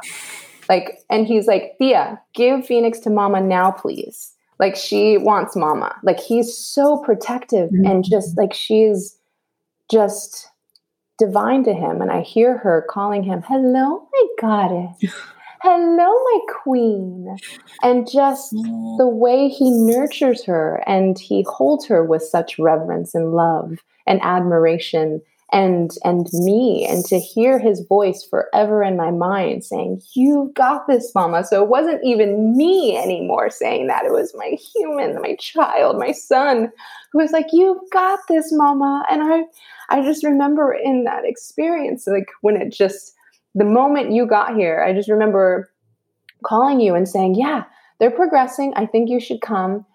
[0.68, 4.32] Like, and he's like, Thea, give Phoenix to mama now, please.
[4.64, 5.94] Like she wants mama.
[6.03, 7.85] Like he's so protective mm-hmm.
[7.85, 9.18] and just like she's
[9.91, 10.48] just
[11.19, 12.02] divine to him.
[12.02, 15.14] And I hear her calling him, Hello, my goddess.
[15.61, 17.35] hello, my queen.
[17.81, 23.34] And just the way he nurtures her and he holds her with such reverence and
[23.34, 25.22] love and admiration
[25.53, 30.88] and and me and to hear his voice forever in my mind saying you've got
[30.88, 35.35] this mama so it wasn't even me anymore saying that it was my human my
[35.39, 36.71] child my son
[37.11, 39.43] who was like you've got this mama and i
[39.89, 43.13] i just remember in that experience like when it just
[43.55, 45.71] the moment you got here, I just remember
[46.43, 47.63] calling you and saying, Yeah,
[47.99, 48.73] they're progressing.
[48.75, 49.85] I think you should come.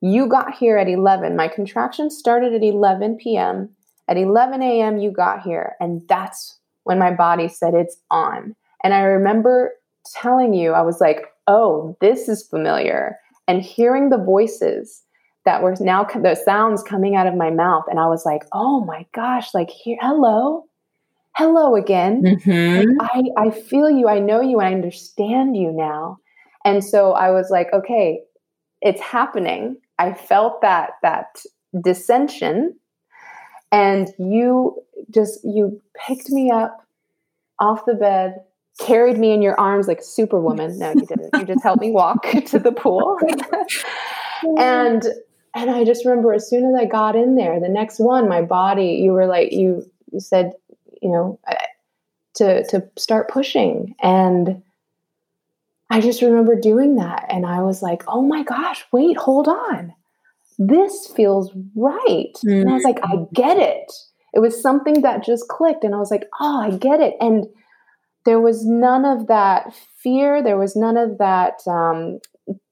[0.00, 1.36] You got here at 11.
[1.36, 3.70] My contraction started at 11 p.m.
[4.08, 5.74] At 11 a.m., you got here.
[5.80, 8.54] And that's when my body said it's on.
[8.84, 9.72] And I remember
[10.14, 13.16] telling you, I was like, Oh, this is familiar.
[13.46, 15.02] And hearing the voices
[15.44, 17.84] that were now the sounds coming out of my mouth.
[17.88, 20.66] And I was like, Oh my gosh, like, here, hello
[21.36, 22.22] hello again.
[22.22, 22.98] Mm-hmm.
[22.98, 24.08] Like, I, I feel you.
[24.08, 24.58] I know you.
[24.58, 26.18] And I understand you now.
[26.64, 28.20] And so I was like, okay,
[28.80, 29.76] it's happening.
[29.98, 31.42] I felt that, that
[31.84, 32.76] dissension.
[33.72, 36.86] And you just, you picked me up
[37.58, 38.36] off the bed,
[38.78, 40.78] carried me in your arms like superwoman.
[40.78, 41.30] No, you didn't.
[41.34, 43.18] You just helped me walk to the pool.
[44.58, 45.02] and
[45.54, 48.42] and I just remember as soon as I got in there, the next one, my
[48.42, 50.52] body, you were like, you you said,
[51.00, 51.40] you know,
[52.36, 53.94] to to start pushing.
[54.02, 54.62] And
[55.88, 59.94] I just remember doing that, and I was like, "Oh my gosh, wait, hold on,
[60.58, 62.60] this feels right." Mm-hmm.
[62.60, 63.34] And I was like, "I mm-hmm.
[63.34, 63.92] get it."
[64.34, 67.46] It was something that just clicked, and I was like, "Oh, I get it." And
[68.24, 69.72] there was none of that
[70.02, 70.42] fear.
[70.42, 72.18] There was none of that um,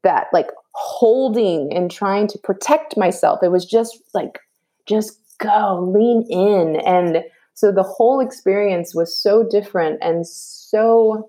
[0.02, 3.40] that like holding and trying to protect myself.
[3.42, 4.40] It was just like,
[4.86, 7.24] just go, lean in, and
[7.54, 11.28] so the whole experience was so different and so,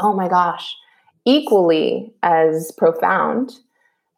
[0.00, 0.74] oh my gosh,
[1.24, 3.52] equally as profound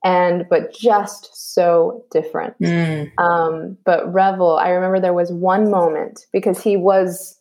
[0.05, 2.55] and but just so different.
[2.61, 3.11] Mm.
[3.19, 7.39] Um, but Revel, I remember there was one moment because he was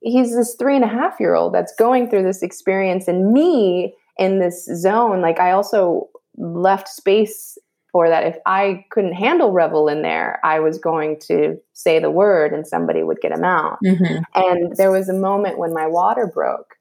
[0.00, 3.94] he's this three and a half year old that's going through this experience, and me
[4.18, 5.20] in this zone.
[5.20, 7.56] Like I also left space
[7.94, 12.10] for that if I couldn't handle Revel in there, I was going to say the
[12.10, 13.78] word and somebody would get him out.
[13.86, 14.22] Mm-hmm.
[14.34, 16.74] And there was a moment when my water broke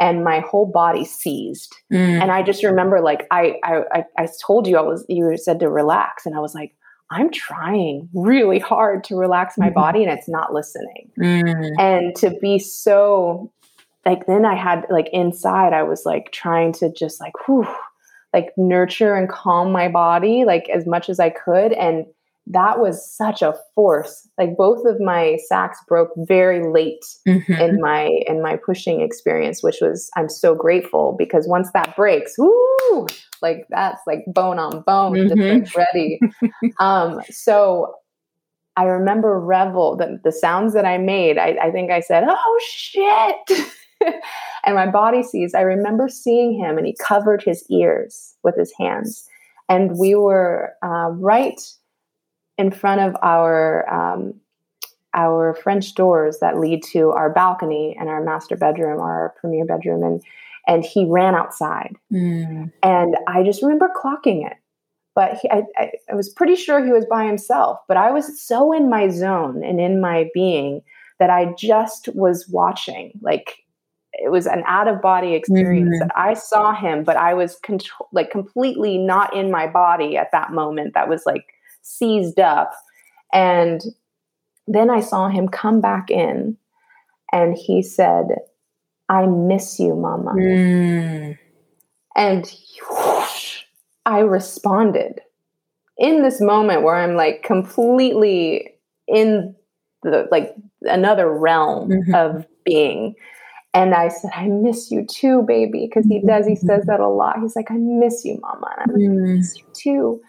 [0.00, 1.74] and my whole body seized.
[1.92, 2.22] Mm.
[2.22, 5.68] And I just remember like I, I I told you I was you said to
[5.68, 6.74] relax and I was like
[7.10, 9.74] I'm trying really hard to relax my mm-hmm.
[9.74, 11.10] body and it's not listening.
[11.18, 11.72] Mm.
[11.78, 13.52] And to be so
[14.04, 17.66] like then I had like inside I was like trying to just like whew
[18.34, 22.04] like nurture and calm my body like as much as I could and
[22.50, 27.52] that was such a force like both of my sacs broke very late mm-hmm.
[27.52, 32.34] in my in my pushing experience which was i'm so grateful because once that breaks
[32.38, 33.06] woo
[33.42, 35.62] like that's like bone on bone mm-hmm.
[35.62, 36.18] just like ready
[36.80, 37.94] um so
[38.76, 42.60] i remember revel the, the sounds that i made I, I think i said oh
[42.66, 43.60] shit
[44.64, 48.72] and my body sees i remember seeing him and he covered his ears with his
[48.78, 49.28] hands
[49.68, 51.60] and we were uh, right
[52.58, 54.34] in front of our um,
[55.14, 60.02] our French doors that lead to our balcony and our master bedroom, our premier bedroom,
[60.02, 60.22] and
[60.66, 62.70] and he ran outside, mm.
[62.82, 64.56] and I just remember clocking it.
[65.14, 65.64] But he, I,
[66.08, 67.80] I, was pretty sure he was by himself.
[67.88, 70.82] But I was so in my zone and in my being
[71.18, 73.56] that I just was watching, like
[74.12, 76.06] it was an out of body experience mm-hmm.
[76.06, 80.30] that I saw him, but I was control, like completely not in my body at
[80.30, 80.94] that moment.
[80.94, 81.46] That was like
[81.88, 82.72] seized up.
[83.32, 83.82] And
[84.66, 86.56] then I saw him come back in
[87.32, 88.26] and he said,
[89.08, 90.34] I miss you, mama.
[90.34, 91.38] Mm.
[92.14, 92.52] And
[92.90, 93.62] whoosh,
[94.04, 95.20] I responded
[95.96, 98.74] in this moment where I'm like completely
[99.06, 99.54] in
[100.02, 102.14] the like another realm mm-hmm.
[102.14, 103.14] of being.
[103.74, 105.86] And I said, I miss you too, baby.
[105.86, 107.40] Because he does, he says that a lot.
[107.40, 108.74] He's like, I miss you, mama.
[108.78, 109.60] And I'm like, I miss mm.
[109.60, 110.20] you too.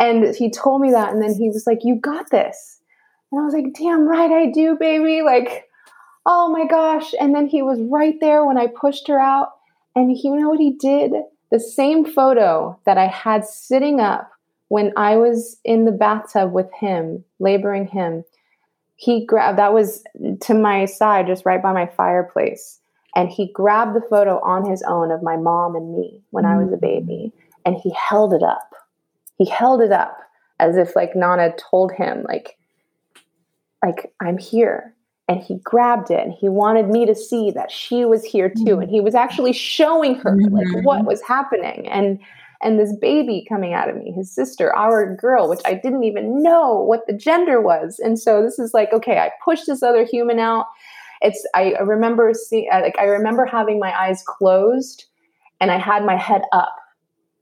[0.00, 1.12] And he told me that.
[1.12, 2.80] And then he was like, You got this.
[3.30, 5.22] And I was like, Damn right, I do, baby.
[5.22, 5.68] Like,
[6.26, 7.12] oh my gosh.
[7.20, 9.52] And then he was right there when I pushed her out.
[9.94, 11.12] And you know what he did?
[11.50, 14.30] The same photo that I had sitting up
[14.68, 18.24] when I was in the bathtub with him, laboring him,
[18.94, 20.04] he grabbed that was
[20.42, 22.78] to my side, just right by my fireplace.
[23.16, 26.60] And he grabbed the photo on his own of my mom and me when mm-hmm.
[26.60, 27.32] I was a baby.
[27.66, 28.69] And he held it up
[29.40, 30.18] he held it up
[30.58, 32.58] as if like Nana told him like
[33.82, 34.94] like I'm here.
[35.28, 38.80] And he grabbed it and he wanted me to see that she was here too.
[38.80, 40.54] And he was actually showing her mm-hmm.
[40.54, 41.88] like what was happening.
[41.88, 42.20] And
[42.62, 46.42] and this baby coming out of me his sister our girl which I didn't even
[46.42, 47.98] know what the gender was.
[47.98, 50.66] And so this is like okay I pushed this other human out.
[51.22, 55.06] It's I remember seeing like I remember having my eyes closed
[55.60, 56.74] and I had my head up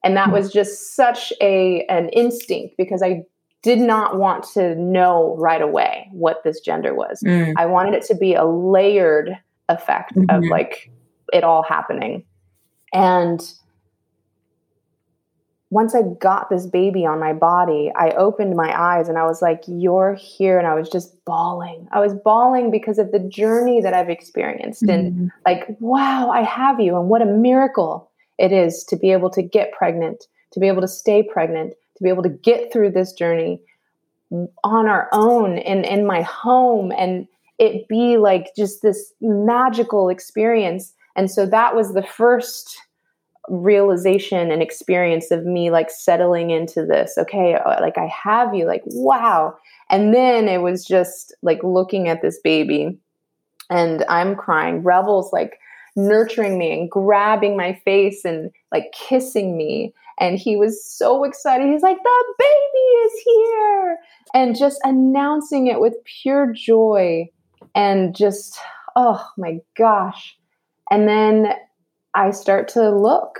[0.04, 0.32] and that hmm.
[0.32, 3.22] was just such a an instinct because i
[3.62, 7.52] did not want to know right away what this gender was mm.
[7.56, 9.36] i wanted it to be a layered
[9.68, 10.30] effect mm-hmm.
[10.30, 10.90] of like
[11.32, 12.24] it all happening
[12.92, 13.52] and
[15.70, 19.42] once I got this baby on my body, I opened my eyes and I was
[19.42, 20.58] like, You're here.
[20.58, 21.88] And I was just bawling.
[21.92, 24.82] I was bawling because of the journey that I've experienced.
[24.82, 24.90] Mm-hmm.
[24.90, 26.96] And like, wow, I have you.
[26.96, 28.07] And what a miracle
[28.38, 32.02] it is to be able to get pregnant, to be able to stay pregnant, to
[32.04, 33.60] be able to get through this journey
[34.62, 37.26] on our own in in my home and
[37.58, 40.94] it be like just this magical experience.
[41.16, 42.78] And so that was the first
[43.48, 47.16] realization and experience of me like settling into this.
[47.18, 49.56] Okay, uh, like I have you, like wow.
[49.90, 52.98] And then it was just like looking at this baby
[53.70, 54.82] and I'm crying.
[54.82, 55.58] Revel's like
[55.98, 59.92] nurturing me and grabbing my face and like kissing me.
[60.20, 61.68] And he was so excited.
[61.70, 63.98] He's like, the baby is here.
[64.34, 67.28] And just announcing it with pure joy
[67.74, 68.58] and just,
[68.96, 70.36] oh my gosh.
[70.90, 71.52] And then
[72.14, 73.38] I start to look.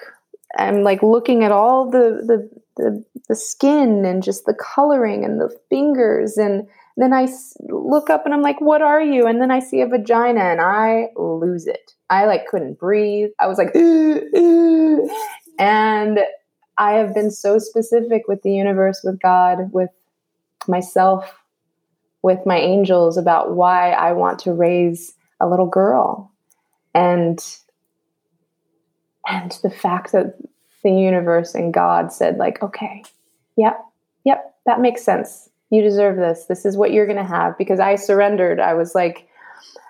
[0.56, 5.40] I'm like looking at all the, the, the, the skin and just the coloring and
[5.40, 6.68] the fingers and
[6.98, 7.28] then I
[7.68, 9.26] look up and I'm like, what are you?
[9.26, 11.93] And then I see a vagina and I lose it.
[12.10, 13.30] I like couldn't breathe.
[13.39, 13.74] I was like,
[15.59, 16.18] and
[16.78, 19.90] I have been so specific with the universe, with God, with
[20.66, 21.35] myself,
[22.22, 26.32] with my angels about why I want to raise a little girl.
[26.94, 27.39] And
[29.26, 30.39] and the fact that
[30.82, 33.05] the universe and God said like, okay,
[33.56, 33.85] yep,
[34.24, 36.47] yep, that makes sense you deserve this.
[36.47, 37.59] This is what you're going to have.
[37.59, 38.60] Because I surrendered.
[38.60, 39.28] I was like,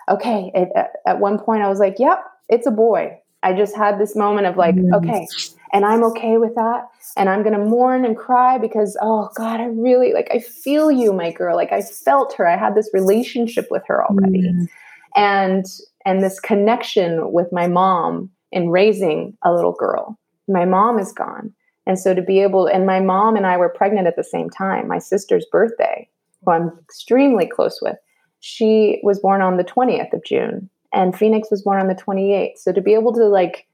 [0.09, 0.51] okay.
[0.53, 0.69] It,
[1.05, 3.19] at one point, I was like, yep, it's a boy.
[3.41, 4.93] I just had this moment of like, mm.
[4.97, 5.27] okay.
[5.71, 6.87] And I'm okay with that.
[7.15, 10.91] And I'm going to mourn and cry because, oh God, I really like, I feel
[10.91, 11.55] you, my girl.
[11.55, 12.47] Like I felt her.
[12.47, 14.41] I had this relationship with her already.
[14.41, 14.67] Mm.
[15.15, 15.65] And,
[16.05, 20.19] and this connection with my mom in raising a little girl.
[20.47, 21.53] My mom is gone
[21.89, 24.47] and so to be able, and my mom and I were pregnant at the same
[24.51, 24.87] time.
[24.87, 26.07] My sister's birthday,
[26.45, 27.95] who I'm extremely close with,
[28.39, 32.57] she was born on the 20th of June, and Phoenix was born on the 28th.
[32.57, 33.67] So to be able to like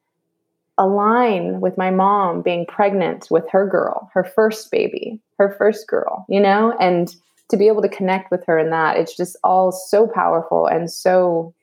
[0.78, 6.26] align with my mom being pregnant with her girl, her first baby, her first girl,
[6.28, 7.16] you know, and
[7.50, 10.92] to be able to connect with her in that, it's just all so powerful and
[10.92, 11.54] so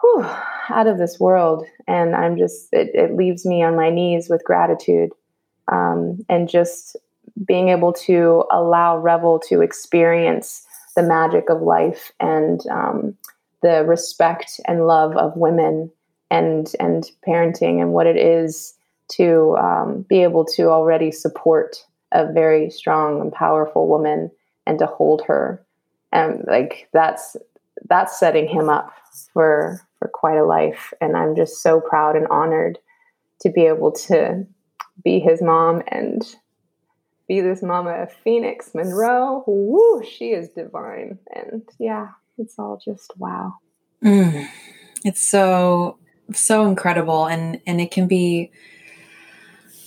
[0.00, 0.24] whew,
[0.70, 1.66] out of this world.
[1.86, 5.10] And I'm just, it, it, leaves me on my knees with gratitude
[5.68, 6.96] um, and just
[7.44, 13.16] being able to allow Revel to experience the magic of life and um,
[13.62, 15.90] the respect and love of women
[16.30, 18.74] and and parenting and what it is
[19.08, 24.30] to um, be able to already support a very strong and powerful woman
[24.66, 25.64] and to hold her.
[26.12, 27.36] And like that's
[27.88, 28.92] that's setting him up
[29.32, 30.92] for for quite a life.
[31.00, 32.78] And i'm just so proud and honored
[33.40, 34.46] to be able to
[35.02, 36.36] be his mom and
[37.28, 39.44] be this mama phoenix monroe.
[39.46, 41.18] Woo she is divine.
[41.34, 43.54] And yeah it's all just wow.
[44.02, 44.48] Mm.
[45.04, 45.98] it's so
[46.32, 47.26] so incredible.
[47.26, 48.50] And and it can be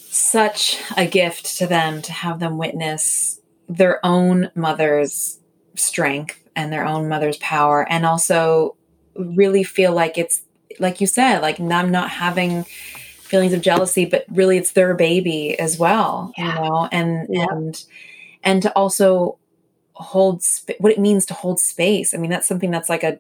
[0.10, 3.40] such a gift to them to have them witness
[3.70, 5.40] their own mother's
[5.76, 7.86] strength and their own mother's power.
[7.90, 8.76] And also
[9.16, 10.42] really feel like it's
[10.80, 12.66] like you said like i'm not having
[13.28, 16.56] feelings of jealousy but really it's their baby as well yeah.
[16.56, 17.45] you know and yeah.
[17.52, 17.86] and
[18.44, 19.38] and to also
[19.94, 23.20] hold sp- what it means to hold space i mean that's something that's like a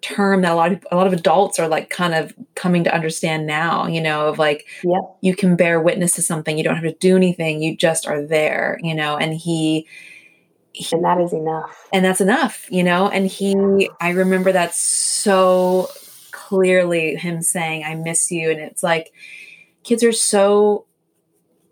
[0.00, 2.94] term that a lot of a lot of adults are like kind of coming to
[2.94, 5.00] understand now you know of like yeah.
[5.20, 8.22] you can bear witness to something you don't have to do anything you just are
[8.22, 9.86] there you know and he,
[10.72, 14.74] he and that is enough and that's enough you know and he i remember that
[14.74, 15.88] so
[16.30, 19.12] clearly him saying i miss you and it's like
[19.82, 20.84] kids are so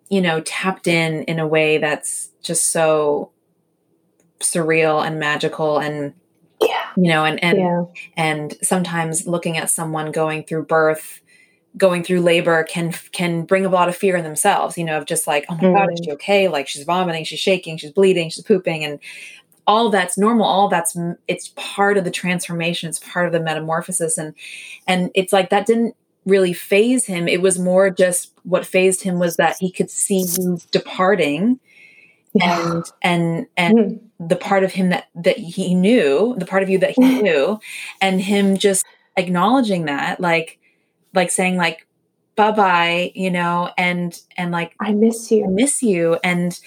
[0.08, 3.30] you know tapped in in a way that's just so
[4.40, 6.14] surreal and magical and
[6.60, 7.84] yeah you know and and yeah.
[8.16, 11.20] and sometimes looking at someone going through birth
[11.76, 15.06] going through labor can can bring a lot of fear in themselves you know of
[15.06, 15.74] just like oh my mm.
[15.74, 16.14] god is she mm.
[16.14, 18.98] okay like she's vomiting she's shaking she's bleeding she's pooping and
[19.66, 20.96] all that's normal all that's
[21.28, 24.34] it's part of the transformation it's part of the metamorphosis and
[24.86, 25.94] and it's like that didn't
[26.26, 27.28] really faze him.
[27.28, 31.58] It was more just what fazed him was that he could see you departing
[32.40, 36.70] and and and mm the part of him that that he knew the part of
[36.70, 37.58] you that he knew
[38.00, 38.84] and him just
[39.16, 40.58] acknowledging that like
[41.14, 41.86] like saying like
[42.34, 45.44] bye bye you know and and like i miss you.
[45.44, 46.58] I miss you and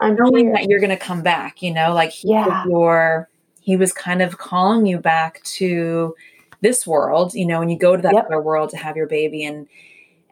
[0.00, 0.54] i'm knowing here.
[0.54, 2.64] that you're gonna come back you know like he yeah.
[2.66, 3.28] your
[3.60, 6.14] he was kind of calling you back to
[6.62, 8.26] this world you know when you go to that yep.
[8.26, 9.68] other world to have your baby and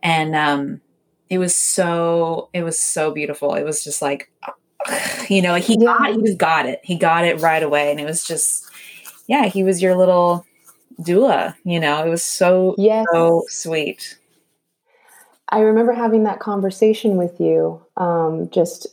[0.02, 0.80] and um
[1.28, 4.30] it was so it was so beautiful it was just like
[5.28, 5.96] you know, he yeah.
[5.98, 6.80] got he just got it.
[6.82, 7.90] He got it right away.
[7.90, 8.66] And it was just
[9.26, 10.44] yeah, he was your little
[11.00, 12.04] doula, you know.
[12.04, 13.06] It was so yes.
[13.12, 14.18] so sweet.
[15.50, 18.86] I remember having that conversation with you, um, just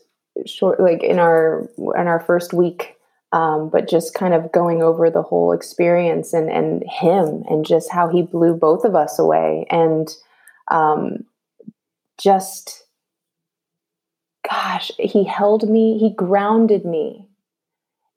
[0.45, 2.95] short like in our in our first week.
[3.34, 7.91] Um, but just kind of going over the whole experience and and him and just
[7.91, 10.08] how he blew both of us away and
[10.70, 11.26] um,
[12.22, 12.88] just
[14.49, 17.28] gosh, he held me, he grounded me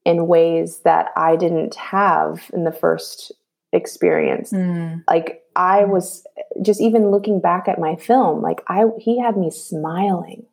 [0.04, 3.32] in ways that I didn't have in the first
[3.72, 4.52] experience.
[4.52, 5.04] Mm.
[5.08, 6.26] Like I was
[6.62, 10.46] just even looking back at my film, like I he had me smiling.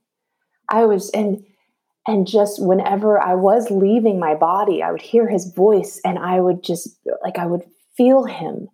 [0.69, 1.45] I was and
[2.07, 6.39] and just whenever I was leaving my body, I would hear his voice and I
[6.39, 6.89] would just
[7.21, 7.63] like I would
[7.97, 8.69] feel him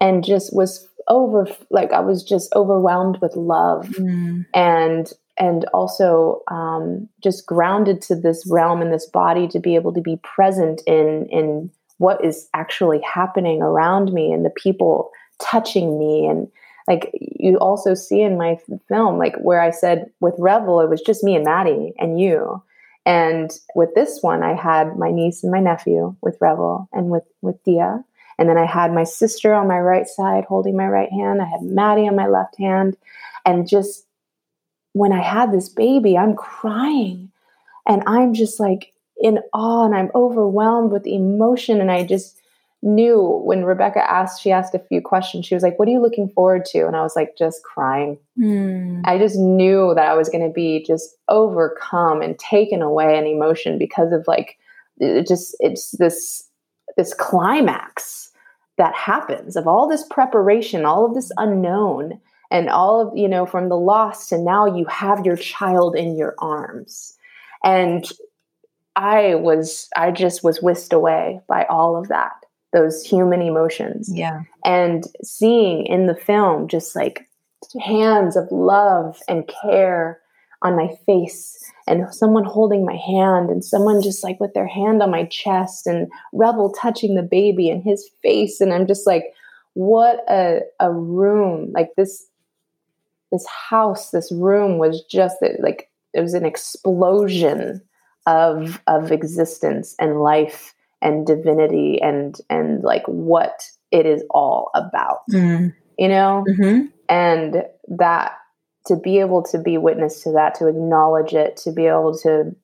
[0.00, 4.44] and just was over like I was just overwhelmed with love mm.
[4.52, 9.94] and and also um, just grounded to this realm and this body to be able
[9.94, 15.10] to be present in in what is actually happening around me and the people
[15.40, 16.48] touching me and
[16.88, 21.00] like you also see in my film like where i said with revel it was
[21.00, 22.60] just me and maddie and you
[23.04, 27.24] and with this one i had my niece and my nephew with revel and with
[27.40, 28.04] with dia.
[28.38, 31.42] And then i had my sister on my right side holding my right hand.
[31.42, 32.96] I had maddie on my left hand.
[33.44, 34.06] And just
[34.92, 37.30] when I had this baby, I'm crying.
[37.86, 41.80] And I'm just like in awe and I'm overwhelmed with emotion.
[41.80, 42.40] And I just
[42.82, 45.46] knew when Rebecca asked, she asked a few questions.
[45.46, 46.86] She was like, What are you looking forward to?
[46.86, 48.18] And I was like, Just crying.
[48.38, 49.02] Mm.
[49.04, 53.26] I just knew that I was going to be just overcome and taken away in
[53.26, 54.58] emotion because of like,
[54.98, 56.48] it just, it's this,
[56.96, 58.30] this climax
[58.78, 62.20] that happens of all this preparation, all of this unknown
[62.52, 66.16] and all of you know from the lost and now you have your child in
[66.16, 67.16] your arms
[67.64, 68.12] and
[68.94, 72.41] i was i just was whisked away by all of that
[72.72, 74.10] those human emotions.
[74.12, 74.42] Yeah.
[74.64, 77.28] And seeing in the film just like
[77.80, 80.20] hands of love and care
[80.62, 85.02] on my face and someone holding my hand and someone just like with their hand
[85.02, 88.60] on my chest and Revel touching the baby and his face.
[88.60, 89.34] And I'm just like
[89.74, 91.72] what a a room.
[91.72, 92.26] Like this
[93.30, 97.82] this house this room was just like it was an explosion
[98.26, 105.20] of of existence and life and divinity and and like what it is all about
[105.30, 105.72] mm.
[105.98, 106.86] you know mm-hmm.
[107.08, 108.32] and that
[108.86, 112.54] to be able to be witness to that to acknowledge it to be able to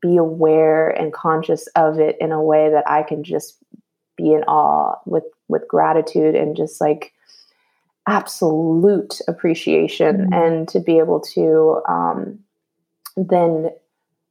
[0.00, 3.58] be aware and conscious of it in a way that i can just
[4.16, 7.12] be in awe with with gratitude and just like
[8.06, 10.32] absolute appreciation mm-hmm.
[10.32, 12.38] and to be able to um,
[13.16, 13.70] then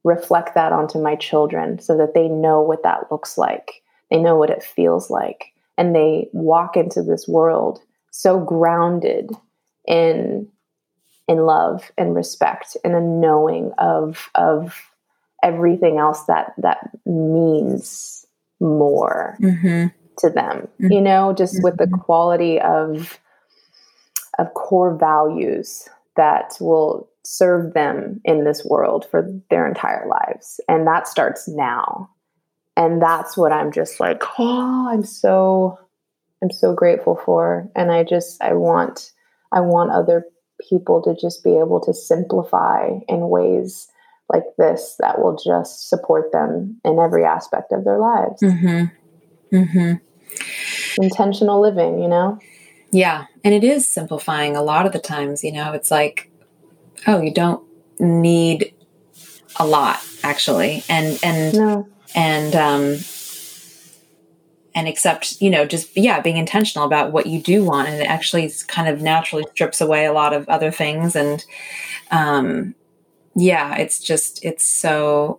[0.04, 4.36] reflect that onto my children so that they know what that looks like they know
[4.36, 9.30] what it feels like and they walk into this world so grounded
[9.86, 10.48] in
[11.26, 14.90] in love and respect and a knowing of of
[15.42, 18.26] everything else that that means
[18.60, 19.86] more mm-hmm.
[20.18, 20.92] to them mm-hmm.
[20.92, 21.64] you know just mm-hmm.
[21.64, 22.00] with the mm-hmm.
[22.00, 23.18] quality of
[24.38, 30.86] of core values that will serve them in this world for their entire lives and
[30.86, 32.10] that starts now
[32.76, 35.78] and that's what i'm just like oh i'm so
[36.42, 39.12] i'm so grateful for and i just i want
[39.52, 40.26] i want other
[40.68, 43.88] people to just be able to simplify in ways
[44.32, 48.42] like this that will just support them in every aspect of their lives.
[48.42, 49.56] Mm-hmm.
[49.56, 51.02] Mm-hmm.
[51.02, 52.38] Intentional living, you know?
[52.94, 53.26] Yeah.
[53.42, 56.30] And it is simplifying a lot of the times, you know, it's like,
[57.08, 57.60] oh, you don't
[57.98, 58.72] need
[59.56, 60.84] a lot actually.
[60.88, 61.88] And, and, no.
[62.14, 62.98] and, um,
[64.76, 68.06] and accept, you know, just yeah, being intentional about what you do want, and it
[68.06, 71.14] actually kind of naturally strips away a lot of other things.
[71.14, 71.44] And
[72.10, 72.74] um,
[73.36, 75.38] yeah, it's just it's so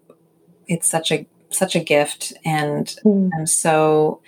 [0.68, 3.30] it's such a such a gift, and mm.
[3.38, 4.22] I'm so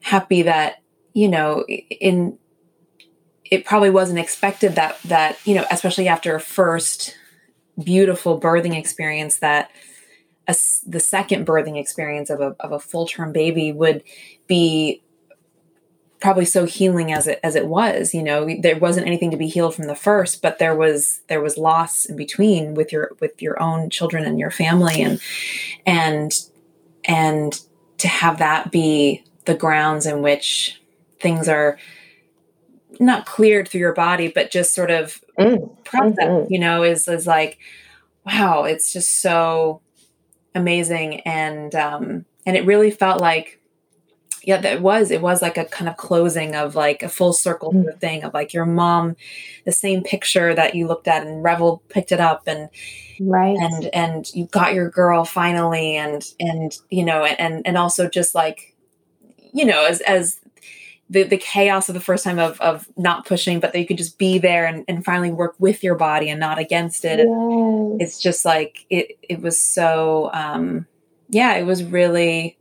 [0.00, 0.80] happy that
[1.12, 2.38] you know in
[3.44, 7.16] it probably wasn't expected that that you know especially after a first
[7.82, 9.70] beautiful birthing experience that
[10.48, 10.56] a,
[10.86, 14.02] the second birthing experience of a, of a full term baby would
[14.46, 15.02] be
[16.20, 18.48] probably so healing as it as it was you know?
[18.60, 22.04] There wasn't anything to be healed from the first but there was there was loss
[22.04, 25.20] in between with your with your own children and your family and
[25.86, 26.32] and
[27.04, 27.60] and
[27.98, 30.79] to have that be the grounds in which
[31.20, 31.78] things are
[32.98, 35.84] not cleared through your body but just sort of mm.
[35.84, 36.52] processed mm-hmm.
[36.52, 37.58] you know is is like
[38.26, 39.80] wow it's just so
[40.54, 43.60] amazing and um and it really felt like
[44.42, 47.72] yeah that was it was like a kind of closing of like a full circle
[47.72, 47.96] mm-hmm.
[47.98, 49.16] thing of like your mom
[49.64, 52.68] the same picture that you looked at and revel picked it up and
[53.20, 58.08] right and and you got your girl finally and and you know and and also
[58.08, 58.74] just like
[59.52, 60.40] you know as as
[61.10, 63.98] the, the chaos of the first time of, of not pushing, but that you could
[63.98, 67.18] just be there and, and finally work with your body and not against it.
[67.18, 67.96] Yes.
[68.00, 70.86] It's just like it it was so um
[71.28, 72.56] yeah, it was really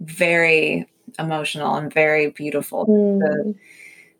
[0.00, 0.88] very
[1.18, 3.20] emotional and very beautiful mm.
[3.20, 3.54] to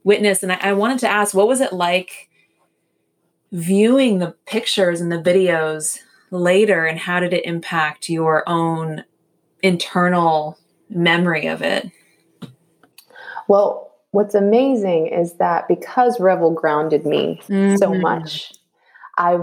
[0.04, 0.42] witness.
[0.42, 2.28] And I, I wanted to ask, what was it like
[3.50, 5.98] viewing the pictures and the videos
[6.30, 9.04] later and how did it impact your own
[9.62, 11.90] internal memory of it?
[13.52, 17.76] Well, what's amazing is that because Revel grounded me mm-hmm.
[17.76, 18.50] so much,
[19.18, 19.40] I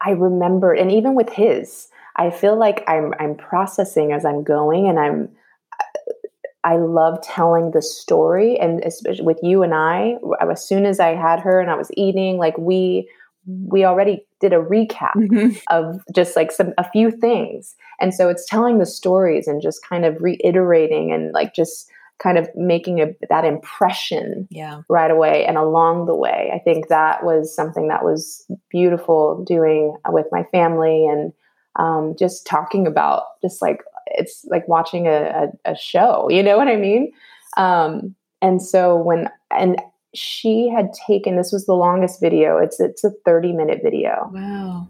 [0.00, 4.88] I remember, and even with his, I feel like I'm I'm processing as I'm going,
[4.88, 5.28] and I'm
[6.64, 10.16] I love telling the story, and especially with you and I.
[10.40, 13.10] As soon as I had her and I was eating, like we
[13.46, 15.50] we already did a recap mm-hmm.
[15.68, 19.86] of just like some a few things, and so it's telling the stories and just
[19.86, 21.90] kind of reiterating and like just
[22.22, 24.82] kind of making a, that impression yeah.
[24.88, 26.50] right away and along the way.
[26.54, 31.32] I think that was something that was beautiful doing with my family and
[31.76, 36.56] um, just talking about just like it's like watching a, a, a show, you know
[36.56, 37.12] what I mean?
[37.56, 39.80] Um, and so when and
[40.14, 42.58] she had taken this was the longest video.
[42.58, 44.30] It's it's a 30 minute video.
[44.32, 44.88] Wow.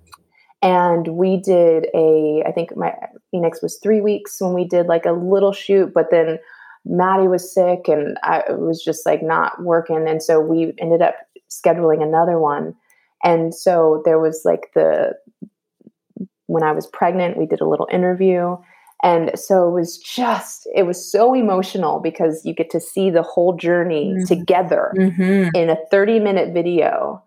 [0.62, 2.94] And we did a I think my
[3.30, 6.38] Phoenix was three weeks when we did like a little shoot, but then
[6.84, 10.08] Maddie was sick and I was just like not working.
[10.08, 11.14] And so we ended up
[11.50, 12.74] scheduling another one.
[13.22, 15.14] And so there was like the,
[16.46, 18.56] when I was pregnant, we did a little interview.
[19.02, 23.22] And so it was just, it was so emotional because you get to see the
[23.22, 24.24] whole journey mm-hmm.
[24.24, 25.54] together mm-hmm.
[25.54, 27.22] in a 30 minute video.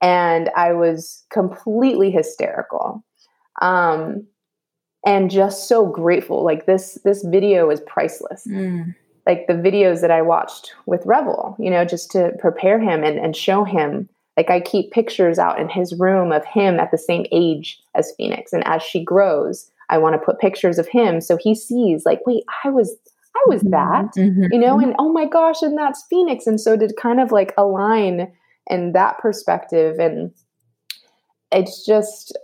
[0.00, 3.04] and I was completely hysterical.
[3.60, 4.26] Um,
[5.04, 6.44] and just so grateful.
[6.44, 8.46] Like this, this video is priceless.
[8.46, 8.94] Mm.
[9.26, 13.18] Like the videos that I watched with Revel, you know, just to prepare him and,
[13.18, 14.08] and show him.
[14.36, 18.14] Like I keep pictures out in his room of him at the same age as
[18.16, 22.06] Phoenix, and as she grows, I want to put pictures of him so he sees.
[22.06, 22.96] Like, wait, I was
[23.36, 23.70] I was mm-hmm.
[23.70, 24.52] that, mm-hmm.
[24.52, 26.46] you know, and oh my gosh, and that's Phoenix.
[26.46, 28.32] And so to kind of like align
[28.70, 29.98] in that perspective.
[29.98, 30.32] And
[31.52, 32.36] it's just,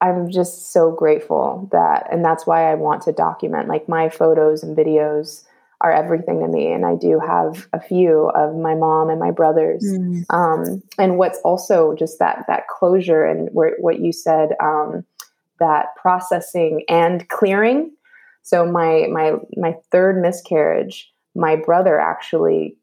[0.00, 4.62] I'm just so grateful that, and that's why I want to document like my photos
[4.62, 5.44] and videos
[5.80, 6.72] are everything to me.
[6.72, 9.84] And I do have a few of my mom and my brothers.
[9.84, 10.24] Mm.
[10.30, 15.04] Um, and what's also just that, that closure and where, what you said, um,
[15.60, 17.92] that processing and clearing.
[18.42, 22.76] So my, my, my third miscarriage, my brother actually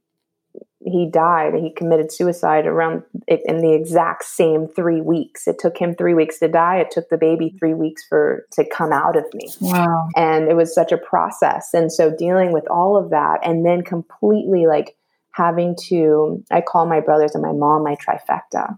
[0.85, 1.55] he died.
[1.55, 5.47] He committed suicide around in the exact same three weeks.
[5.47, 6.77] It took him three weeks to die.
[6.77, 9.51] It took the baby three weeks for to come out of me.
[9.59, 10.09] Wow!
[10.15, 11.73] And it was such a process.
[11.73, 14.95] And so dealing with all of that, and then completely like
[15.31, 18.77] having to, I call my brothers and my mom my trifecta.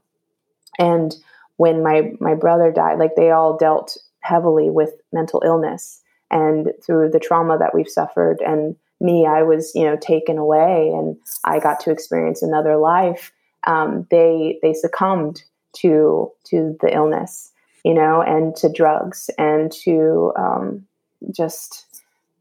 [0.80, 1.14] And
[1.58, 6.02] when my my brother died, like they all dealt heavily with mental illness
[6.32, 10.92] and through the trauma that we've suffered and me, I was, you know, taken away
[10.94, 13.32] and I got to experience another life.
[13.66, 15.44] Um, they they succumbed
[15.78, 17.52] to to the illness,
[17.84, 20.86] you know, and to drugs and to um,
[21.32, 21.86] just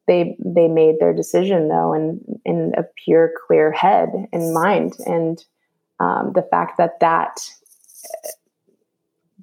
[0.06, 5.44] they they made their decision though, and in a pure, clear head and mind, and
[5.98, 7.40] um, the fact that that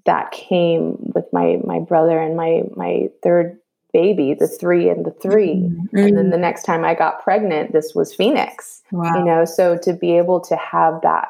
[0.06, 3.57] that came with my my brother and my my third
[3.93, 5.97] baby, the three and the 3 mm-hmm.
[5.97, 8.81] And then the next time I got pregnant, this was Phoenix.
[8.91, 9.15] Wow.
[9.15, 11.29] You know, so to be able to have that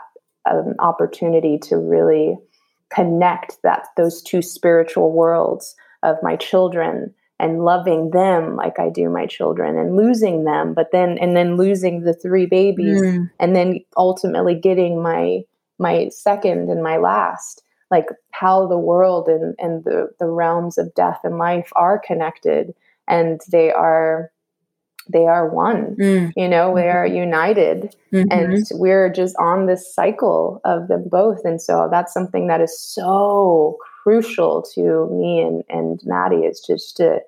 [0.49, 2.37] um, opportunity to really
[2.93, 9.09] connect that those two spiritual worlds of my children and loving them like I do
[9.09, 13.29] my children and losing them, but then and then losing the three babies mm.
[13.39, 15.41] and then ultimately getting my
[15.79, 17.62] my second and my last
[17.93, 22.73] like how the world and, and the, the realms of death and life are connected
[23.07, 24.31] and they are
[25.11, 26.31] they are one mm.
[26.35, 28.31] you know they are united mm-hmm.
[28.31, 32.79] and we're just on this cycle of them both and so that's something that is
[32.79, 37.19] so crucial to me and, and maddie is just to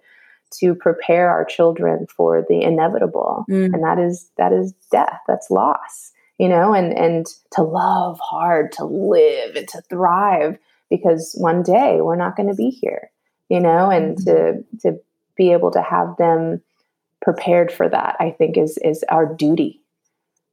[0.52, 3.66] to prepare our children for the inevitable mm.
[3.66, 8.72] and that is that is death that's loss you know, and and to love hard,
[8.74, 10.58] to live and to thrive
[10.90, 13.10] because one day we're not going to be here,
[13.50, 14.58] you know, and mm-hmm.
[14.82, 15.00] to to
[15.38, 16.62] be able to have them
[17.22, 19.82] prepared for that, I think is is our duty.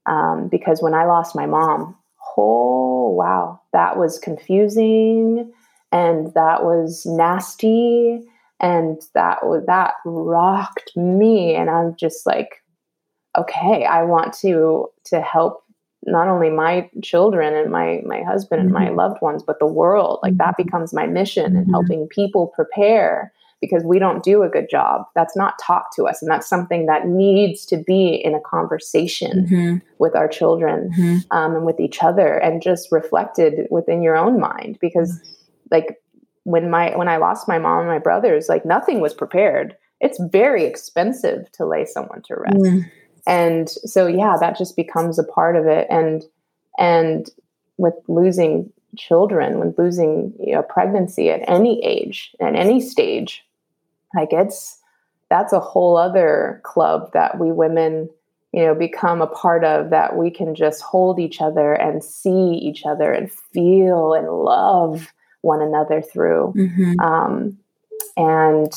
[0.07, 1.97] Um, because when I lost my mom,
[2.37, 5.53] oh wow, that was confusing
[5.93, 8.23] and that was nasty
[8.59, 12.63] and that was that rocked me and i'm just like
[13.37, 15.62] okay i want to to help
[16.07, 18.85] not only my children and my my husband and mm-hmm.
[18.85, 20.65] my loved ones but the world like that mm-hmm.
[20.65, 21.73] becomes my mission and mm-hmm.
[21.73, 26.21] helping people prepare because we don't do a good job that's not taught to us
[26.21, 29.77] and that's something that needs to be in a conversation mm-hmm.
[29.99, 31.19] with our children mm-hmm.
[31.31, 35.33] um, and with each other and just reflected within your own mind because mm-hmm.
[35.71, 36.01] like
[36.43, 40.19] when my when i lost my mom and my brothers like nothing was prepared it's
[40.33, 42.57] very expensive to lay someone to rest
[43.27, 45.87] and so yeah that just becomes a part of it.
[45.91, 46.25] And
[46.79, 47.29] and
[47.79, 53.43] with losing children with losing you know pregnancy at any age at any stage
[54.15, 54.79] like it's
[55.31, 58.09] that's a whole other club that we women
[58.53, 62.53] you know become a part of that we can just hold each other and see
[62.53, 66.53] each other and feel and love one another through.
[66.57, 67.01] Mm-hmm.
[67.01, 67.59] um,
[68.17, 68.73] and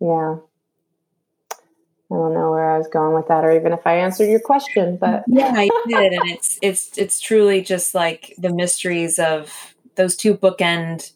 [0.00, 0.36] yeah
[2.10, 4.40] I don't know where I was going with that, or even if I answered your
[4.40, 9.74] question, but yeah, I did, and it's it's it's truly just like the mysteries of
[9.96, 11.12] those two bookend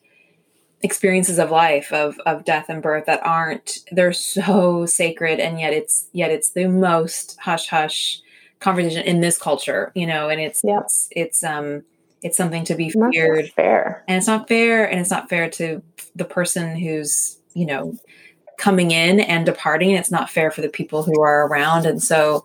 [0.82, 5.72] experiences of life of of death and birth that aren't they're so sacred, and yet
[5.72, 8.20] it's yet it's the most hush hush
[8.60, 10.82] conversation in this culture, you know, and it's yep.
[10.84, 11.82] it's it's um
[12.22, 15.82] it's something to be feared, fair, and it's not fair, and it's not fair to
[16.14, 17.96] the person who's you know
[18.62, 19.90] coming in and departing.
[19.90, 21.84] It's not fair for the people who are around.
[21.84, 22.44] And so,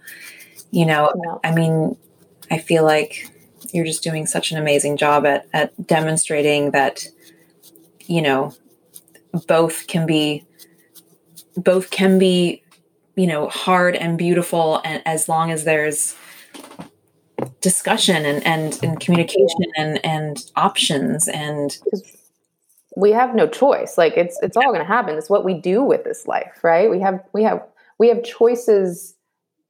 [0.72, 1.14] you know,
[1.44, 1.96] I mean,
[2.50, 3.32] I feel like
[3.72, 7.06] you're just doing such an amazing job at, at demonstrating that,
[8.08, 8.56] you know,
[9.46, 10.44] both can be,
[11.56, 12.64] both can be,
[13.16, 14.82] you know, hard and beautiful.
[14.84, 16.16] And as long as there's
[17.62, 21.78] discussion and, and, and communication and, and options and
[22.98, 23.96] we have no choice.
[23.96, 25.18] Like it's it's all going to happen.
[25.18, 26.90] It's what we do with this life right?
[26.90, 27.64] We have we have
[28.00, 29.16] we have choices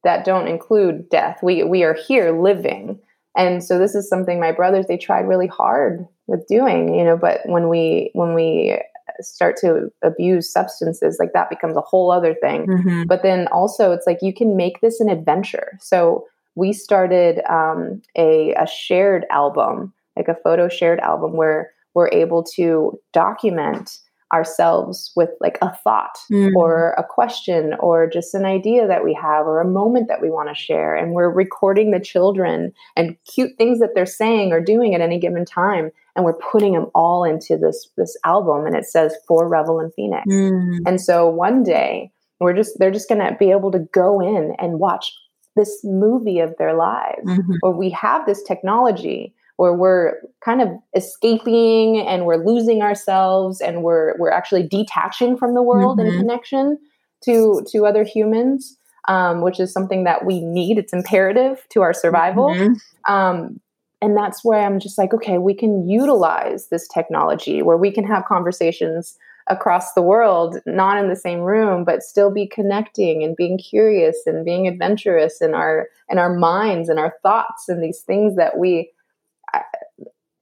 [0.06, 1.40] that don't include death.
[1.44, 2.99] We we are here living.
[3.36, 7.18] And so this is something my brothers they tried really hard with doing you know
[7.18, 8.80] but when we when we
[9.20, 12.66] start to abuse substances like that becomes a whole other thing.
[12.66, 13.04] Mm-hmm.
[13.08, 15.78] but then also it's like you can make this an adventure.
[15.82, 16.26] So
[16.56, 22.44] we started um, a, a shared album like a photo shared album where we're able
[22.44, 23.98] to document
[24.32, 26.52] ourselves with like a thought mm.
[26.56, 30.30] or a question or just an idea that we have or a moment that we
[30.30, 34.61] want to share and we're recording the children and cute things that they're saying or
[34.61, 38.76] doing at any given time and we're putting them all into this this album and
[38.76, 40.78] it says for revel and phoenix mm.
[40.86, 44.53] and so one day we're just they're just going to be able to go in
[44.60, 45.11] and watch
[45.56, 47.53] this movie of their lives mm-hmm.
[47.64, 50.14] or we have this technology where we're
[50.46, 56.00] kind of escaping and we're losing ourselves and we're we're actually detaching from the world
[56.00, 56.10] mm-hmm.
[56.10, 56.78] in connection
[57.24, 58.78] to to other humans
[59.08, 63.14] um, which is something that we need it's imperative to our survival mm-hmm.
[63.14, 63.60] um,
[64.02, 68.06] and that's where i'm just like okay we can utilize this technology where we can
[68.06, 69.18] have conversations
[69.50, 74.18] across the world not in the same room but still be connecting and being curious
[74.26, 78.58] and being adventurous in our in our minds and our thoughts and these things that
[78.58, 78.92] we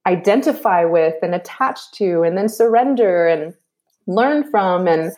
[0.06, 3.54] identify with and attach to and then surrender and
[4.06, 5.12] learn from and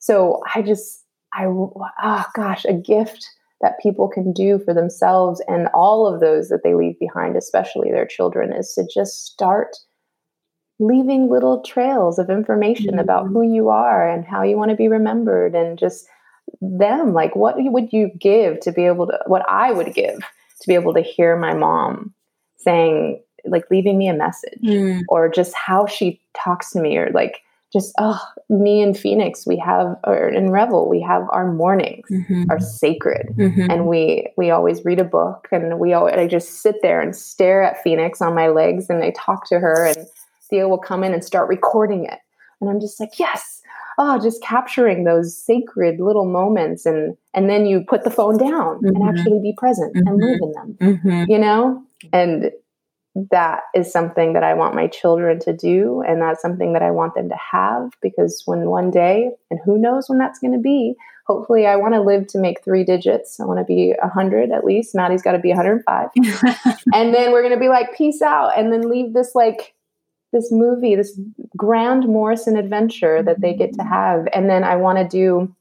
[0.00, 3.24] so i just i oh gosh a gift
[3.60, 7.92] that people can do for themselves and all of those that they leave behind especially
[7.92, 9.76] their children is to just start
[10.80, 12.98] leaving little trails of information mm-hmm.
[12.98, 16.06] about who you are and how you want to be remembered and just
[16.60, 20.66] them like what would you give to be able to what i would give to
[20.66, 22.12] be able to hear my mom
[22.56, 25.02] saying like leaving me a message mm.
[25.08, 27.42] or just how she talks to me or like
[27.72, 28.20] just oh
[28.50, 32.44] me and phoenix we have or in revel we have our mornings mm-hmm.
[32.50, 33.70] are sacred mm-hmm.
[33.70, 37.16] and we we always read a book and we always i just sit there and
[37.16, 40.06] stare at phoenix on my legs and i talk to her and
[40.50, 42.18] theo will come in and start recording it
[42.60, 43.62] and i'm just like yes
[43.98, 48.76] oh just capturing those sacred little moments and and then you put the phone down
[48.76, 48.86] mm-hmm.
[48.86, 51.30] and actually be present and live in them mm-hmm.
[51.30, 51.82] you know
[52.12, 52.50] and
[53.14, 56.02] that is something that I want my children to do.
[56.06, 59.78] And that's something that I want them to have because when one day, and who
[59.78, 60.94] knows when that's going to be,
[61.26, 63.38] hopefully I want to live to make three digits.
[63.38, 64.94] I want to be 100 at least.
[64.94, 66.08] Maddie's got to be 105.
[66.94, 68.58] and then we're going to be like, peace out.
[68.58, 69.74] And then leave this like,
[70.32, 71.20] this movie, this
[71.54, 73.92] grand Morrison adventure that they get to mm-hmm.
[73.92, 74.28] have.
[74.32, 75.54] And then I want to do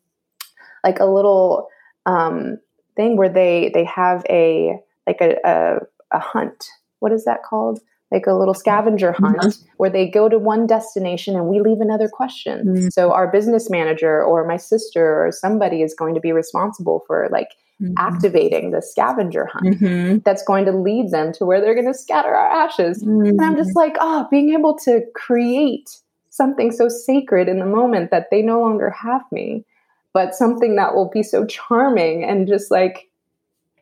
[0.84, 1.68] like a little
[2.06, 2.58] um,
[2.96, 5.78] thing where they they have a like a, a,
[6.12, 6.66] a hunt
[7.02, 7.80] what is that called?
[8.12, 9.66] Like a little scavenger hunt mm-hmm.
[9.78, 12.68] where they go to one destination and we leave another question.
[12.68, 12.88] Mm-hmm.
[12.90, 17.30] So our business manager or my sister or somebody is going to be responsible for
[17.32, 17.50] like
[17.82, 17.94] mm-hmm.
[17.98, 20.18] activating the scavenger hunt mm-hmm.
[20.26, 23.02] that's going to lead them to where they're going to scatter our ashes.
[23.02, 23.78] And I'm just mm-hmm.
[23.78, 25.90] like, oh, being able to create
[26.30, 29.66] something so sacred in the moment that they no longer have me,
[30.14, 33.10] but something that will be so charming and just like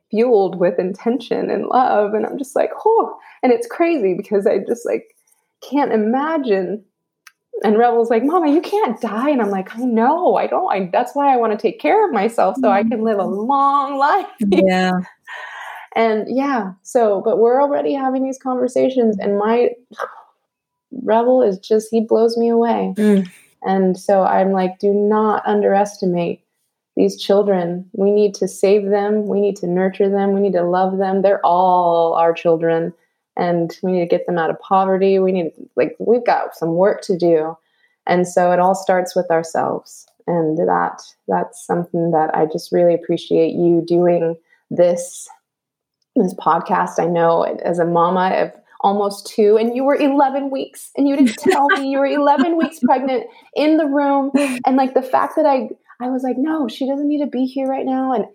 [0.10, 2.14] fueled with intention and love.
[2.14, 5.16] And I'm just like, oh, and it's crazy because I just like
[5.62, 6.84] can't imagine.
[7.64, 9.30] And Revel's like, Mama, you can't die.
[9.30, 10.72] And I'm like, I know, I don't.
[10.72, 13.24] I, that's why I want to take care of myself so I can live a
[13.24, 13.50] mm-hmm.
[13.50, 14.28] long life.
[14.40, 14.92] Yeah.
[15.96, 19.72] and yeah, so, but we're already having these conversations, and my
[21.04, 22.94] Rebel is just, he blows me away.
[22.98, 23.30] Mm.
[23.64, 26.42] And so I'm like, do not underestimate
[27.00, 27.90] these children.
[27.94, 29.26] We need to save them.
[29.26, 30.34] We need to nurture them.
[30.34, 31.22] We need to love them.
[31.22, 32.94] They're all our children.
[33.38, 35.18] And we need to get them out of poverty.
[35.18, 37.58] We need, like, we've got some work to do.
[38.06, 40.08] And so it all starts with ourselves.
[40.28, 44.36] And that that's something that I just really appreciate you doing
[44.70, 45.28] this
[46.18, 47.00] this podcast.
[47.00, 48.52] I know as a mama of
[48.82, 52.58] almost two, and you were 11 weeks, and you didn't tell me you were 11
[52.58, 53.24] weeks pregnant
[53.56, 54.32] in the room.
[54.66, 55.70] And like the fact that I
[56.00, 58.14] I was like, no, she doesn't need to be here right now.
[58.14, 58.26] And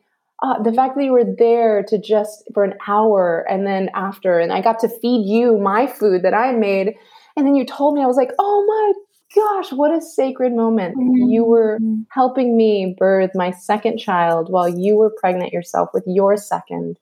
[0.43, 4.39] uh, the fact that you were there to just for an hour and then after,
[4.39, 6.95] and I got to feed you my food that I made.
[7.37, 8.93] And then you told me, I was like, oh my
[9.35, 10.97] gosh, what a sacred moment.
[10.97, 11.31] Mm-hmm.
[11.31, 11.79] You were
[12.11, 16.99] helping me birth my second child while you were pregnant yourself with your second.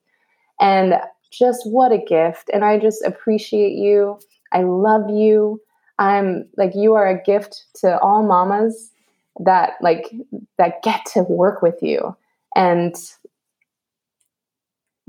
[0.59, 0.95] And
[1.31, 2.49] just what a gift.
[2.53, 4.19] And I just appreciate you.
[4.51, 5.59] I love you.
[5.99, 8.91] I'm like, you are a gift to all mamas
[9.39, 10.11] that like
[10.57, 12.15] that get to work with you
[12.55, 12.95] and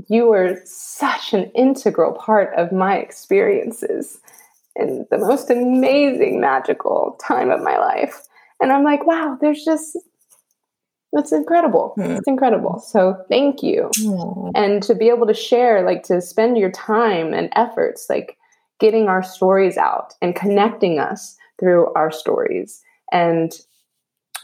[0.09, 4.19] you were such an integral part of my experiences
[4.77, 8.23] in the most amazing, magical time of my life.
[8.61, 9.97] And I'm like, wow, there's just,
[11.13, 11.95] it's incredible.
[11.97, 12.19] Mm.
[12.19, 12.81] It's incredible.
[12.81, 13.91] So thank you.
[14.01, 14.51] Mm.
[14.55, 18.37] And to be able to share, like to spend your time and efforts, like
[18.81, 22.83] getting our stories out and connecting us through our stories
[23.13, 23.53] and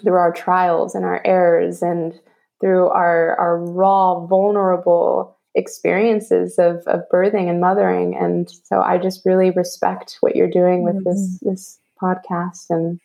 [0.02, 2.18] through our trials and our errors and
[2.60, 8.16] through our, our raw, vulnerable experiences of, of birthing and mothering.
[8.16, 11.10] And so I just really respect what you're doing with mm-hmm.
[11.10, 13.00] this this podcast and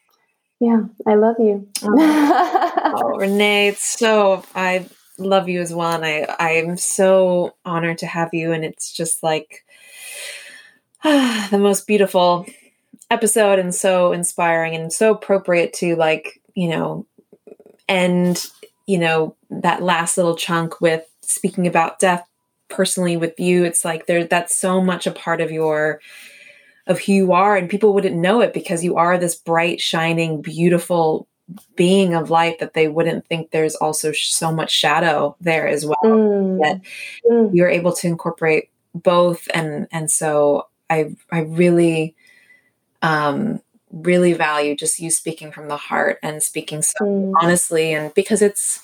[0.59, 1.67] yeah, I love you.
[1.83, 5.91] oh, oh, Renee, it's so I love you as well.
[5.91, 8.51] And I I am so honored to have you.
[8.51, 9.65] And it's just like
[11.03, 12.45] ah, the most beautiful
[13.11, 17.05] episode and so inspiring and so appropriate to like, you know,
[17.87, 18.45] end,
[18.87, 22.27] you know, that last little chunk with speaking about death
[22.67, 26.01] personally with you it's like there that's so much a part of your
[26.87, 30.41] of who you are and people wouldn't know it because you are this bright shining
[30.41, 31.27] beautiful
[31.75, 35.97] being of light that they wouldn't think there's also so much shadow there as well
[36.03, 36.59] mm.
[36.61, 36.81] that
[37.29, 37.49] mm.
[37.53, 42.15] you're able to incorporate both and and so i i really
[43.03, 43.61] um
[43.95, 47.33] really value just you speaking from the heart and speaking so mm.
[47.41, 48.83] honestly and because it's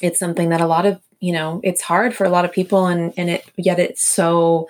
[0.00, 2.86] it's something that a lot of you know it's hard for a lot of people
[2.86, 4.66] and and it yet it's so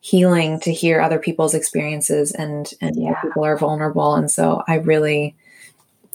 [0.00, 3.20] healing to hear other people's experiences and and yeah.
[3.22, 5.34] people are vulnerable and so i really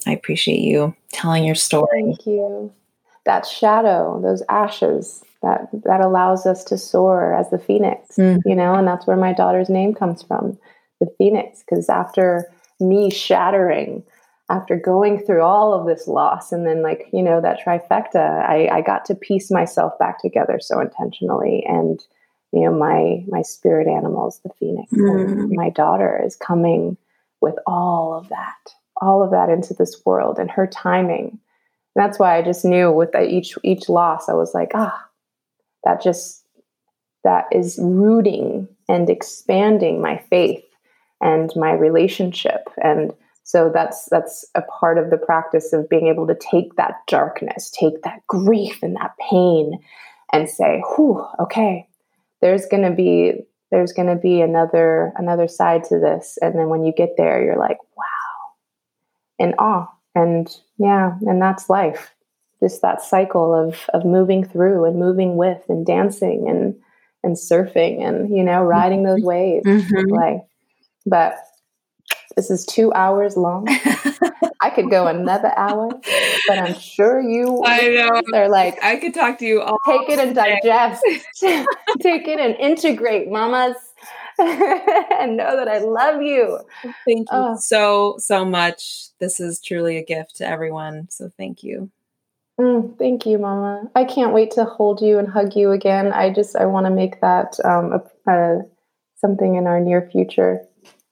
[0.06, 2.70] i appreciate you telling your story thank you
[3.24, 8.38] that shadow those ashes that that allows us to soar as the phoenix mm.
[8.44, 10.58] you know and that's where my daughter's name comes from
[11.00, 12.44] the phoenix because after
[12.80, 14.02] me shattering
[14.50, 16.52] after going through all of this loss.
[16.52, 20.58] And then like you know that trifecta I, I got to piece myself back together
[20.60, 21.64] so intentionally.
[21.66, 22.00] And
[22.52, 24.92] you know my my spirit animals the phoenix.
[24.92, 25.50] Mm.
[25.50, 26.96] my daughter is coming
[27.40, 31.38] with all of that all of that into this world and her timing.
[31.94, 35.08] And that's why i just knew with each each loss i was like ah
[35.84, 36.44] that just
[37.24, 40.64] that is rooting and expanding my faith
[41.20, 43.12] and my relationship and
[43.48, 47.70] so that's that's a part of the practice of being able to take that darkness,
[47.70, 49.78] take that grief and that pain
[50.34, 51.88] and say, "Whew, okay,
[52.42, 53.32] there's going to be
[53.70, 57.42] there's going to be another another side to this." And then when you get there,
[57.42, 58.04] you're like, "Wow."
[59.38, 59.90] In awe.
[60.14, 62.14] And yeah, and that's life.
[62.62, 66.74] Just that cycle of of moving through and moving with and dancing and
[67.24, 70.12] and surfing and you know riding those waves mm-hmm.
[70.12, 70.42] life.
[71.08, 71.38] But
[72.36, 73.66] this is two hours long.
[74.60, 75.88] I could go another hour,
[76.46, 78.22] but I'm sure you I know.
[78.30, 81.02] They're like I could talk to you all Take it and digest.
[82.00, 83.76] take it and integrate, mamas.
[84.38, 86.60] and know that I love you.
[87.04, 87.56] Thank you oh.
[87.58, 89.08] so, so much.
[89.18, 91.08] This is truly a gift to everyone.
[91.10, 91.90] So thank you.
[92.60, 93.90] Mm, thank you, Mama.
[93.96, 96.12] I can't wait to hold you and hug you again.
[96.12, 98.62] I just I want to make that um, a, a,
[99.16, 100.60] something in our near future.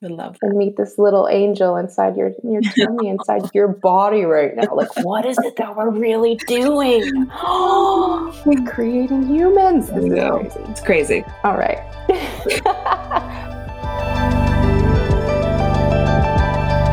[0.05, 0.49] I love that.
[0.49, 4.75] And meet this little angel inside your your tummy, inside your body right now.
[4.75, 7.27] Like, what is it that we're really doing?
[8.47, 9.89] we're creating humans.
[9.89, 10.61] This crazy.
[10.71, 11.25] It's crazy.
[11.45, 11.81] All right.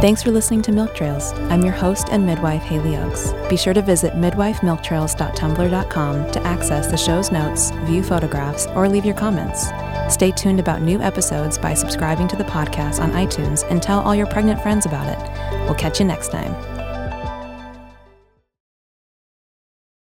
[0.03, 1.31] Thanks for listening to Milk Trails.
[1.49, 3.31] I'm your host and midwife, Haley Oaks.
[3.49, 9.15] Be sure to visit midwifemilktrails.tumblr.com to access the show's notes, view photographs, or leave your
[9.15, 9.69] comments.
[10.13, 14.13] Stay tuned about new episodes by subscribing to the podcast on iTunes and tell all
[14.13, 15.19] your pregnant friends about it.
[15.67, 16.72] We'll catch you next time.